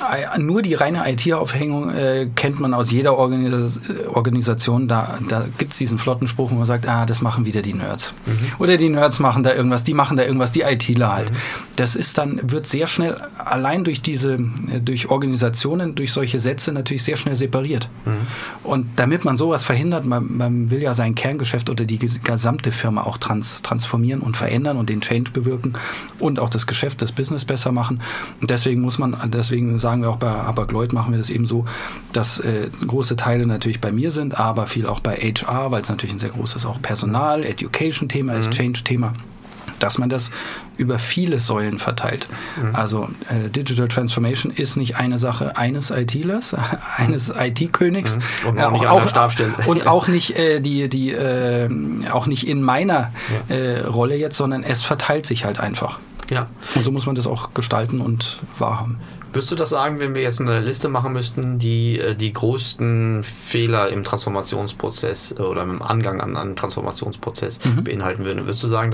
Äh, 0.00 0.38
Nur 0.38 0.62
die 0.62 0.74
reine 0.74 1.10
IT-Aufhängung 1.10 1.90
äh, 1.90 2.28
kennt 2.34 2.60
man 2.60 2.74
aus 2.74 2.90
jeder 2.90 3.16
Organis 3.16 3.80
Organisation. 4.08 4.88
Da, 4.88 5.18
da 5.28 5.44
gibt 5.58 5.72
es 5.72 5.78
diesen 5.78 5.98
flotten 5.98 6.28
Spruch, 6.28 6.50
wo 6.50 6.54
man 6.54 6.66
sagt, 6.66 6.88
ah, 6.88 7.06
das 7.06 7.22
machen 7.22 7.44
wieder 7.44 7.62
die 7.62 7.74
Nerds. 7.74 8.14
Oder 8.58 8.76
die 8.76 8.88
Nerds 8.88 9.18
machen 9.20 9.42
da 9.42 9.54
irgendwas, 9.54 9.84
die 9.84 9.94
machen 9.94 10.16
da 10.16 10.24
irgendwas, 10.24 10.52
die 10.52 10.62
ITler 10.62 11.12
halt. 11.14 11.32
Das 11.76 11.94
ist 11.96 12.18
dann, 12.18 12.40
wird 12.50 12.66
sehr 12.66 12.86
schnell, 12.86 13.16
allein 13.38 13.84
durch 13.84 14.02
diese, 14.02 14.34
äh, 14.34 14.80
durch 14.82 15.08
Organisationen, 15.10 15.94
durch 15.94 16.12
solche 16.12 16.38
Sätze 16.38 16.72
natürlich 16.72 17.02
sehr 17.04 17.16
schnell 17.16 17.36
separiert. 17.36 17.88
Und 18.62 18.86
damit 18.96 19.24
man 19.24 19.36
sowas 19.36 19.64
verhindert, 19.64 20.04
man, 20.06 20.36
man 20.36 20.70
will 20.70 20.82
ja 20.82 20.94
sein 20.94 21.14
Kerngeschäft 21.14 21.68
oder 21.70 21.84
die 21.84 21.98
ges- 21.98 22.22
gesamte 22.22 22.72
Firma 22.72 23.02
auch 23.02 23.18
trans 23.18 23.62
transformieren 23.62 24.20
und 24.20 24.36
verändern 24.36 24.76
und 24.76 24.88
den 24.88 25.00
Change 25.00 25.30
bewirken 25.32 25.74
und 26.18 26.38
auch 26.38 26.48
das 26.50 26.66
Geschäft, 26.66 27.02
das 27.02 27.12
Business 27.12 27.44
besser 27.44 27.72
machen. 27.72 28.00
Und 28.40 28.50
deswegen 28.50 28.80
muss 28.80 28.98
man, 28.98 29.16
deswegen 29.26 29.78
sagen 29.86 30.02
wir 30.02 30.10
auch 30.10 30.16
bei 30.16 30.28
Hapag-Lloyd 30.28 30.92
machen 30.92 31.12
wir 31.12 31.18
das 31.18 31.30
eben 31.30 31.46
so, 31.46 31.64
dass 32.12 32.40
äh, 32.40 32.68
große 32.84 33.14
Teile 33.14 33.46
natürlich 33.46 33.80
bei 33.80 33.92
mir 33.92 34.10
sind, 34.10 34.36
aber 34.36 34.66
viel 34.66 34.88
auch 34.88 34.98
bei 34.98 35.14
HR, 35.14 35.70
weil 35.70 35.80
es 35.80 35.88
natürlich 35.88 36.12
ein 36.12 36.18
sehr 36.18 36.30
großes 36.30 36.66
auch 36.66 36.82
Personal, 36.82 37.44
Education-Thema 37.44 38.34
ist, 38.34 38.50
Change-Thema 38.50 39.12
dass 39.78 39.98
man 39.98 40.08
das 40.08 40.30
über 40.78 40.98
viele 40.98 41.38
Säulen 41.38 41.78
verteilt. 41.78 42.28
Also 42.72 43.10
äh, 43.28 43.50
Digital 43.50 43.88
Transformation 43.88 44.50
ist 44.50 44.76
nicht 44.76 44.96
eine 44.96 45.18
Sache 45.18 45.58
eines 45.58 45.90
ITlers, 45.90 46.56
eines 46.96 47.28
IT-Königs 47.28 48.16
Mhm. 48.16 48.48
Und 48.48 48.60
auch 48.60 48.72
nicht 48.72 48.86
an 48.86 49.00
der 49.02 49.08
Stabstelle. 49.08 49.52
und 49.66 49.86
auch 49.86 50.08
nicht 50.08 50.38
äh, 50.38 50.60
die 50.60 50.88
die 50.88 51.10
äh, 51.12 51.68
auch 52.10 52.26
nicht 52.26 52.48
in 52.48 52.62
meiner 52.62 53.12
äh, 53.48 53.80
Rolle 53.80 54.16
jetzt, 54.16 54.38
sondern 54.38 54.62
es 54.62 54.82
verteilt 54.82 55.26
sich 55.26 55.44
halt 55.44 55.60
einfach. 55.60 55.98
Ja. 56.30 56.46
Und 56.74 56.84
so 56.84 56.92
muss 56.92 57.06
man 57.06 57.14
das 57.14 57.26
auch 57.26 57.54
gestalten 57.54 58.00
und 58.00 58.40
wahrhaben. 58.58 58.98
Würdest 59.36 59.50
du 59.50 59.56
das 59.56 59.68
sagen, 59.68 60.00
wenn 60.00 60.14
wir 60.14 60.22
jetzt 60.22 60.40
eine 60.40 60.60
Liste 60.60 60.88
machen 60.88 61.12
müssten, 61.12 61.58
die 61.58 61.98
äh, 61.98 62.14
die 62.14 62.32
größten 62.32 63.22
Fehler 63.22 63.90
im 63.90 64.02
Transformationsprozess 64.02 65.32
äh, 65.32 65.42
oder 65.42 65.62
im 65.62 65.82
Angang 65.82 66.22
an 66.22 66.38
einen 66.38 66.56
Transformationsprozess 66.56 67.60
beinhalten 67.84 68.24
würden? 68.24 68.46
Würdest 68.46 68.62
du 68.62 68.68
sagen, 68.68 68.90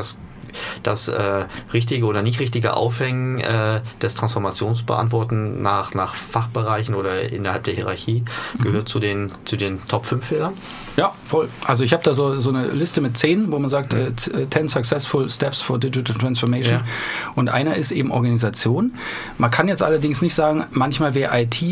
das 0.83 1.09
äh, 1.09 1.45
richtige 1.73 2.07
oder 2.07 2.23
nicht 2.23 2.41
richtige 2.41 2.75
Aufhängen 2.75 3.39
äh, 3.41 3.81
des 4.01 4.15
Transformationsbeantworten 4.15 5.63
nach, 5.63 5.95
nach 5.95 6.15
Fachbereichen 6.15 6.95
oder 6.95 7.31
innerhalb 7.31 7.65
der 7.65 7.75
Hierarchie 7.75 8.25
gehört 8.63 8.89
zu 8.89 8.99
den, 9.01 9.33
zu 9.45 9.57
den 9.57 9.81
Top 9.89 10.07
5 10.07 10.25
Fehlern? 10.25 10.53
Ja, 10.97 11.13
voll. 11.25 11.49
Also 11.67 11.85
ich 11.85 11.93
habe 11.93 12.03
da 12.03 12.13
so, 12.15 12.37
so 12.37 12.51
eine 12.51 12.67
Liste 12.69 13.01
mit 13.01 13.17
zehn, 13.17 13.51
wo 13.51 13.59
man 13.59 13.71
sagt, 13.71 13.95
äh, 13.95 14.15
z- 14.15 14.35
äh, 14.35 14.49
10 14.51 14.69
Successful 14.69 15.29
Steps 15.31 15.61
for 15.63 15.79
Digital 15.79 16.17
Transformation. 16.17 16.75
Ja. 16.81 16.85
Und 17.35 17.49
einer 17.49 17.77
ist 17.77 17.93
eben 17.93 18.11
Organisation. 18.11 18.95
Man 19.39 19.51
kann 19.51 19.69
jetzt 19.69 19.83
allerdings 19.83 20.21
nicht 20.21 20.35
sagen, 20.35 20.65
manchmal 20.71 21.15
wäre 21.15 21.41
IT, 21.41 21.63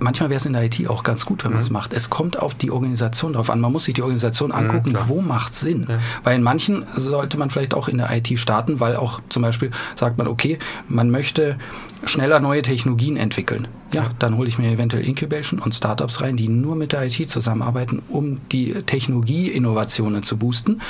manchmal 0.00 0.30
wäre 0.30 0.38
es 0.38 0.46
in 0.46 0.52
der 0.52 0.64
IT 0.64 0.88
auch 0.88 1.02
ganz 1.02 1.24
gut, 1.24 1.44
wenn 1.44 1.52
man 1.52 1.60
es 1.60 1.70
macht. 1.70 1.92
Es 1.92 2.10
kommt 2.10 2.38
auf 2.38 2.54
die 2.54 2.70
Organisation 2.70 3.34
drauf 3.34 3.50
an. 3.50 3.60
Man 3.60 3.72
muss 3.72 3.84
sich 3.84 3.94
die 3.94 4.02
Organisation 4.02 4.52
angucken, 4.52 4.92
klar. 4.92 5.08
wo 5.08 5.20
macht 5.20 5.54
Sinn. 5.54 5.86
Weil 6.24 6.36
in 6.36 6.42
manchen 6.42 6.84
sollte 6.96 7.38
man 7.38 7.50
vielleicht 7.50 7.74
auch 7.74 7.88
in 7.88 7.98
der 7.98 8.10
IT 8.10 8.38
starten, 8.38 8.80
weil 8.80 8.96
auch 8.96 9.20
zum 9.28 9.42
Beispiel 9.42 9.70
sagt 9.94 10.18
man, 10.18 10.26
okay, 10.26 10.58
man 10.88 11.10
möchte 11.10 11.56
schneller 12.04 12.40
neue 12.40 12.62
Technologien 12.62 13.16
entwickeln. 13.16 13.68
Ja, 13.92 14.08
dann 14.18 14.36
hole 14.36 14.48
ich 14.48 14.58
mir 14.58 14.70
eventuell 14.70 15.04
Incubation 15.04 15.60
und 15.60 15.74
Startups 15.74 16.20
rein, 16.20 16.36
die 16.36 16.48
nur 16.48 16.76
mit 16.76 16.92
der 16.92 17.04
IT 17.04 17.28
zusammenarbeiten, 17.28 18.02
um 18.08 18.40
die 18.50 18.72
Technologie-Innovationen 18.72 20.22
zu 20.22 20.36
boosten. 20.36 20.80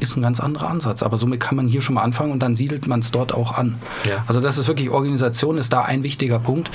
Ist 0.00 0.16
ein 0.16 0.22
ganz 0.22 0.40
anderer 0.40 0.68
Ansatz. 0.68 1.02
Aber 1.02 1.18
somit 1.18 1.40
kann 1.40 1.56
man 1.56 1.68
hier 1.68 1.82
schon 1.82 1.94
mal 1.94 2.02
anfangen 2.02 2.32
und 2.32 2.42
dann 2.42 2.54
siedelt 2.54 2.86
man 2.86 3.00
es 3.00 3.10
dort 3.10 3.32
auch 3.32 3.56
an. 3.56 3.76
Ja. 4.08 4.24
Also 4.26 4.40
das 4.40 4.58
ist 4.58 4.66
wirklich, 4.66 4.90
Organisation 4.90 5.58
ist 5.58 5.72
da 5.72 5.82
ein 5.82 6.02
wichtiger 6.02 6.38
Punkt. 6.38 6.70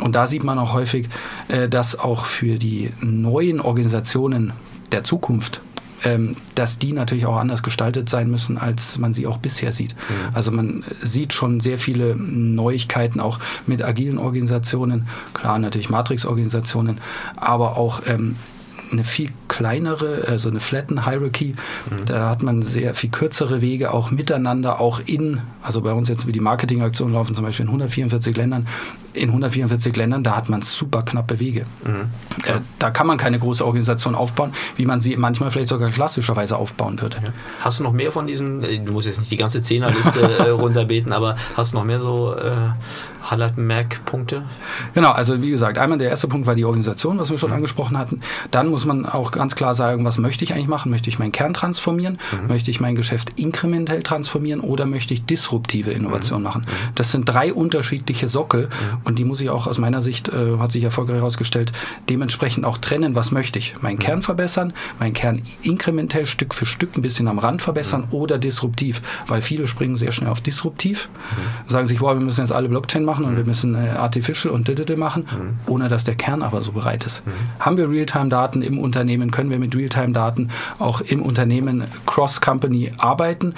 Und 0.00 0.14
da 0.14 0.26
sieht 0.26 0.44
man 0.44 0.58
auch 0.58 0.72
häufig, 0.74 1.08
äh, 1.48 1.68
dass 1.68 1.98
auch 1.98 2.24
für 2.26 2.58
die 2.58 2.92
neuen 3.00 3.60
Organisationen 3.60 4.52
der 4.92 5.02
Zukunft 5.02 5.60
ähm, 6.04 6.36
dass 6.54 6.78
die 6.78 6.92
natürlich 6.92 7.26
auch 7.26 7.36
anders 7.36 7.62
gestaltet 7.62 8.08
sein 8.08 8.30
müssen, 8.30 8.58
als 8.58 8.98
man 8.98 9.12
sie 9.12 9.26
auch 9.26 9.38
bisher 9.38 9.72
sieht. 9.72 9.96
Also 10.34 10.52
man 10.52 10.84
sieht 11.02 11.32
schon 11.32 11.60
sehr 11.60 11.78
viele 11.78 12.14
Neuigkeiten 12.16 13.18
auch 13.18 13.40
mit 13.66 13.82
agilen 13.82 14.18
Organisationen, 14.18 15.08
klar 15.34 15.58
natürlich 15.58 15.88
Matrix-Organisationen, 15.88 17.00
aber 17.36 17.76
auch 17.76 18.02
ähm, 18.06 18.36
eine 18.92 19.04
viel 19.04 19.30
kleinere, 19.48 20.24
also 20.28 20.48
eine 20.48 20.60
flatten 20.60 21.04
Hierarchy. 21.04 21.54
Da 22.06 22.30
hat 22.30 22.42
man 22.42 22.62
sehr 22.62 22.94
viel 22.94 23.10
kürzere 23.10 23.60
Wege 23.60 23.92
auch 23.92 24.10
miteinander, 24.10 24.80
auch 24.80 25.00
in, 25.06 25.40
also 25.62 25.80
bei 25.80 25.92
uns 25.92 26.08
jetzt 26.08 26.26
wie 26.26 26.32
die 26.32 26.40
Marketingaktionen 26.40 27.14
laufen 27.14 27.34
zum 27.34 27.44
Beispiel 27.44 27.64
in 27.64 27.68
144 27.68 28.36
Ländern, 28.36 28.66
in 29.12 29.28
144 29.30 29.96
Ländern, 29.96 30.22
da 30.22 30.36
hat 30.36 30.48
man 30.48 30.62
super 30.62 31.02
knappe 31.02 31.40
Wege. 31.40 31.66
Äh, 32.44 32.60
da 32.78 32.90
kann 32.90 33.06
man 33.06 33.18
keine 33.18 33.38
große 33.38 33.64
Organisation 33.64 34.14
aufbauen, 34.14 34.52
wie 34.76 34.84
man 34.84 35.00
sie 35.00 35.16
manchmal 35.16 35.50
vielleicht 35.50 35.70
sogar 35.70 35.90
klassischerweise 35.90 36.56
aufbauen 36.56 37.00
würde. 37.00 37.16
Hast 37.60 37.80
du 37.80 37.84
noch 37.84 37.92
mehr 37.92 38.12
von 38.12 38.26
diesen, 38.26 38.62
äh, 38.62 38.78
du 38.78 38.92
musst 38.92 39.06
jetzt 39.06 39.18
nicht 39.18 39.30
die 39.30 39.36
ganze 39.36 39.62
Zehnerliste 39.62 40.20
äh, 40.20 40.50
runterbeten, 40.50 41.12
aber 41.12 41.36
hast 41.56 41.72
du 41.72 41.78
noch 41.78 41.84
mehr 41.84 42.00
so 42.00 42.34
äh, 42.34 42.54
Highlight-Merkpunkte? 43.30 44.44
Genau, 44.94 45.10
also 45.10 45.40
wie 45.42 45.50
gesagt, 45.50 45.78
einmal 45.78 45.98
der 45.98 46.10
erste 46.10 46.28
Punkt 46.28 46.46
war 46.46 46.54
die 46.54 46.64
Organisation, 46.64 47.18
was 47.18 47.30
wir 47.30 47.38
schon 47.38 47.52
angesprochen 47.52 47.98
hatten. 47.98 48.20
Dann 48.50 48.68
muss 48.76 48.84
man 48.84 49.06
auch 49.06 49.30
ganz 49.30 49.56
klar 49.56 49.74
sagen, 49.74 50.04
was 50.04 50.18
möchte 50.18 50.44
ich 50.44 50.52
eigentlich 50.52 50.68
machen? 50.68 50.90
Möchte 50.90 51.08
ich 51.08 51.18
meinen 51.18 51.32
Kern 51.32 51.54
transformieren? 51.54 52.18
Möchte 52.46 52.70
ich 52.70 52.78
mein 52.78 52.94
Geschäft 52.94 53.40
inkrementell 53.40 54.02
transformieren 54.02 54.60
oder 54.60 54.84
möchte 54.84 55.14
ich 55.14 55.24
disruptive 55.24 55.92
Innovation 55.92 56.42
machen? 56.42 56.60
Das 56.94 57.10
sind 57.10 57.26
drei 57.26 57.54
unterschiedliche 57.54 58.26
Sockel 58.26 58.68
und 59.04 59.18
die 59.18 59.24
muss 59.24 59.40
ich 59.40 59.48
auch 59.48 59.66
aus 59.66 59.78
meiner 59.78 60.02
Sicht, 60.02 60.28
äh, 60.28 60.58
hat 60.58 60.72
sich 60.72 60.84
erfolgreich 60.84 61.16
herausgestellt, 61.16 61.72
dementsprechend 62.10 62.66
auch 62.66 62.76
trennen, 62.76 63.14
was 63.14 63.30
möchte 63.30 63.58
ich? 63.58 63.80
Meinen 63.80 63.98
Kern 63.98 64.20
verbessern, 64.20 64.74
meinen 65.00 65.14
Kern 65.14 65.40
inkrementell 65.62 66.26
Stück 66.26 66.52
für 66.52 66.66
Stück 66.66 66.98
ein 66.98 67.02
bisschen 67.02 67.28
am 67.28 67.38
Rand 67.38 67.62
verbessern 67.62 68.08
oder 68.10 68.36
disruptiv, 68.36 69.00
weil 69.26 69.40
viele 69.40 69.68
springen 69.68 69.96
sehr 69.96 70.12
schnell 70.12 70.28
auf 70.28 70.42
disruptiv, 70.42 71.08
sagen 71.66 71.86
sich, 71.86 72.02
wow, 72.02 72.12
wir 72.12 72.20
müssen 72.20 72.42
jetzt 72.42 72.52
alle 72.52 72.68
Blockchain 72.68 73.06
machen 73.06 73.24
und 73.24 73.38
wir 73.38 73.44
müssen 73.44 73.74
äh, 73.74 73.88
Artificial 73.96 74.52
und 74.52 74.68
Digital 74.68 74.98
machen, 74.98 75.24
ohne 75.66 75.88
dass 75.88 76.04
der 76.04 76.14
Kern 76.14 76.42
aber 76.42 76.60
so 76.60 76.72
bereit 76.72 77.06
ist. 77.06 77.22
Haben 77.58 77.78
wir 77.78 77.88
Realtime-Daten 77.88 78.65
im 78.66 78.78
Unternehmen, 78.78 79.30
können 79.30 79.50
wir 79.50 79.58
mit 79.58 79.74
Realtime-Daten 79.74 80.50
auch 80.78 81.00
im 81.00 81.22
Unternehmen 81.22 81.84
Cross-Company 82.06 82.92
arbeiten, 82.98 83.54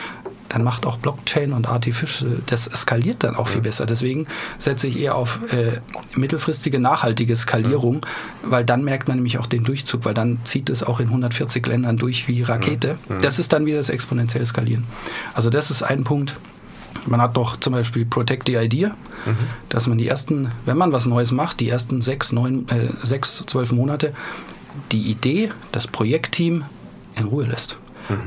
dann 0.49 0.65
macht 0.65 0.87
auch 0.87 0.97
Blockchain 0.97 1.53
und 1.53 1.69
Artificial, 1.69 2.39
das 2.47 2.65
skaliert 2.65 3.23
dann 3.23 3.37
auch 3.37 3.49
viel 3.49 3.61
besser. 3.61 3.87
Deswegen 3.87 4.27
setze 4.59 4.87
ich 4.87 4.99
eher 4.99 5.15
auf 5.15 5.41
äh, 5.53 5.81
mittelfristige, 6.15 6.79
nachhaltige 6.79 7.37
Skalierung, 7.37 8.05
weil 8.43 8.65
dann 8.65 8.83
merkt 8.85 9.09
man 9.09 9.19
nämlich 9.19 9.39
auch 9.39 9.47
den 9.47 9.65
Durchzug, 9.65 10.05
weil 10.05 10.15
dann 10.15 10.39
zieht 10.45 10.71
es 10.71 10.83
auch 10.83 11.01
in 11.01 11.09
140 11.09 11.67
Ländern 11.67 11.97
durch 11.97 12.29
wie 12.29 12.43
Rakete. 12.43 12.99
Das 13.21 13.39
ist 13.39 13.53
dann 13.53 13.67
wieder 13.67 13.77
das 13.79 13.91
exponentielle 13.91 14.47
Skalieren. 14.47 14.85
Also 15.35 15.51
das 15.51 15.71
ist 15.71 15.83
ein 15.83 16.05
Punkt. 16.05 16.37
Man 17.07 17.21
hat 17.21 17.37
doch 17.37 17.57
zum 17.59 17.75
Beispiel 17.75 18.07
Protect 18.07 18.49
the 18.49 18.55
Idea, 18.57 18.97
dass 19.69 19.87
man 19.87 19.99
die 19.99 20.09
ersten, 20.09 20.49
wenn 20.65 20.77
man 20.77 20.93
was 20.93 21.07
Neues 21.07 21.33
macht, 21.33 21.61
die 21.61 21.69
ersten 21.69 22.01
sechs, 22.01 22.33
neun, 22.33 22.67
äh, 22.69 22.89
sechs, 23.03 23.45
zwölf 23.47 23.73
Monate 23.73 24.15
die 24.93 25.11
Idee, 25.11 25.51
das 25.73 25.87
Projektteam 25.87 26.65
in 27.17 27.25
Ruhe 27.25 27.45
lässt. 27.45 27.77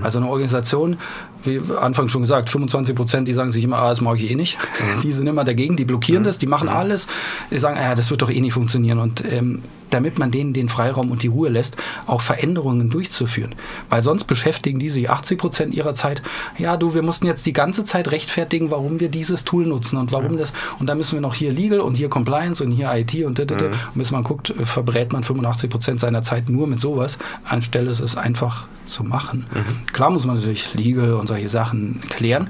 Also 0.04 0.20
eine 0.20 0.28
Organisation 0.28 0.98
wie 1.44 1.62
anfangs 1.80 2.12
schon 2.12 2.22
gesagt, 2.22 2.50
25 2.50 2.96
Prozent, 2.96 3.28
die 3.28 3.34
sagen 3.34 3.52
sich 3.52 3.64
immer, 3.64 3.78
ah, 3.78 3.90
das 3.90 4.02
mag 4.02 4.18
ich 4.22 4.30
eh 4.30 4.36
nicht. 4.36 4.58
Mhm. 4.58 5.02
Die 5.04 5.12
sind 5.12 5.28
immer 5.28 5.44
dagegen, 5.44 5.76
die 5.76 5.86
blockieren 5.86 6.24
mhm. 6.24 6.28
das, 6.28 6.38
die 6.38 6.48
machen 6.48 6.70
mhm. 6.70 6.76
alles. 6.76 7.08
Die 7.50 7.60
sagen, 7.60 7.78
ja, 7.78 7.96
das 7.96 8.10
wird 8.10 8.22
doch 8.22 8.30
eh 8.30 8.40
nicht 8.40 8.54
funktionieren. 8.54 9.00
Und 9.00 9.24
ähm, 9.26 9.62
damit 9.94 10.20
man 10.20 10.32
denen 10.32 10.54
den 10.54 10.70
Freiraum 10.70 11.12
und 11.12 11.24
die 11.24 11.28
Ruhe 11.28 11.50
lässt, 11.50 11.78
auch 12.08 12.22
Veränderungen 12.22 12.90
durchzuführen. 12.90 13.56
Weil 13.90 14.02
sonst 14.02 14.26
beschäftigen 14.26 14.80
die 14.80 14.90
sich 14.90 15.10
80 15.10 15.38
Prozent 15.38 15.74
ihrer 15.74 15.94
Zeit, 15.94 16.22
ja 16.58 16.78
du, 16.78 16.94
wir 16.94 17.02
mussten 17.02 17.28
jetzt 17.28 17.46
die 17.46 17.54
ganze 17.54 17.86
Zeit 17.86 18.12
rechtfertigen, 18.12 18.72
warum 18.72 19.00
wir 19.00 19.10
dieses 19.10 19.44
Tool 19.44 19.66
nutzen 19.66 19.98
und 19.98 20.12
warum 20.12 20.34
ja. 20.34 20.40
das, 20.40 20.54
und 20.80 20.88
dann 20.88 20.98
müssen 20.98 21.14
wir 21.14 21.22
noch 21.22 21.36
hier 21.36 21.52
Legal 21.52 21.82
und 21.82 21.96
hier 21.96 22.10
Compliance 22.10 22.64
und 22.64 22.72
hier 22.72 22.92
IT 22.94 23.14
und 23.24 23.40
da, 23.40 23.46
da, 23.46 23.56
mhm. 23.56 23.72
und 23.72 23.98
bis 23.98 24.12
man 24.12 24.24
guckt, 24.24 24.54
verbrät 24.64 25.14
man 25.14 25.24
85 25.24 25.70
Prozent 25.70 26.00
seiner 26.00 26.22
Zeit 26.22 26.50
nur 26.50 26.68
mit 26.68 26.80
sowas, 26.80 27.18
anstelle 27.44 27.90
es 27.92 28.16
einfach 28.16 28.68
zu 28.86 29.04
machen. 29.04 29.46
Mhm. 29.54 29.94
Klar 29.94 30.10
muss 30.10 30.26
man 30.26 30.38
natürlich 30.38 30.74
Legal 30.74 31.14
und 31.14 31.28
solche 31.28 31.50
Sachen 31.50 32.02
klären, 32.10 32.50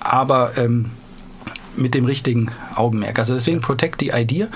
aber 0.00 0.56
ähm, 0.56 0.86
mit 1.80 1.94
dem 1.94 2.04
richtigen 2.04 2.50
Augenmerk. 2.74 3.18
Also 3.18 3.34
deswegen 3.34 3.60
Protect 3.60 4.00
the 4.00 4.10
Idea 4.10 4.48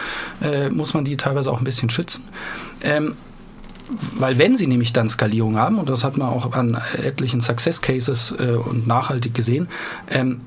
äh, 0.43 0.71
muss 0.71 0.95
man 0.95 1.05
die 1.05 1.17
teilweise 1.17 1.51
auch 1.51 1.59
ein 1.59 1.65
bisschen 1.65 1.91
schützen. 1.91 2.25
Ähm, 2.83 3.15
weil 4.17 4.39
wenn 4.39 4.57
sie 4.57 4.67
nämlich 4.67 4.93
dann 4.93 5.09
Skalierung 5.09 5.59
haben, 5.59 5.79
und 5.79 5.89
das 5.89 6.05
hat 6.05 6.17
man 6.17 6.29
auch 6.29 6.53
an 6.55 6.79
etlichen 6.97 7.41
Success 7.41 7.81
Cases 7.81 8.35
äh, 8.39 8.53
und 8.53 8.87
nachhaltig 8.87 9.35
gesehen, 9.35 9.69
ähm, 10.09 10.41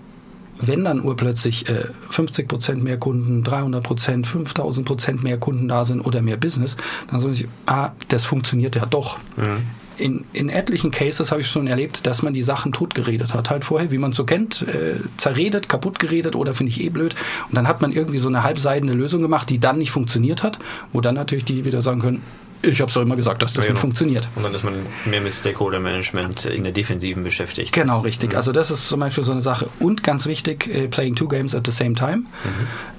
wenn 0.59 0.83
dann 0.83 1.03
urplötzlich 1.03 1.69
äh, 1.69 1.85
50 2.09 2.47
Prozent 2.47 2.83
mehr 2.83 2.97
Kunden, 2.97 3.43
300 3.43 3.83
Prozent, 3.83 4.25
5000 4.25 4.87
Prozent 4.87 5.23
mehr 5.23 5.37
Kunden 5.37 5.67
da 5.67 5.85
sind 5.85 6.01
oder 6.01 6.23
mehr 6.23 6.37
Business, 6.37 6.77
dann 7.11 7.19
sagen 7.19 7.35
sie, 7.35 7.47
ah, 7.67 7.91
das 8.07 8.25
funktioniert 8.25 8.75
ja 8.75 8.87
doch. 8.87 9.19
Mhm 9.35 9.61
in, 9.97 10.25
in 10.33 10.49
etlichen 10.49 10.91
Cases 10.91 11.31
habe 11.31 11.41
ich 11.41 11.47
schon 11.47 11.67
erlebt, 11.67 12.05
dass 12.05 12.21
man 12.21 12.33
die 12.33 12.43
Sachen 12.43 12.71
totgeredet 12.73 13.33
hat. 13.33 13.49
Halt 13.49 13.65
vorher, 13.65 13.91
wie 13.91 13.97
man 13.97 14.11
es 14.11 14.17
so 14.17 14.23
kennt, 14.23 14.61
äh, 14.63 14.99
zerredet, 15.17 15.69
kaputt 15.69 15.99
geredet 15.99 16.35
oder 16.35 16.53
finde 16.53 16.71
ich 16.71 16.81
eh 16.81 16.89
blöd. 16.89 17.15
Und 17.49 17.55
dann 17.55 17.67
hat 17.67 17.81
man 17.81 17.91
irgendwie 17.91 18.19
so 18.19 18.27
eine 18.27 18.43
halbseidene 18.43 18.93
Lösung 18.93 19.21
gemacht, 19.21 19.49
die 19.49 19.59
dann 19.59 19.77
nicht 19.77 19.91
funktioniert 19.91 20.43
hat, 20.43 20.59
wo 20.93 21.01
dann 21.01 21.15
natürlich 21.15 21.45
die 21.45 21.65
wieder 21.65 21.81
sagen 21.81 22.01
können, 22.01 22.21
ich 22.63 22.81
habe 22.81 22.89
es 22.89 22.95
doch 22.95 23.01
immer 23.01 23.15
gesagt, 23.15 23.41
dass 23.41 23.53
das 23.53 23.65
ja, 23.65 23.71
nicht 23.71 23.81
genau. 23.81 23.81
funktioniert. 23.81 24.27
Und 24.35 24.43
dann 24.43 24.53
ist 24.53 24.63
man 24.63 24.73
mehr 25.05 25.21
mit 25.21 25.33
Stakeholder 25.33 25.79
Management 25.79 26.45
in 26.45 26.63
der 26.63 26.73
Defensiven 26.73 27.23
beschäftigt. 27.23 27.71
Genau, 27.71 27.99
richtig. 27.99 28.35
Also 28.35 28.51
das 28.51 28.71
ist 28.71 28.87
zum 28.87 28.99
Beispiel 28.99 29.23
so 29.23 29.31
eine 29.31 29.41
Sache. 29.41 29.67
Und 29.79 30.03
ganz 30.03 30.25
wichtig, 30.25 30.67
äh, 30.67 30.87
playing 30.87 31.15
two 31.15 31.27
games 31.27 31.53
at 31.53 31.65
the 31.65 31.71
same 31.71 31.93
time 31.93 32.17
mhm. 32.17 32.25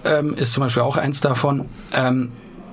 ähm, 0.04 0.34
ist 0.34 0.52
zum 0.52 0.62
Beispiel 0.62 0.82
auch 0.82 0.96
eins 0.96 1.20
davon. 1.20 1.66
Ähm, 1.92 2.30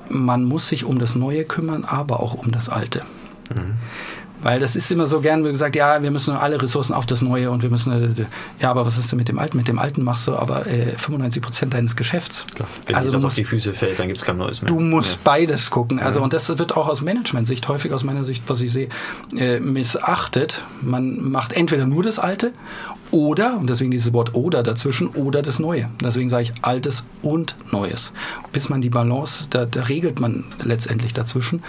man 0.09 0.43
muss 0.43 0.67
sich 0.67 0.85
um 0.85 0.99
das 0.99 1.15
Neue 1.15 1.45
kümmern, 1.45 1.83
aber 1.83 2.19
auch 2.19 2.35
um 2.35 2.51
das 2.51 2.69
Alte. 2.69 3.01
Mhm. 3.49 3.75
Weil 4.45 4.59
das 4.59 4.75
ist 4.75 4.91
immer 4.91 5.07
so 5.07 5.21
gern 5.21 5.43
gesagt, 5.43 5.75
ja, 5.75 6.03
wir 6.03 6.11
müssen 6.11 6.35
alle 6.35 6.61
Ressourcen 6.61 6.93
auf 6.93 7.07
das 7.07 7.23
Neue 7.23 7.49
und 7.49 7.63
wir 7.63 7.71
müssen, 7.71 7.91
äh, 7.91 8.25
ja, 8.59 8.69
aber 8.69 8.85
was 8.85 8.97
ist 8.99 9.11
denn 9.11 9.17
mit 9.17 9.27
dem 9.27 9.39
Alten? 9.39 9.57
Mit 9.57 9.67
dem 9.67 9.79
Alten 9.79 10.03
machst 10.03 10.27
du 10.27 10.35
aber 10.35 10.67
äh, 10.67 10.95
95 10.97 11.41
Prozent 11.41 11.73
deines 11.73 11.95
Geschäfts. 11.95 12.45
Klar. 12.53 12.67
Wenn 12.85 12.95
also 12.95 13.11
das 13.11 13.23
musst, 13.23 13.33
auf 13.33 13.35
die 13.37 13.45
Füße 13.45 13.73
fällt, 13.73 13.97
dann 13.97 14.07
gibt 14.07 14.19
es 14.19 14.23
kein 14.23 14.37
Neues 14.37 14.61
mehr. 14.61 14.69
Du 14.69 14.79
musst 14.79 15.13
ja. 15.13 15.19
beides 15.23 15.71
gucken. 15.71 15.99
Also, 15.99 16.19
ja. 16.19 16.23
und 16.23 16.33
das 16.33 16.47
wird 16.49 16.77
auch 16.77 16.87
aus 16.87 17.01
Management-Sicht, 17.01 17.67
häufig 17.69 17.91
aus 17.91 18.03
meiner 18.03 18.23
Sicht, 18.23 18.43
was 18.47 18.61
ich 18.61 18.71
sehe, 18.71 18.89
äh, 19.35 19.59
missachtet. 19.59 20.63
Man 20.81 21.31
macht 21.31 21.53
entweder 21.53 21.87
nur 21.87 22.03
das 22.03 22.19
Alte 22.19 22.53
oder, 23.09 23.57
und 23.57 23.69
deswegen 23.69 23.91
dieses 23.91 24.13
Wort 24.13 24.35
oder 24.35 24.61
dazwischen, 24.61 25.07
oder 25.07 25.41
das 25.41 25.57
Neue. 25.59 25.89
Deswegen 26.03 26.29
sage 26.29 26.43
ich 26.43 26.53
Altes 26.61 27.03
und 27.21 27.55
Neues. 27.71 28.11
Bis 28.51 28.69
man 28.69 28.81
die 28.81 28.89
Balance, 28.89 29.47
da, 29.49 29.65
da 29.65 29.83
regelt 29.83 30.19
man 30.19 30.43
letztendlich 30.63 31.13
dazwischen. 31.13 31.63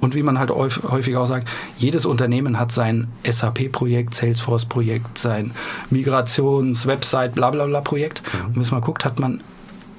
Und 0.00 0.14
wie 0.14 0.22
man 0.22 0.38
halt 0.38 0.50
häufig 0.50 1.16
auch 1.16 1.26
sagt, 1.26 1.48
jedes 1.78 2.06
Unternehmen 2.06 2.58
hat 2.58 2.72
sein 2.72 3.08
SAP-Projekt, 3.28 4.14
Salesforce-Projekt, 4.14 5.18
sein 5.18 5.52
Migrations-, 5.90 6.86
Website, 6.86 7.34
bla 7.34 7.50
bla 7.50 7.66
bla 7.66 7.80
Projekt. 7.80 8.22
Mhm. 8.32 8.56
Und 8.56 8.56
wenn 8.56 8.74
man 8.76 8.80
guckt, 8.80 9.04
hat 9.04 9.20
man 9.20 9.42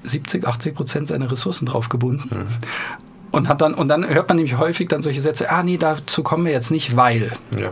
70, 0.03 0.47
80 0.47 0.75
Prozent 0.75 1.07
seiner 1.07 1.31
Ressourcen 1.31 1.65
drauf 1.65 1.89
gebunden. 1.89 2.29
Mhm. 2.31 2.45
Und, 3.31 3.47
hat 3.47 3.61
dann, 3.61 3.73
und 3.73 3.87
dann 3.87 4.07
hört 4.07 4.27
man 4.27 4.37
nämlich 4.37 4.57
häufig 4.57 4.89
dann 4.89 5.01
solche 5.01 5.21
Sätze, 5.21 5.49
ah 5.51 5.63
nee, 5.63 5.77
dazu 5.77 6.23
kommen 6.23 6.45
wir 6.45 6.51
jetzt 6.51 6.71
nicht, 6.71 6.95
weil. 6.95 7.31
Ja. 7.57 7.69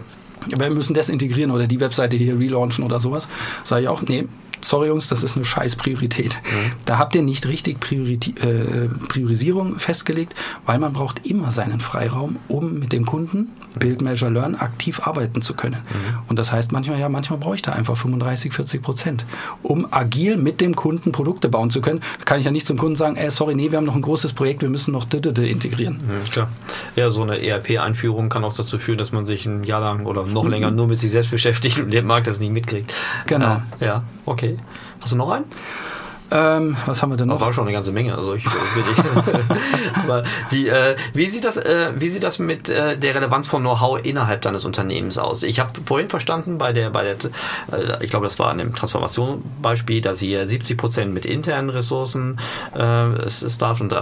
Wir 0.47 0.69
müssen 0.69 0.93
das 0.93 1.09
integrieren 1.09 1.51
oder 1.51 1.67
die 1.67 1.81
Webseite 1.81 2.15
hier 2.15 2.39
relaunchen 2.39 2.85
oder 2.85 3.01
sowas. 3.01 3.27
Sage 3.65 3.83
ich 3.83 3.87
auch, 3.89 4.03
nee, 4.03 4.25
sorry 4.69 4.87
Jungs, 4.87 5.07
das 5.07 5.23
ist 5.23 5.35
eine 5.35 5.45
scheiß 5.45 5.75
Priorität. 5.75 6.39
Mhm. 6.43 6.71
Da 6.85 6.97
habt 6.97 7.15
ihr 7.15 7.23
nicht 7.23 7.47
richtig 7.47 7.79
Priori 7.79 8.19
äh, 8.41 8.87
Priorisierung 9.07 9.79
festgelegt, 9.79 10.35
weil 10.65 10.79
man 10.79 10.93
braucht 10.93 11.25
immer 11.25 11.51
seinen 11.51 11.79
Freiraum, 11.79 12.37
um 12.47 12.79
mit 12.79 12.93
dem 12.93 13.05
Kunden 13.05 13.49
Build, 13.77 14.01
Measure, 14.01 14.31
Learn 14.31 14.55
aktiv 14.55 15.01
arbeiten 15.05 15.41
zu 15.41 15.53
können. 15.53 15.75
Mhm. 15.75 16.19
Und 16.27 16.39
das 16.39 16.51
heißt 16.51 16.71
manchmal, 16.71 16.99
ja, 16.99 17.09
manchmal 17.09 17.39
brauche 17.39 17.55
ich 17.55 17.61
da 17.61 17.71
einfach 17.71 17.95
35, 17.97 18.53
40 18.53 18.81
Prozent, 18.81 19.25
um 19.63 19.87
agil 19.91 20.37
mit 20.37 20.61
dem 20.61 20.75
Kunden 20.75 21.11
Produkte 21.11 21.49
bauen 21.49 21.69
zu 21.69 21.81
können. 21.81 22.01
Da 22.19 22.25
kann 22.25 22.39
ich 22.39 22.45
ja 22.45 22.51
nicht 22.51 22.65
zum 22.65 22.77
Kunden 22.77 22.95
sagen, 22.95 23.15
ey, 23.15 23.29
sorry, 23.31 23.55
nee, 23.55 23.71
wir 23.71 23.77
haben 23.77 23.85
noch 23.85 23.95
ein 23.95 24.01
großes 24.01 24.33
Projekt, 24.33 24.61
wir 24.61 24.69
müssen 24.69 24.91
noch 24.91 25.07
integrieren. 25.11 25.95
Mhm, 25.95 26.29
klar. 26.31 26.49
Ja, 26.95 27.09
so 27.11 27.21
eine 27.21 27.41
ERP-Einführung 27.41 28.29
kann 28.29 28.43
auch 28.43 28.53
dazu 28.53 28.79
führen, 28.79 28.97
dass 28.97 29.11
man 29.11 29.25
sich 29.25 29.45
ein 29.45 29.63
Jahr 29.63 29.81
lang 29.81 30.05
oder 30.05 30.25
noch 30.25 30.43
mhm. 30.43 30.51
länger 30.51 30.71
nur 30.71 30.87
mit 30.87 30.99
sich 30.99 31.11
selbst 31.11 31.31
beschäftigt 31.31 31.79
und 31.79 31.91
der 31.91 32.03
Markt 32.03 32.27
das 32.27 32.39
nicht 32.39 32.51
mitkriegt. 32.51 32.93
Genau. 33.27 33.61
Äh, 33.79 33.85
ja, 33.85 34.03
okay. 34.25 34.57
Hast 34.99 35.13
du 35.13 35.17
noch 35.17 35.29
einen? 35.29 35.45
Ähm, 36.31 36.77
was 36.85 37.01
haben 37.01 37.11
wir 37.11 37.17
denn 37.17 37.27
noch? 37.27 37.35
Das 37.35 37.45
war 37.45 37.53
schon 37.53 37.63
eine 37.65 37.73
ganze 37.73 37.91
Menge. 37.91 38.15
Also 38.15 38.35
ich, 38.35 38.45
Aber 40.03 40.23
die, 40.51 40.67
äh, 40.67 40.95
wie 41.13 41.25
sieht 41.25 41.45
das, 41.45 41.57
äh, 41.57 41.91
wie 41.95 42.09
sieht 42.09 42.23
das 42.23 42.39
mit 42.39 42.69
äh, 42.69 42.97
der 42.97 43.15
Relevanz 43.15 43.47
von 43.47 43.61
Know-how 43.61 43.99
innerhalb 44.03 44.41
deines 44.41 44.65
Unternehmens 44.65 45.17
aus? 45.17 45.43
Ich 45.43 45.59
habe 45.59 45.71
vorhin 45.83 46.09
verstanden 46.09 46.57
bei 46.57 46.73
der, 46.73 46.89
bei 46.91 47.03
der, 47.03 47.13
äh, 47.13 48.03
ich 48.03 48.09
glaube, 48.09 48.25
das 48.25 48.37
war 48.39 48.49
an 48.49 48.59
dem 48.59 48.75
Transformationsbeispiel, 48.75 50.01
dass 50.01 50.21
ihr 50.21 50.45
70 50.45 50.77
Prozent 50.77 51.13
mit 51.13 51.25
internen 51.25 51.69
Ressourcen 51.69 52.37
äh, 52.73 53.29
Staff 53.29 53.81
und 53.81 53.93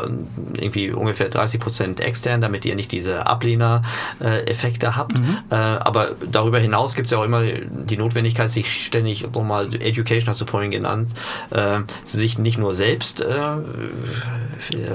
irgendwie 0.58 0.92
ungefähr 0.92 1.30
30 1.30 1.60
Prozent 1.60 2.00
extern, 2.02 2.42
damit 2.42 2.66
ihr 2.66 2.76
nicht 2.76 2.92
diese 2.92 3.26
Ablehner-Effekte 3.26 4.96
habt. 4.96 5.18
Mhm. 5.18 5.38
Äh, 5.50 5.56
aber 5.56 6.12
darüber 6.30 6.60
hinaus 6.60 6.96
gibt 6.96 7.06
es 7.06 7.12
ja 7.12 7.20
auch 7.20 7.24
immer 7.24 7.44
die 7.44 7.98
Notwendigkeit, 7.98 8.50
sich 8.50 8.86
ständig 8.86 9.24
nochmal 9.34 9.74
Education 9.76 10.30
hast 10.30 10.42
du 10.42 10.46
vorhin 10.46 10.72
genannt, 10.72 11.12
äh, 11.52 11.80
sich 12.18 12.38
nicht 12.38 12.58
nur 12.58 12.76
selbst 12.76 13.22
äh, 13.22 13.58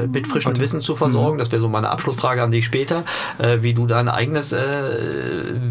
mit 0.06 0.26
frischem 0.26 0.58
Wissen 0.58 0.80
zu 0.80 0.94
versorgen, 0.94 1.36
mhm. 1.36 1.38
das 1.38 1.52
wäre 1.52 1.62
so 1.62 1.68
meine 1.68 1.88
Abschlussfrage 1.90 2.42
an 2.42 2.50
dich 2.50 2.64
später, 2.64 3.04
äh, 3.38 3.58
wie 3.62 3.74
du 3.74 3.86
dein 3.86 4.08
eigenes 4.08 4.52
äh, 4.52 4.60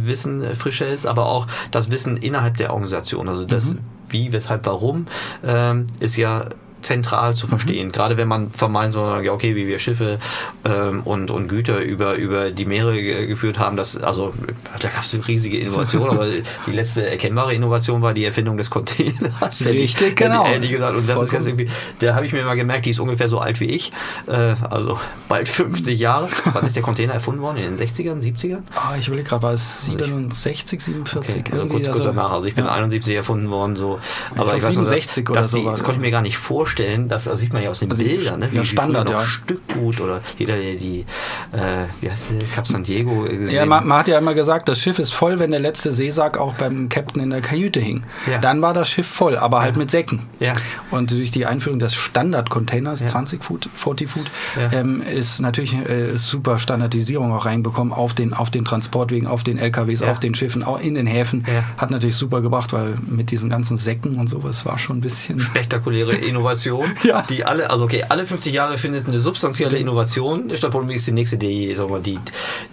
Wissen 0.05 0.55
frisch 0.55 0.79
hältst, 0.79 1.05
aber 1.05 1.27
auch 1.27 1.47
das 1.71 1.91
Wissen 1.91 2.17
innerhalb 2.17 2.57
der 2.57 2.71
Organisation, 2.71 3.29
also 3.29 3.45
das 3.45 3.71
mhm. 3.71 3.79
wie, 4.09 4.31
weshalb, 4.31 4.65
warum, 4.65 5.07
äh, 5.43 5.75
ist 5.99 6.15
ja 6.17 6.45
zentral 6.81 7.35
zu 7.35 7.47
verstehen. 7.47 7.87
Mhm. 7.87 7.91
Gerade 7.91 8.17
wenn 8.17 8.27
man 8.27 8.51
vermeint, 8.51 8.93
so, 8.93 9.17
ja, 9.21 9.31
okay, 9.31 9.55
wie 9.55 9.67
wir 9.67 9.79
Schiffe 9.79 10.19
ähm, 10.65 11.01
und, 11.03 11.31
und 11.31 11.47
Güter 11.47 11.81
über, 11.81 12.15
über 12.15 12.51
die 12.51 12.65
Meere 12.65 13.27
geführt 13.27 13.59
haben, 13.59 13.77
das, 13.77 13.97
also 13.97 14.33
da 14.79 14.89
gab 14.89 15.03
es 15.03 15.13
eine 15.13 15.27
riesige 15.27 15.57
Innovation, 15.57 16.09
aber 16.11 16.27
die 16.65 16.71
letzte 16.71 17.07
erkennbare 17.07 17.53
Innovation 17.53 18.01
war 18.01 18.13
die 18.13 18.25
Erfindung 18.25 18.57
des 18.57 18.69
Containers. 18.69 19.65
Richtig, 19.65 20.15
genau. 20.15 20.45
Ehrlich 20.45 20.71
gesagt. 20.71 20.97
Und 20.97 21.07
das 21.07 21.17
Vollkommen. 21.17 21.25
ist 21.25 21.33
jetzt 21.33 21.47
irgendwie, 21.47 21.69
da 21.99 22.15
habe 22.15 22.25
ich 22.25 22.33
mir 22.33 22.43
mal 22.43 22.55
gemerkt, 22.55 22.85
die 22.85 22.91
ist 22.91 22.99
ungefähr 22.99 23.29
so 23.29 23.39
alt 23.39 23.59
wie 23.59 23.65
ich, 23.65 23.91
äh, 24.27 24.55
also 24.69 24.99
bald 25.27 25.47
50 25.47 25.97
Jahre. 25.99 26.29
Wann 26.53 26.65
ist 26.65 26.75
der 26.75 26.83
Container 26.83 27.13
erfunden 27.13 27.41
worden? 27.41 27.57
In 27.57 27.77
den 27.77 27.87
60ern, 27.87 28.21
70ern? 28.21 28.61
Ah, 28.75 28.95
ich 28.97 29.07
überlege 29.07 29.29
gerade, 29.29 29.43
war 29.43 29.53
es 29.53 29.85
67, 29.85 30.81
47? 30.81 31.39
Okay, 31.39 31.51
also 31.53 31.65
kurz, 31.67 31.85
kurz 31.85 31.97
also, 31.97 32.03
danach. 32.09 32.31
Also 32.31 32.47
ich 32.47 32.55
bin 32.55 32.65
ja. 32.65 32.71
71 32.71 33.15
erfunden 33.15 33.49
worden, 33.49 33.75
so. 33.75 33.99
Aber 34.35 34.51
ich, 34.51 34.57
ich 34.57 34.63
weiß 34.63 34.75
67 34.75 35.27
nur, 35.27 35.35
das, 35.35 35.53
oder 35.53 35.63
so. 35.63 35.69
Das 35.69 35.83
konnte 35.83 35.99
ich 35.99 36.01
mir 36.01 36.11
gar 36.11 36.21
nicht 36.21 36.37
vorstellen 36.37 36.70
vorstellen, 36.71 37.09
das 37.09 37.25
sieht 37.25 37.53
man 37.53 37.61
ja 37.61 37.69
aus 37.69 37.79
den 37.79 37.91
also 37.91 38.03
Bildern, 38.03 38.39
ne? 38.39 38.51
wie, 38.51 38.57
ja, 38.57 38.63
Standard, 38.63 39.09
ja. 39.09 39.23
Stückgut 39.25 39.99
oder 39.99 40.21
jeder, 40.37 40.55
der 40.55 40.75
die, 40.75 41.05
äh, 41.51 41.85
wie 41.99 42.09
heißt 42.09 42.31
die, 42.31 42.45
Cap 42.45 42.67
San 42.67 42.83
Diego 42.83 43.23
gesehen 43.23 43.49
Ja, 43.49 43.65
man, 43.65 43.85
man, 43.87 43.99
hat 43.99 44.07
ja 44.07 44.17
immer 44.17 44.33
gesagt, 44.33 44.69
das 44.69 44.79
Schiff 44.79 44.99
ist 44.99 45.13
voll, 45.13 45.39
wenn 45.39 45.51
der 45.51 45.59
letzte 45.59 45.91
Seesack 45.91 46.37
auch 46.37 46.53
beim 46.53 46.89
Captain 46.89 47.21
in 47.21 47.29
der 47.29 47.41
Kajüte 47.41 47.79
hing. 47.79 48.03
Ja. 48.29 48.37
Dann 48.37 48.61
war 48.61 48.73
das 48.73 48.89
Schiff 48.89 49.07
voll, 49.07 49.37
aber 49.37 49.61
halt 49.61 49.77
mit 49.77 49.91
Säcken. 49.91 50.21
Ja. 50.39 50.53
Und 50.91 51.11
durch 51.11 51.31
die 51.31 51.45
Einführung 51.45 51.79
des 51.79 51.93
Standard-Containers, 51.93 53.05
20 53.05 53.43
Foot, 53.43 53.69
40 53.73 54.09
Foot, 54.09 54.31
ähm, 54.71 55.01
ist 55.01 55.41
natürlich 55.41 55.73
äh, 55.73 56.15
super 56.15 56.57
Standardisierung 56.57 57.31
auch 57.33 57.45
reinbekommen 57.45 57.93
auf 57.93 58.13
den, 58.13 58.33
auf 58.33 58.49
den 58.49 58.65
Transportwegen, 58.65 59.27
auf 59.27 59.43
den 59.43 59.57
LKWs, 59.57 60.01
auf 60.01 60.19
den 60.19 60.35
Schiffen, 60.35 60.63
auch 60.63 60.79
in 60.79 60.95
den 60.95 61.07
Häfen. 61.07 61.45
Hat 61.77 61.91
natürlich 61.91 62.15
super 62.15 62.41
gebracht, 62.41 62.73
weil 62.73 62.95
mit 63.07 63.31
diesen 63.31 63.49
ganzen 63.49 63.77
Säcken 63.77 64.15
und 64.15 64.29
sowas 64.29 64.65
war 64.65 64.77
schon 64.77 64.97
ein 64.97 65.01
bisschen... 65.01 65.39
Spektakuläre 65.39 66.13
Innovation. 66.21 66.60
ja. 67.03 67.23
die 67.23 67.43
alle, 67.43 67.69
also 67.69 67.85
okay, 67.85 68.05
alle 68.07 68.25
50 68.25 68.53
Jahre 68.53 68.77
findet 68.77 69.07
eine 69.07 69.19
substanzielle 69.19 69.77
Innovation 69.77 70.51
statt, 70.55 70.73
allem 70.75 70.89
ist 70.91 71.07
die 71.07 71.11
nächste, 71.11 71.37
die, 71.37 71.73
sagen 71.75 71.91
wir, 71.91 71.99
die, 71.99 72.19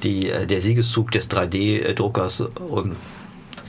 die, 0.03 0.31
äh, 0.31 0.47
der 0.47 0.61
Siegeszug 0.61 1.11
des 1.11 1.31
3D-Druckers 1.31 2.41
und 2.69 2.97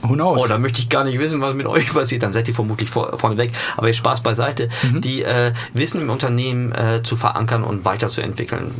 Who 0.02 0.14
knows? 0.14 0.42
Oh, 0.42 0.48
da 0.48 0.58
möchte 0.58 0.80
ich 0.80 0.88
gar 0.88 1.04
nicht 1.04 1.18
wissen, 1.18 1.42
was 1.42 1.54
mit 1.54 1.66
euch 1.66 1.92
passiert. 1.94 2.22
Dann 2.22 2.32
seid 2.32 2.48
ihr 2.48 2.54
vermutlich 2.54 2.88
vor, 2.88 3.18
vorne 3.18 3.36
weg. 3.36 3.52
Aber 3.76 3.86
jetzt 3.86 3.98
Spaß 3.98 4.22
beiseite. 4.22 4.70
Mhm. 4.82 5.00
Die 5.02 5.22
äh, 5.22 5.52
Wissen 5.74 6.00
im 6.00 6.08
Unternehmen 6.08 6.72
äh, 6.72 7.02
zu 7.02 7.16
verankern 7.16 7.64
und 7.64 7.84
weiterzuentwickeln 7.84 8.72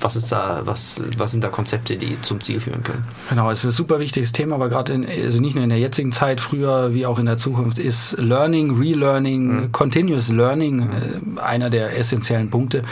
was 0.00 0.16
ist 0.16 0.30
da, 0.30 0.62
was, 0.64 1.02
was 1.16 1.32
sind 1.32 1.42
da 1.42 1.48
Konzepte, 1.48 1.96
die 1.96 2.20
zum 2.22 2.40
Ziel 2.40 2.60
führen 2.60 2.82
können? 2.82 3.04
Genau, 3.28 3.50
es 3.50 3.60
ist 3.60 3.64
ein 3.64 3.70
super 3.72 3.98
wichtiges 3.98 4.32
Thema, 4.32 4.56
aber 4.56 4.68
gerade 4.68 4.92
in, 4.92 5.06
also 5.06 5.40
nicht 5.40 5.54
nur 5.54 5.64
in 5.64 5.70
der 5.70 5.78
jetzigen 5.78 6.12
Zeit, 6.12 6.40
früher 6.40 6.94
wie 6.94 7.06
auch 7.06 7.18
in 7.18 7.26
der 7.26 7.36
Zukunft, 7.36 7.78
ist 7.78 8.16
Learning, 8.18 8.78
Relearning, 8.78 9.46
mhm. 9.46 9.72
Continuous 9.72 10.30
Learning 10.30 10.76
mhm. 10.76 11.38
äh, 11.38 11.40
einer 11.40 11.70
der 11.70 11.98
essentiellen 11.98 12.50
Punkte. 12.50 12.82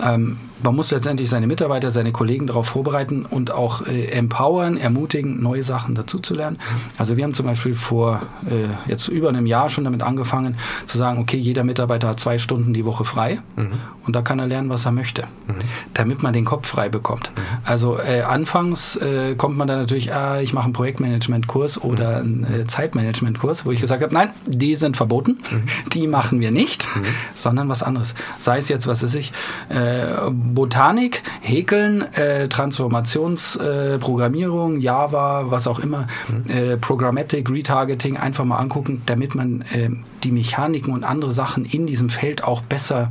Ähm, 0.00 0.38
man 0.62 0.74
muss 0.74 0.90
letztendlich 0.90 1.28
seine 1.28 1.46
Mitarbeiter, 1.46 1.90
seine 1.90 2.12
Kollegen 2.12 2.46
darauf 2.46 2.66
vorbereiten 2.66 3.24
und 3.24 3.50
auch 3.50 3.86
äh, 3.86 4.06
empowern, 4.06 4.76
ermutigen, 4.76 5.42
neue 5.42 5.62
Sachen 5.62 5.94
dazuzulernen. 5.94 6.58
Also 6.96 7.16
wir 7.16 7.24
haben 7.24 7.34
zum 7.34 7.46
Beispiel 7.46 7.74
vor 7.74 8.22
äh, 8.48 8.90
jetzt 8.90 9.08
über 9.08 9.28
einem 9.28 9.46
Jahr 9.46 9.70
schon 9.70 9.84
damit 9.84 10.02
angefangen 10.02 10.56
zu 10.86 10.98
sagen, 10.98 11.20
okay, 11.20 11.36
jeder 11.36 11.64
Mitarbeiter 11.64 12.08
hat 12.08 12.20
zwei 12.20 12.38
Stunden 12.38 12.72
die 12.72 12.84
Woche 12.84 13.04
frei 13.04 13.40
mhm. 13.56 13.72
und 14.06 14.16
da 14.16 14.22
kann 14.22 14.38
er 14.38 14.46
lernen, 14.46 14.68
was 14.68 14.84
er 14.84 14.92
möchte, 14.92 15.22
mhm. 15.46 15.54
damit 15.94 16.22
man 16.22 16.27
den 16.32 16.44
Kopf 16.44 16.68
frei 16.68 16.88
bekommt. 16.88 17.32
Mhm. 17.34 17.40
Also 17.64 17.98
äh, 17.98 18.22
anfangs 18.22 18.94
äh, 18.96 19.34
kommt 19.36 19.56
man 19.56 19.68
dann 19.68 19.78
natürlich, 19.78 20.12
ah, 20.12 20.40
ich 20.40 20.52
mache 20.52 20.64
einen 20.64 20.72
Projektmanagement-Kurs 20.72 21.80
oder 21.82 22.16
einen 22.18 22.44
äh, 22.44 22.66
Zeitmanagement-Kurs, 22.66 23.64
wo 23.66 23.72
ich 23.72 23.80
gesagt 23.80 24.02
habe, 24.02 24.12
nein, 24.14 24.30
die 24.46 24.76
sind 24.76 24.96
verboten, 24.96 25.38
mhm. 25.50 25.64
die 25.92 26.06
machen 26.06 26.40
wir 26.40 26.50
nicht, 26.50 26.88
mhm. 26.96 27.04
sondern 27.34 27.68
was 27.68 27.82
anderes. 27.82 28.14
Sei 28.38 28.56
es 28.58 28.68
jetzt, 28.68 28.86
was 28.86 29.02
weiß 29.02 29.14
ich, 29.14 29.32
äh, 29.68 30.30
Botanik, 30.30 31.22
Häkeln, 31.40 32.02
äh, 32.14 32.48
Transformationsprogrammierung, 32.48 34.76
äh, 34.76 34.80
Java, 34.80 35.50
was 35.50 35.66
auch 35.66 35.78
immer, 35.78 36.06
mhm. 36.28 36.78
Programmatic, 36.80 37.50
Retargeting 37.50 38.16
einfach 38.16 38.44
mal 38.44 38.58
angucken, 38.58 39.02
damit 39.06 39.34
man 39.34 39.62
äh, 39.72 39.90
die 40.24 40.32
Mechaniken 40.32 40.92
und 40.92 41.04
andere 41.04 41.32
Sachen 41.32 41.64
in 41.64 41.86
diesem 41.86 42.10
Feld 42.10 42.44
auch 42.44 42.62
besser 42.62 43.10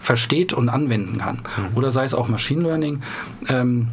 versteht 0.00 0.52
und 0.52 0.68
anwenden 0.68 1.18
kann. 1.18 1.36
Mhm. 1.56 1.76
Oder 1.76 1.90
sei 1.90 2.04
es 2.04 2.14
auch 2.14 2.28
Machine 2.28 2.62
Learning. 2.62 3.02
Ähm, 3.48 3.88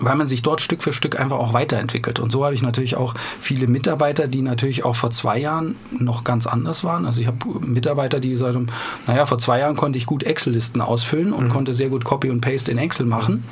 weil 0.00 0.16
man 0.16 0.26
sich 0.26 0.42
dort 0.42 0.60
Stück 0.60 0.82
für 0.82 0.92
Stück 0.92 1.18
einfach 1.18 1.38
auch 1.38 1.52
weiterentwickelt. 1.52 2.18
Und 2.18 2.30
so 2.30 2.44
habe 2.44 2.54
ich 2.54 2.62
natürlich 2.62 2.96
auch 2.96 3.14
viele 3.40 3.66
Mitarbeiter, 3.66 4.26
die 4.26 4.42
natürlich 4.42 4.84
auch 4.84 4.96
vor 4.96 5.10
zwei 5.10 5.38
Jahren 5.38 5.76
noch 5.90 6.24
ganz 6.24 6.46
anders 6.46 6.84
waren. 6.84 7.06
Also 7.06 7.20
ich 7.20 7.26
habe 7.26 7.38
Mitarbeiter, 7.60 8.20
die 8.20 8.36
sagen, 8.36 8.68
naja, 9.06 9.26
vor 9.26 9.38
zwei 9.38 9.60
Jahren 9.60 9.76
konnte 9.76 9.98
ich 9.98 10.06
gut 10.06 10.24
Excel-Listen 10.24 10.80
ausfüllen 10.80 11.32
und 11.32 11.44
mhm. 11.44 11.50
konnte 11.50 11.74
sehr 11.74 11.88
gut 11.88 12.04
Copy 12.04 12.30
und 12.30 12.40
Paste 12.40 12.70
in 12.70 12.78
Excel 12.78 13.06
machen. 13.06 13.34
Mhm. 13.36 13.44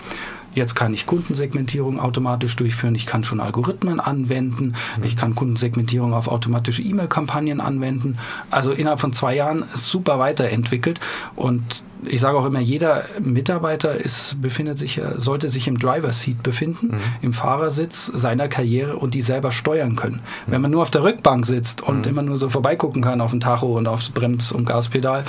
Jetzt 0.55 0.75
kann 0.75 0.93
ich 0.93 1.07
Kundensegmentierung 1.07 1.99
automatisch 1.99 2.57
durchführen. 2.57 2.95
Ich 2.95 3.07
kann 3.07 3.25
schon 3.25 3.41
Algorithmen 3.41 4.01
anwenden. 4.01 4.75
Mhm. 4.97 5.05
Ich 5.05 5.17
kann 5.17 5.35
Kundensegmentierung 5.35 6.13
auf 6.13 6.29
automatische 6.29 6.83
E-Mail-Kampagnen 6.83 7.61
anwenden. 7.61 8.19
Also 8.51 8.73
innerhalb 8.73 9.01
von 9.01 9.13
zwei 9.13 9.35
Jahren 9.35 9.65
super 9.75 10.19
weiterentwickelt. 10.19 11.01
Und 11.37 11.83
ich 12.05 12.21
sage 12.21 12.37
auch 12.37 12.45
immer, 12.45 12.61
jeder 12.61 13.05
Mitarbeiter 13.21 13.95
ist, 13.95 14.41
befindet 14.41 14.79
sich, 14.79 15.01
sollte 15.17 15.49
sich 15.49 15.69
im 15.69 15.79
Driver 15.79 16.13
Seat 16.13 16.43
befinden, 16.43 16.89
mhm. 16.89 17.01
im 17.23 17.33
Fahrersitz 17.33 18.07
seiner 18.07 18.49
Karriere 18.49 18.97
und 18.97 19.15
die 19.15 19.23
selber 19.23 19.53
steuern 19.53 19.97
können. 19.97 20.21
Mhm. 20.47 20.53
Wenn 20.53 20.63
man 20.63 20.71
nur 20.71 20.83
auf 20.83 20.91
der 20.91 21.05
Rückbank 21.05 21.47
sitzt 21.47 21.83
und 21.83 22.05
mhm. 22.05 22.11
immer 22.11 22.23
nur 22.23 22.37
so 22.37 22.49
vorbeigucken 22.49 23.03
kann 23.03 23.21
auf 23.21 23.31
den 23.31 23.41
Tacho 23.41 23.77
und 23.77 23.87
aufs 23.87 24.11
Brems- 24.11 24.53
und 24.53 24.65
Gaspedal, 24.65 25.25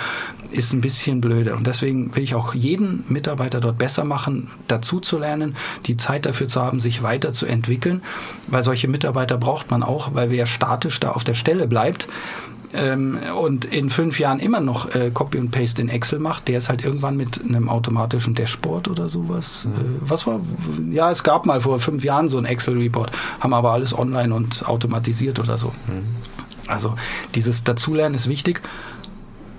ist 0.51 0.74
ein 0.74 0.82
bisschen 0.82 1.21
blöde. 1.21 1.55
Und 1.55 1.67
deswegen 1.67 2.15
will 2.15 2.24
ich 2.24 2.36
auch 2.36 2.53
jeden 2.53 3.03
Mitarbeiter 3.07 3.59
dort 3.59 3.78
besser 3.78 4.03
machen, 4.03 4.49
dazu 4.67 4.99
zu 4.99 5.17
lernen, 5.17 5.55
die 5.86 5.97
Zeit 5.97 6.26
dafür 6.26 6.47
zu 6.47 6.61
haben, 6.61 6.80
sich 6.80 7.03
weiterzuentwickeln, 7.03 8.01
weil 8.47 8.63
solche 8.63 8.88
Mitarbeiter 8.88 9.38
braucht 9.38 9.71
man 9.71 9.84
auch, 9.84 10.13
weil 10.13 10.30
wer 10.30 10.45
statisch 10.45 10.99
da 10.99 11.11
auf 11.11 11.24
der 11.24 11.34
Stelle 11.34 11.67
bleibt, 11.67 12.07
ähm, 12.74 13.17
und 13.39 13.65
in 13.65 13.89
fünf 13.89 14.19
Jahren 14.19 14.39
immer 14.39 14.59
noch 14.59 14.93
äh, 14.93 15.11
Copy 15.13 15.38
und 15.38 15.51
Paste 15.51 15.82
in 15.82 15.89
Excel 15.89 16.19
macht, 16.19 16.47
der 16.47 16.57
ist 16.57 16.69
halt 16.69 16.84
irgendwann 16.84 17.17
mit 17.17 17.41
einem 17.41 17.69
automatischen 17.69 18.36
Dashboard 18.36 18.88
oder 18.88 19.09
sowas. 19.09 19.65
Mhm. 19.65 19.71
Äh, 19.71 20.09
was 20.09 20.28
war? 20.28 20.39
Ja, 20.91 21.11
es 21.11 21.24
gab 21.24 21.45
mal 21.45 21.61
vor 21.61 21.80
fünf 21.80 22.03
Jahren 22.03 22.28
so 22.28 22.38
ein 22.38 22.45
Excel-Report, 22.45 23.11
haben 23.39 23.53
aber 23.53 23.71
alles 23.71 23.97
online 23.97 24.34
und 24.34 24.67
automatisiert 24.67 25.39
oder 25.39 25.57
so. 25.57 25.69
Mhm. 25.88 26.03
Also 26.67 26.95
dieses 27.36 27.63
Dazulernen 27.63 28.15
ist 28.15 28.28
wichtig. 28.28 28.61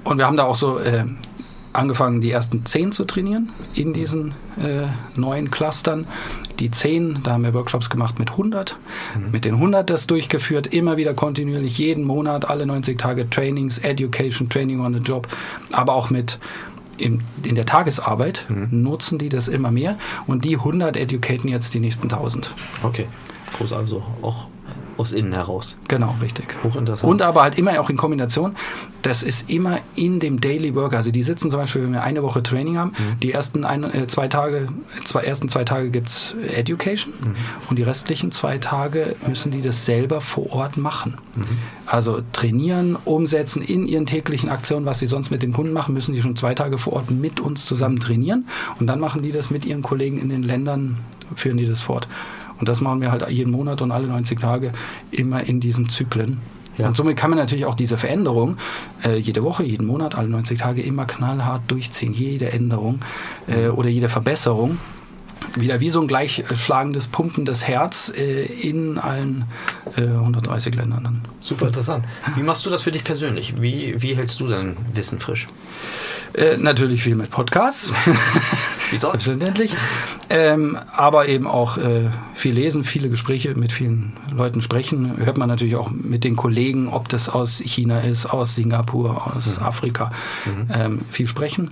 Und 0.05 0.19
wir 0.19 0.27
haben 0.27 0.37
da 0.37 0.45
auch 0.45 0.55
so 0.55 0.79
äh, 0.79 1.05
angefangen, 1.75 2.21
die 2.21 2.31
ersten 2.31 2.65
zehn 2.65 2.93
zu 2.93 3.05
trainieren 3.05 3.53
in 3.75 3.93
diesen 3.93 4.33
äh, 4.57 4.87
neuen 5.17 5.51
Clustern. 5.51 6.07
Die 6.61 6.71
zehn, 6.71 7.19
da 7.25 7.33
haben 7.33 7.45
wir 7.45 7.53
Workshops 7.53 7.91
gemacht 7.91 8.19
mit 8.19 8.31
100. 8.31 8.77
Mhm. 9.17 9.31
Mit 9.33 9.45
den 9.45 9.55
100 9.55 9.91
das 9.91 10.07
durchgeführt, 10.07 10.69
immer 10.69 10.97
wieder 10.97 11.15
kontinuierlich, 11.15 11.77
jeden 11.79 12.05
Monat, 12.05 12.49
alle 12.49 12.65
90 12.67 12.99
Tage 12.99 13.29
Trainings, 13.29 13.79
Education, 13.79 14.49
Training 14.49 14.81
on 14.81 14.95
the 14.95 15.01
Job, 15.01 15.29
aber 15.73 15.95
auch 15.95 16.11
mit 16.11 16.39
in, 16.97 17.23
in 17.43 17.57
der 17.57 17.67
Tagesarbeit 17.67 18.47
mhm. 18.49 18.83
nutzen 18.83 19.19
die 19.19 19.29
das 19.29 19.49
immer 19.49 19.73
mehr 19.73 19.99
und 20.29 20.45
die 20.45 20.57
100 20.57 20.97
educaten 20.97 21.49
jetzt 21.49 21.75
die 21.75 21.81
nächsten 21.81 22.05
1000. 22.05 22.55
Okay, 22.85 23.07
groß 23.59 23.73
also 23.73 24.05
auch 24.23 24.47
aus 24.97 25.13
innen 25.13 25.33
heraus. 25.33 25.77
Genau, 25.89 26.15
richtig. 26.21 26.47
Hochinteressant. 26.63 27.11
Und 27.11 27.23
aber 27.23 27.43
halt 27.43 27.59
immer 27.59 27.79
auch 27.81 27.91
in 27.91 27.97
Kombination. 27.97 28.57
Das 29.03 29.23
ist 29.23 29.51
immer 29.51 29.81
in 29.97 30.21
dem 30.21 30.41
Daily 30.41 30.75
Work. 30.75 30.95
Also 30.95 31.11
die 31.11 31.23
sitzen 31.23 31.51
zum 31.51 31.61
Beispiel, 31.61 31.83
wenn 31.83 31.93
wir 31.93 32.03
eine 32.03 32.23
Woche 32.23 32.43
Training 32.43 32.79
haben, 32.79 32.91
mhm. 32.91 33.21
die 33.21 33.33
ersten 33.33 33.65
ein, 33.65 33.85
äh, 33.85 34.07
zwei 34.07 34.29
Tage, 34.29 34.69
zwei, 35.05 35.23
ersten 35.23 35.49
zwei 35.49 35.65
Tage 35.65 35.91
gibt 35.91 36.09
es 36.09 36.35
Education 36.55 37.13
mhm. 37.21 37.35
und 37.69 37.79
die 37.79 37.83
restlichen 37.83 38.33
zwei 38.33 38.59
Tage 38.59 39.17
müssen 39.27 39.51
die 39.51 39.63
das 39.63 39.85
selber 39.85 40.21
vor 40.21 40.51
Ort 40.53 40.77
machen. 40.77 41.19
Mhm. 41.37 41.59
Also 41.87 42.23
trainieren, 42.33 42.97
umsetzen 43.05 43.63
in 43.63 43.87
ihren 43.87 44.07
täglichen 44.07 44.49
Aktionen, 44.49 44.87
was 44.87 44.99
sie 44.99 45.07
sonst 45.07 45.31
mit 45.31 45.43
den 45.43 45.53
Kunden 45.53 45.73
machen, 45.73 45.95
müssen 45.95 46.15
die 46.15 46.21
schon 46.21 46.37
zwei 46.37 46.55
Tage 46.55 46.79
vor 46.79 46.95
Ort 46.95 47.11
mit 47.11 47.41
uns 47.41 47.67
zusammen 47.67 48.01
trainieren 48.01 48.47
und 48.81 48.87
dann 48.87 49.01
machen 49.01 49.23
die 49.23 49.33
das 49.33 49.51
mit 49.51 49.67
ihren 49.67 49.83
Kollegen 49.83 50.19
in 50.19 50.29
den 50.29 50.43
Ländern, 50.43 50.99
führen 51.37 51.57
die 51.57 51.67
das 51.67 51.83
fort. 51.83 52.09
Und 52.59 52.69
das 52.69 52.81
machen 52.81 53.01
wir 53.01 53.11
halt 53.11 53.29
jeden 53.29 53.53
Monat 53.53 53.83
und 53.83 53.91
alle 53.91 54.07
90 54.07 54.39
Tage 54.39 54.73
immer 55.11 55.43
in 55.43 55.61
diesen 55.61 55.89
Zyklen. 55.89 56.39
Ja. 56.79 56.89
Und 56.89 56.97
somit 56.97 57.17
kann 57.17 57.31
man 57.31 57.39
natürlich 57.39 57.67
auch 57.67 57.75
diese 57.75 57.97
Veränderung 57.99 58.57
äh, 59.05 59.17
jede 59.17 59.43
Woche, 59.43 59.63
jeden 59.63 59.87
Monat, 59.87 60.15
alle 60.15 60.29
90 60.29 60.59
Tage 60.59 60.83
immer 60.83 61.07
knallhart 61.07 61.63
durchziehen. 61.69 62.13
Jede 62.13 62.53
Änderung 62.53 63.01
äh, 63.47 63.69
oder 63.69 63.89
jede 63.89 64.09
Verbesserung. 64.09 64.79
Wieder 65.57 65.81
wie 65.81 65.91
so 65.91 66.01
ein 66.01 66.09
gleichschlagendes, 66.09 67.07
pumpendes 67.09 67.67
Herz 67.67 68.11
äh, 68.17 68.45
in 68.45 68.99
allen 68.99 69.45
130 69.97 70.73
äh, 70.73 70.77
Ländern. 70.77 71.05
Dann. 71.05 71.21
Super 71.41 71.67
interessant. 71.67 72.05
Wie 72.35 72.43
machst 72.43 72.65
du 72.67 72.71
das 72.71 72.83
für 72.83 72.93
dich 72.93 73.05
persönlich? 73.05 73.61
Wie, 73.61 74.01
wie 74.01 74.17
hältst 74.17 74.41
du 74.41 74.49
dein 74.49 74.77
Wissen 74.95 75.21
frisch? 75.21 75.49
Äh, 76.33 76.57
natürlich 76.57 77.03
viel 77.03 77.15
mit 77.15 77.31
Podcasts. 77.31 77.93
Wie 78.91 78.99
sonst? 78.99 79.25
Selbstverständlich. 79.25 79.75
Ähm, 80.31 80.79
aber 80.93 81.29
eben 81.29 81.47
auch 81.47 81.79
äh, 81.79 82.11
viel 82.35 82.55
lesen, 82.55 82.85
viele 82.85 83.09
Gespräche 83.09 83.55
mit 83.55 83.73
vielen 83.73 84.13
Leuten 84.31 84.63
sprechen. 84.63 85.17
Hört 85.19 85.39
man 85.39 85.49
natürlich 85.49 85.77
auch 85.77 85.91
mit 85.91 86.25
den 86.25 86.37
Kollegen, 86.37 86.89
ob 86.89 87.09
das 87.09 87.29
aus 87.29 87.59
China 87.59 88.01
ist, 88.01 88.27
aus 88.27 88.55
Singapur, 88.55 89.33
aus 89.37 89.59
mhm. 89.59 89.67
Afrika, 89.67 90.11
mhm. 90.45 90.67
Ähm, 90.73 91.01
viel 91.11 91.27
sprechen. 91.27 91.71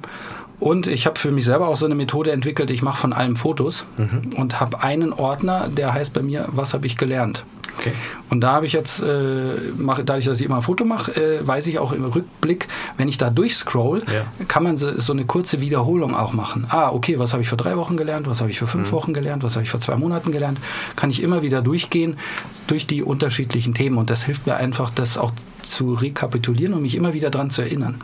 Und 0.60 0.86
ich 0.86 1.06
habe 1.06 1.18
für 1.18 1.32
mich 1.32 1.44
selber 1.44 1.68
auch 1.68 1.76
so 1.76 1.86
eine 1.86 1.94
Methode 1.94 2.30
entwickelt. 2.30 2.70
Ich 2.70 2.82
mache 2.82 3.00
von 3.00 3.12
allem 3.12 3.36
Fotos 3.36 3.84
mhm. 3.96 4.34
und 4.36 4.60
habe 4.60 4.82
einen 4.82 5.12
Ordner, 5.12 5.68
der 5.68 5.92
heißt 5.92 6.12
bei 6.12 6.22
mir, 6.22 6.48
was 6.50 6.74
habe 6.74 6.86
ich 6.86 6.96
gelernt? 6.96 7.44
Okay. 7.78 7.92
Und 8.30 8.40
da 8.40 8.52
habe 8.52 8.66
ich 8.66 8.72
jetzt, 8.72 9.02
äh, 9.02 9.54
mach, 9.76 10.00
dadurch, 10.04 10.26
dass 10.26 10.40
ich 10.40 10.46
immer 10.46 10.56
ein 10.56 10.62
Foto 10.62 10.84
mache, 10.84 11.12
äh, 11.12 11.46
weiß 11.46 11.66
ich 11.66 11.78
auch 11.78 11.92
im 11.92 12.04
Rückblick, 12.04 12.68
wenn 12.96 13.08
ich 13.08 13.18
da 13.18 13.30
durchscroll, 13.30 14.02
ja. 14.06 14.24
kann 14.46 14.62
man 14.62 14.76
so, 14.76 14.98
so, 14.98 15.12
eine 15.12 15.24
kurze 15.24 15.60
Wiederholung 15.60 16.14
auch 16.14 16.32
machen. 16.32 16.66
Ah, 16.68 16.90
okay, 16.92 17.18
was 17.18 17.32
habe 17.32 17.42
ich 17.42 17.48
vor 17.48 17.58
drei 17.58 17.76
Wochen 17.76 17.96
gelernt, 17.96 18.26
was 18.26 18.40
habe 18.40 18.50
ich 18.50 18.58
vor 18.58 18.68
fünf 18.68 18.88
mhm. 18.88 18.92
Wochen 18.92 19.14
gelernt, 19.14 19.42
was 19.42 19.54
habe 19.54 19.64
ich 19.64 19.70
vor 19.70 19.80
zwei 19.80 19.96
Monaten 19.96 20.32
gelernt, 20.32 20.58
kann 20.96 21.10
ich 21.10 21.22
immer 21.22 21.42
wieder 21.42 21.62
durchgehen 21.62 22.18
durch 22.66 22.86
die 22.86 23.02
unterschiedlichen 23.02 23.74
Themen. 23.74 23.98
Und 23.98 24.10
das 24.10 24.24
hilft 24.24 24.46
mir 24.46 24.56
einfach, 24.56 24.90
das 24.90 25.18
auch 25.18 25.32
zu 25.62 25.94
rekapitulieren 25.94 26.74
und 26.74 26.82
mich 26.82 26.94
immer 26.94 27.14
wieder 27.14 27.30
daran 27.30 27.50
zu 27.50 27.62
erinnern. 27.62 28.00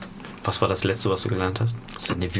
Was 0.48 0.62
war 0.62 0.68
das 0.68 0.82
Letzte, 0.82 1.10
was 1.10 1.20
du 1.20 1.28
gelernt 1.28 1.60
hast? 1.60 1.76
Das 1.92 2.04
ist 2.04 2.12
eine 2.12 2.30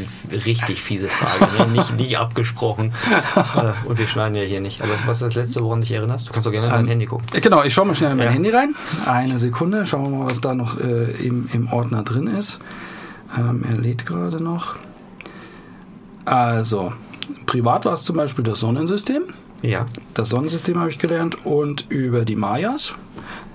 richtig 0.43 0.81
fiese 0.81 1.09
Frage, 1.09 1.51
ne? 1.61 1.67
nicht, 1.77 1.95
nicht 1.95 2.17
abgesprochen. 2.17 2.91
Äh, 3.35 3.87
und 3.87 3.99
wir 3.99 4.07
schneiden 4.07 4.33
ja 4.33 4.41
hier 4.41 4.61
nicht. 4.61 4.81
Aber 4.81 4.93
was 5.05 5.17
ist 5.17 5.27
das 5.27 5.35
Letzte, 5.35 5.61
woran 5.63 5.81
du 5.81 5.85
dich 5.85 5.95
erinnerst? 5.95 6.27
Du 6.27 6.31
kannst 6.31 6.47
doch 6.47 6.51
gerne 6.51 6.65
in 6.65 6.73
dein 6.73 6.85
ähm, 6.85 6.87
Handy 6.87 7.05
gucken. 7.05 7.27
Genau, 7.39 7.61
ich 7.61 7.71
schaue 7.71 7.85
mal 7.85 7.93
schnell 7.93 8.09
in 8.09 8.17
mein 8.17 8.25
ja. 8.25 8.31
Handy 8.31 8.49
rein. 8.49 8.73
Eine 9.05 9.37
Sekunde, 9.37 9.85
schauen 9.85 10.11
wir 10.11 10.17
mal, 10.17 10.31
was 10.31 10.41
da 10.41 10.55
noch 10.55 10.79
äh, 10.79 11.03
im, 11.23 11.49
im 11.53 11.71
Ordner 11.71 12.01
drin 12.01 12.25
ist. 12.25 12.57
Ähm, 13.37 13.63
er 13.69 13.77
lädt 13.77 14.07
gerade 14.07 14.43
noch. 14.43 14.75
Also, 16.25 16.91
privat 17.45 17.85
war 17.85 17.93
es 17.93 18.05
zum 18.05 18.15
Beispiel 18.15 18.43
das 18.43 18.61
Sonnensystem. 18.61 19.21
Ja. 19.61 19.85
Das 20.13 20.29
Sonnensystem 20.29 20.79
habe 20.79 20.89
ich 20.89 20.99
gelernt 20.99 21.45
und 21.45 21.85
über 21.89 22.25
die 22.25 22.35
Mayas. 22.35 22.95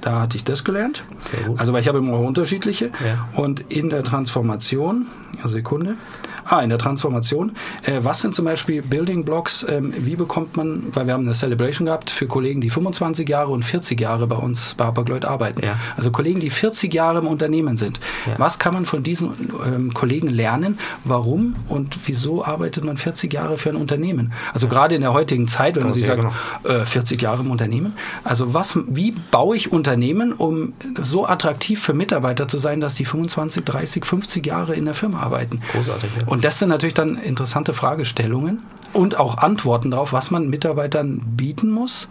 Da 0.00 0.20
hatte 0.20 0.36
ich 0.36 0.44
das 0.44 0.64
gelernt. 0.64 1.05
Sehr 1.18 1.40
gut. 1.40 1.59
Also, 1.59 1.72
weil 1.72 1.80
ich 1.80 1.88
habe 1.88 1.98
immer 1.98 2.18
unterschiedliche. 2.18 2.90
Ja. 3.05 3.28
Und 3.34 3.64
in 3.70 3.88
der 3.88 4.02
Transformation, 4.02 5.07
Sekunde, 5.44 5.96
Ah, 6.45 6.61
in 6.61 6.70
der 6.70 6.78
Transformation. 6.78 7.53
Äh, 7.82 8.01
was 8.03 8.20
sind 8.20 8.34
zum 8.34 8.45
Beispiel 8.45 8.82
Building 8.82 9.24
Blocks? 9.24 9.64
Ähm, 9.68 9.95
wie 9.97 10.16
bekommt 10.16 10.57
man, 10.57 10.88
weil 10.92 11.07
wir 11.07 11.14
haben 11.14 11.24
eine 11.24 11.34
Celebration 11.34 11.86
gehabt 11.86 12.11
für 12.11 12.26
Kollegen, 12.26 12.61
die 12.61 12.70
25 12.70 13.28
Jahre 13.28 13.53
und 13.53 13.64
40 13.64 14.01
Jahre 14.01 14.26
bei 14.26 14.36
uns 14.36 14.74
bei 14.74 14.84
Hapag-Lloyd 14.84 15.24
arbeiten. 15.24 15.64
Ja. 15.64 15.78
Also 15.97 16.11
Kollegen, 16.11 16.40
die 16.40 16.51
40 16.51 16.92
Jahre 16.92 17.20
im 17.20 17.26
Unternehmen 17.26 17.76
sind. 17.76 18.01
Ja. 18.26 18.34
Was 18.38 18.59
kann 18.59 18.74
man 18.74 18.86
von 18.86 19.03
diesen 19.03 19.30
ähm, 19.64 19.95
Kollegen 19.95 20.28
lernen? 20.28 20.78
Warum 21.05 21.57
und 21.68 21.97
wieso 22.07 22.45
arbeitet 22.45 22.84
man 22.84 22.97
40 22.97 23.32
Jahre 23.32 23.57
für 23.57 23.70
ein 23.70 23.76
Unternehmen? 23.76 24.32
Also 24.53 24.68
gerade 24.68 24.95
in 24.95 25.01
der 25.01 25.12
heutigen 25.12 25.49
Zeit, 25.49 25.76
wenn 25.76 25.84
man 25.84 25.92
sich 25.92 26.07
Ja, 26.07 26.16
sagt, 26.16 26.34
äh, 26.64 26.84
40 26.84 27.22
Jahre 27.22 27.42
im 27.42 27.51
Unternehmen. 27.51 27.95
Also 28.22 28.55
was, 28.55 28.78
wie 28.86 29.12
baue 29.30 29.57
ich 29.57 29.72
Unternehmen, 29.72 30.32
um 30.32 30.74
so 31.03 31.26
attraktiv 31.26 31.80
für 31.80 31.95
Mitarbeiter 31.95 32.49
zu 32.49 32.59
sein, 32.59 32.80
dass 32.80 32.95
die 32.95 33.05
25, 33.05 33.64
30, 33.64 34.05
50 34.05 34.47
Jahre 34.47 34.74
in 34.74 34.84
der 34.84 34.95
Firma 34.95 35.20
arbeiten? 35.20 35.61
Großartig, 35.72 36.11
ja. 36.20 36.26
Und 36.35 36.45
das 36.45 36.59
sind 36.59 36.68
natürlich 36.68 36.95
dann 36.95 37.16
interessante 37.16 37.72
Fragestellungen 37.74 38.64
und 38.93 39.20
auch 39.20 39.39
Antworten 39.39 39.93
darauf, 39.93 40.12
was 40.12 40.32
man 40.32 40.51
Mitarbeitern 40.51 41.22
bieten 41.37 41.70
muss, 41.70 42.09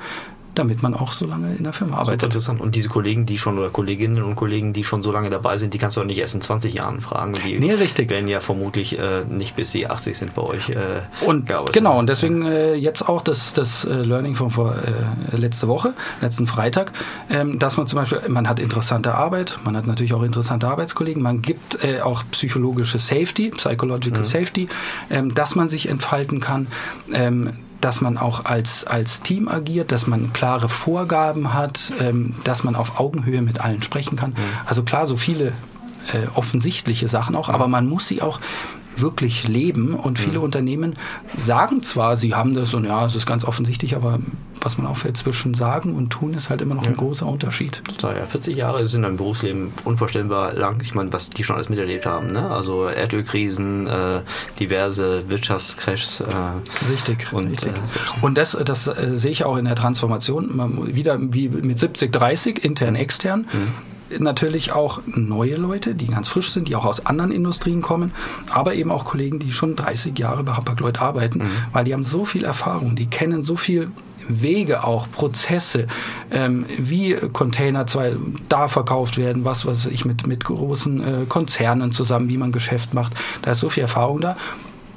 damit 0.56 0.84
man 0.84 0.93
auch 0.93 1.14
so 1.14 1.26
lange 1.26 1.56
in 1.56 1.64
der 1.64 1.74
Firma 1.74 1.93
Super 1.93 2.01
arbeitet. 2.01 2.24
interessant. 2.26 2.62
Und 2.62 2.76
diese 2.76 2.89
Kollegen, 2.89 3.26
die 3.26 3.38
schon, 3.38 3.58
oder 3.58 3.70
Kolleginnen 3.70 4.22
und 4.24 4.36
Kollegen, 4.36 4.74
die 4.74 4.84
schon 4.84 5.04
so 5.04 5.12
lange 5.12 5.30
dabei 5.30 5.58
sind, 5.58 5.74
die 5.74 5.78
kannst 5.78 5.97
du 5.97 6.01
auch 6.01 6.06
nicht 6.06 6.18
erst 6.20 6.36
in 6.36 6.41
20 6.41 6.74
Jahren 6.74 7.01
fragen. 7.01 7.34
Die 7.45 7.60
Nee, 7.60 7.74
richtig. 7.74 8.10
werden 8.10 8.28
ja 8.28 8.39
vermutlich 8.39 8.97
äh, 8.99 9.24
nicht 9.26 9.56
bis 9.56 9.72
sie 9.72 9.88
80 9.88 10.18
sind 10.18 10.36
bei 10.36 10.41
euch 10.41 10.70
äh, 10.70 10.76
Und 11.26 11.51
genau, 11.72 11.97
und 11.99 12.08
deswegen 12.10 12.45
äh, 12.45 12.76
jetzt 12.76 13.08
auch 13.08 13.22
das, 13.22 13.54
das 13.54 13.86
äh, 13.86 13.93
Learning 13.93 14.36
von 14.36 14.51
vor 14.51 14.76
äh, 14.76 15.36
letzte 15.36 15.68
Woche, 15.68 15.93
letzten 16.22 16.47
Freitag, 16.47 16.93
ähm, 17.30 17.60
dass 17.60 17.78
man 17.78 17.88
zum 17.88 17.99
Beispiel, 17.99 18.20
man 18.30 18.47
hat 18.47 18.60
interessante 18.60 19.16
Arbeit, 19.16 19.60
man 19.64 19.76
hat 19.76 19.88
natürlich 19.88 20.14
auch 20.14 20.24
interessante 20.24 20.68
Arbeitskollegen, 20.68 21.22
man 21.24 21.41
gibt 21.41 21.84
äh, 21.84 22.01
auch 22.01 22.24
psychologische 22.32 22.99
Safety, 22.99 23.49
Psychological 23.49 24.24
Safety, 24.24 24.68
ähm, 25.10 25.34
dass 25.34 25.56
man 25.56 25.70
sich 25.70 25.89
entfalten 25.89 26.39
kann. 26.39 26.68
Ähm, 27.14 27.51
dass 27.84 27.99
man 27.99 28.17
auch 28.17 28.45
als, 28.45 28.86
als 28.88 29.21
Team 29.21 29.49
agiert, 29.49 29.91
dass 29.91 30.07
man 30.07 30.31
klare 30.31 30.69
Vorgaben 30.69 31.53
hat, 31.53 31.91
ähm, 31.99 32.36
dass 32.43 32.63
man 32.63 32.75
auf 32.75 32.99
Augenhöhe 32.99 33.41
mit 33.41 33.59
allen 33.59 33.81
sprechen 33.81 34.15
kann. 34.15 34.36
Also 34.65 34.84
klar, 34.84 35.05
so 35.05 35.17
viele 35.17 35.47
äh, 36.13 36.27
offensichtliche 36.34 37.07
Sachen 37.07 37.36
auch, 37.36 37.49
aber 37.49 37.67
man 37.67 37.88
muss 37.88 38.07
sie 38.07 38.21
auch 38.21 38.39
wirklich 38.97 39.47
leben 39.47 39.93
und 39.93 40.19
viele 40.19 40.39
Unternehmen 40.39 40.95
sagen 41.37 41.83
zwar, 41.83 42.17
sie 42.17 42.35
haben 42.35 42.53
das 42.55 42.73
und 42.73 42.85
ja, 42.85 43.05
es 43.05 43.15
ist 43.15 43.25
ganz 43.25 43.43
offensichtlich, 43.45 43.95
aber 43.95 44.19
was 44.61 44.77
man 44.77 44.87
auffällt 44.87 45.17
zwischen 45.17 45.53
sagen 45.53 45.93
und 45.93 46.09
tun 46.09 46.33
ist 46.33 46.49
halt 46.49 46.61
immer 46.61 46.75
noch 46.75 46.85
ein 46.87 46.93
großer 46.95 47.25
Unterschied. 47.27 47.81
Total, 47.85 48.17
ja. 48.17 48.25
40 48.25 48.55
Jahre 48.55 48.87
sind 48.87 49.03
im 49.03 49.17
Berufsleben 49.17 49.73
unvorstellbar 49.83 50.53
lang. 50.53 50.79
Ich 50.81 50.95
meine, 50.95 51.11
was 51.11 51.29
die 51.29 51.43
schon 51.43 51.55
alles 51.55 51.69
miterlebt 51.69 52.05
haben. 52.05 52.31
Ne? 52.31 52.49
Also 52.49 52.87
Erdölkrisen, 52.87 53.87
äh, 53.87 54.21
diverse 54.59 55.29
Wirtschaftscrashs. 55.29 56.21
Äh, 56.21 56.25
Richtig, 56.91 57.27
Und, 57.31 57.49
richtig. 57.49 57.71
äh, 57.73 58.25
und 58.25 58.37
das, 58.37 58.57
das 58.63 58.87
äh, 58.87 59.11
sehe 59.17 59.31
ich 59.31 59.43
auch 59.43 59.57
in 59.57 59.65
der 59.65 59.75
Transformation. 59.75 60.55
Man, 60.55 60.95
wieder 60.95 61.17
wie 61.19 61.49
mit 61.49 61.79
70, 61.79 62.11
30, 62.11 62.63
intern, 62.63 62.95
extern. 62.95 63.47
Natürlich 64.20 64.72
auch 64.72 65.01
neue 65.05 65.55
Leute, 65.55 65.95
die 65.95 66.07
ganz 66.07 66.28
frisch 66.28 66.51
sind, 66.51 66.68
die 66.68 66.76
auch 66.76 66.86
aus 66.86 67.05
anderen 67.05 67.32
Industrien 67.32 67.82
kommen, 67.82 68.11
aber 68.49 68.74
eben 68.76 68.91
auch 68.91 69.05
Kollegen, 69.05 69.39
die 69.39 69.51
schon 69.51 69.76
30 69.76 70.18
Jahre 70.18 70.43
bei 70.43 70.53
Hapag-Lloyd 70.53 71.01
arbeiten, 71.01 71.41
weil 71.72 71.84
die 71.84 71.93
haben 71.93 72.03
so 72.03 72.26
viel 72.26 72.43
Erfahrung, 72.43 72.95
die 72.95 73.07
kennen 73.07 73.43
so 73.43 73.55
viel 73.55 73.91
Wege 74.28 74.84
auch, 74.84 75.09
Prozesse, 75.09 75.88
ähm, 76.32 76.66
wie 76.78 77.16
Container 77.34 77.88
zwei 77.88 78.16
da 78.49 78.68
verkauft 78.68 79.18
werden, 79.18 79.45
was 79.45 79.66
was 79.66 79.86
ich 79.86 80.05
mit, 80.05 80.28
mit 80.28 80.45
großen 80.45 81.01
äh, 81.01 81.26
Konzernen 81.28 81.91
zusammen, 81.91 82.30
wie 82.30 82.38
man 82.38 82.51
Geschäft 82.51 82.93
macht. 82.93 83.14
Da 83.41 83.51
ist 83.51 83.59
so 83.59 83.70
viel 83.70 83.84
Erfahrung 83.84 84.22
da. 84.22 84.38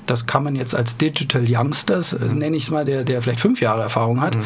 Das 0.06 0.26
kann 0.26 0.44
man 0.44 0.54
jetzt 0.54 0.74
als 0.74 0.96
Digital 0.96 1.44
Youngsters, 1.48 2.12
äh, 2.12 2.26
nenne 2.26 2.56
ich 2.56 2.64
es 2.64 2.70
mal, 2.70 2.84
der, 2.84 3.04
der 3.04 3.22
vielleicht 3.22 3.40
fünf 3.40 3.60
Jahre 3.60 3.82
Erfahrung 3.82 4.20
hat, 4.20 4.38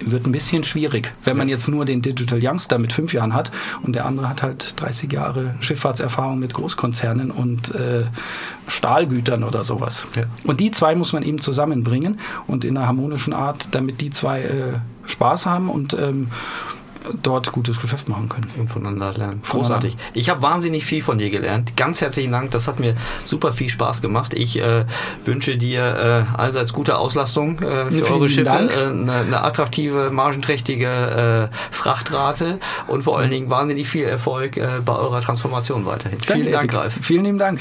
wird 0.00 0.26
ein 0.26 0.32
bisschen 0.32 0.64
schwierig, 0.64 1.12
wenn 1.24 1.36
man 1.36 1.48
jetzt 1.48 1.68
nur 1.68 1.84
den 1.84 2.02
Digital 2.02 2.40
Youngster 2.42 2.78
mit 2.78 2.92
fünf 2.92 3.12
Jahren 3.12 3.34
hat 3.34 3.50
und 3.82 3.94
der 3.94 4.06
andere 4.06 4.28
hat 4.28 4.42
halt 4.42 4.80
30 4.80 5.12
Jahre 5.12 5.54
Schifffahrtserfahrung 5.60 6.38
mit 6.38 6.54
Großkonzernen 6.54 7.30
und 7.30 7.74
äh, 7.74 8.04
Stahlgütern 8.66 9.44
oder 9.44 9.64
sowas. 9.64 10.06
Ja. 10.16 10.22
Und 10.44 10.60
die 10.60 10.70
zwei 10.70 10.94
muss 10.94 11.12
man 11.12 11.22
eben 11.22 11.40
zusammenbringen 11.40 12.20
und 12.46 12.64
in 12.64 12.76
einer 12.76 12.86
harmonischen 12.86 13.32
Art, 13.32 13.68
damit 13.72 14.00
die 14.00 14.10
zwei 14.10 14.42
äh, 14.42 14.78
Spaß 15.06 15.46
haben 15.46 15.68
und 15.68 15.94
ähm, 15.94 16.28
dort 17.22 17.50
gutes 17.52 17.80
Geschäft 17.80 18.08
machen 18.08 18.28
können. 18.28 18.50
und 18.56 18.68
voneinander 18.68 19.12
lernen. 19.12 19.40
Voneinander. 19.42 19.78
Großartig. 19.78 19.96
Ich 20.14 20.28
habe 20.28 20.42
wahnsinnig 20.42 20.84
viel 20.84 21.02
von 21.02 21.18
dir 21.18 21.30
gelernt. 21.30 21.76
Ganz 21.76 22.00
herzlichen 22.00 22.32
Dank. 22.32 22.50
Das 22.50 22.68
hat 22.68 22.80
mir 22.80 22.94
super 23.24 23.52
viel 23.52 23.68
Spaß 23.68 24.02
gemacht. 24.02 24.34
Ich 24.34 24.58
äh, 24.58 24.84
wünsche 25.24 25.56
dir 25.56 26.26
äh, 26.36 26.38
allseits 26.38 26.72
gute 26.72 26.98
Auslastung 26.98 27.60
äh, 27.60 27.90
für 27.90 28.14
eure 28.14 28.30
Schiffe, 28.30 28.50
äh, 28.50 28.86
eine, 28.88 29.12
eine 29.12 29.42
attraktive, 29.42 30.10
margenträchtige 30.10 31.50
äh, 31.50 31.56
Frachtrate 31.74 32.58
und 32.86 33.02
vor 33.02 33.18
allen 33.18 33.30
Dingen 33.30 33.50
wahnsinnig 33.50 33.88
viel 33.88 34.04
Erfolg 34.04 34.56
äh, 34.56 34.80
bei 34.84 34.94
eurer 34.94 35.20
Transformation 35.20 35.86
weiterhin. 35.86 36.18
Vielen 36.20 36.52
Dank. 36.52 36.74
Ralf. 36.74 36.98
Vielen 37.00 37.24
lieben 37.24 37.38
Dank. 37.38 37.60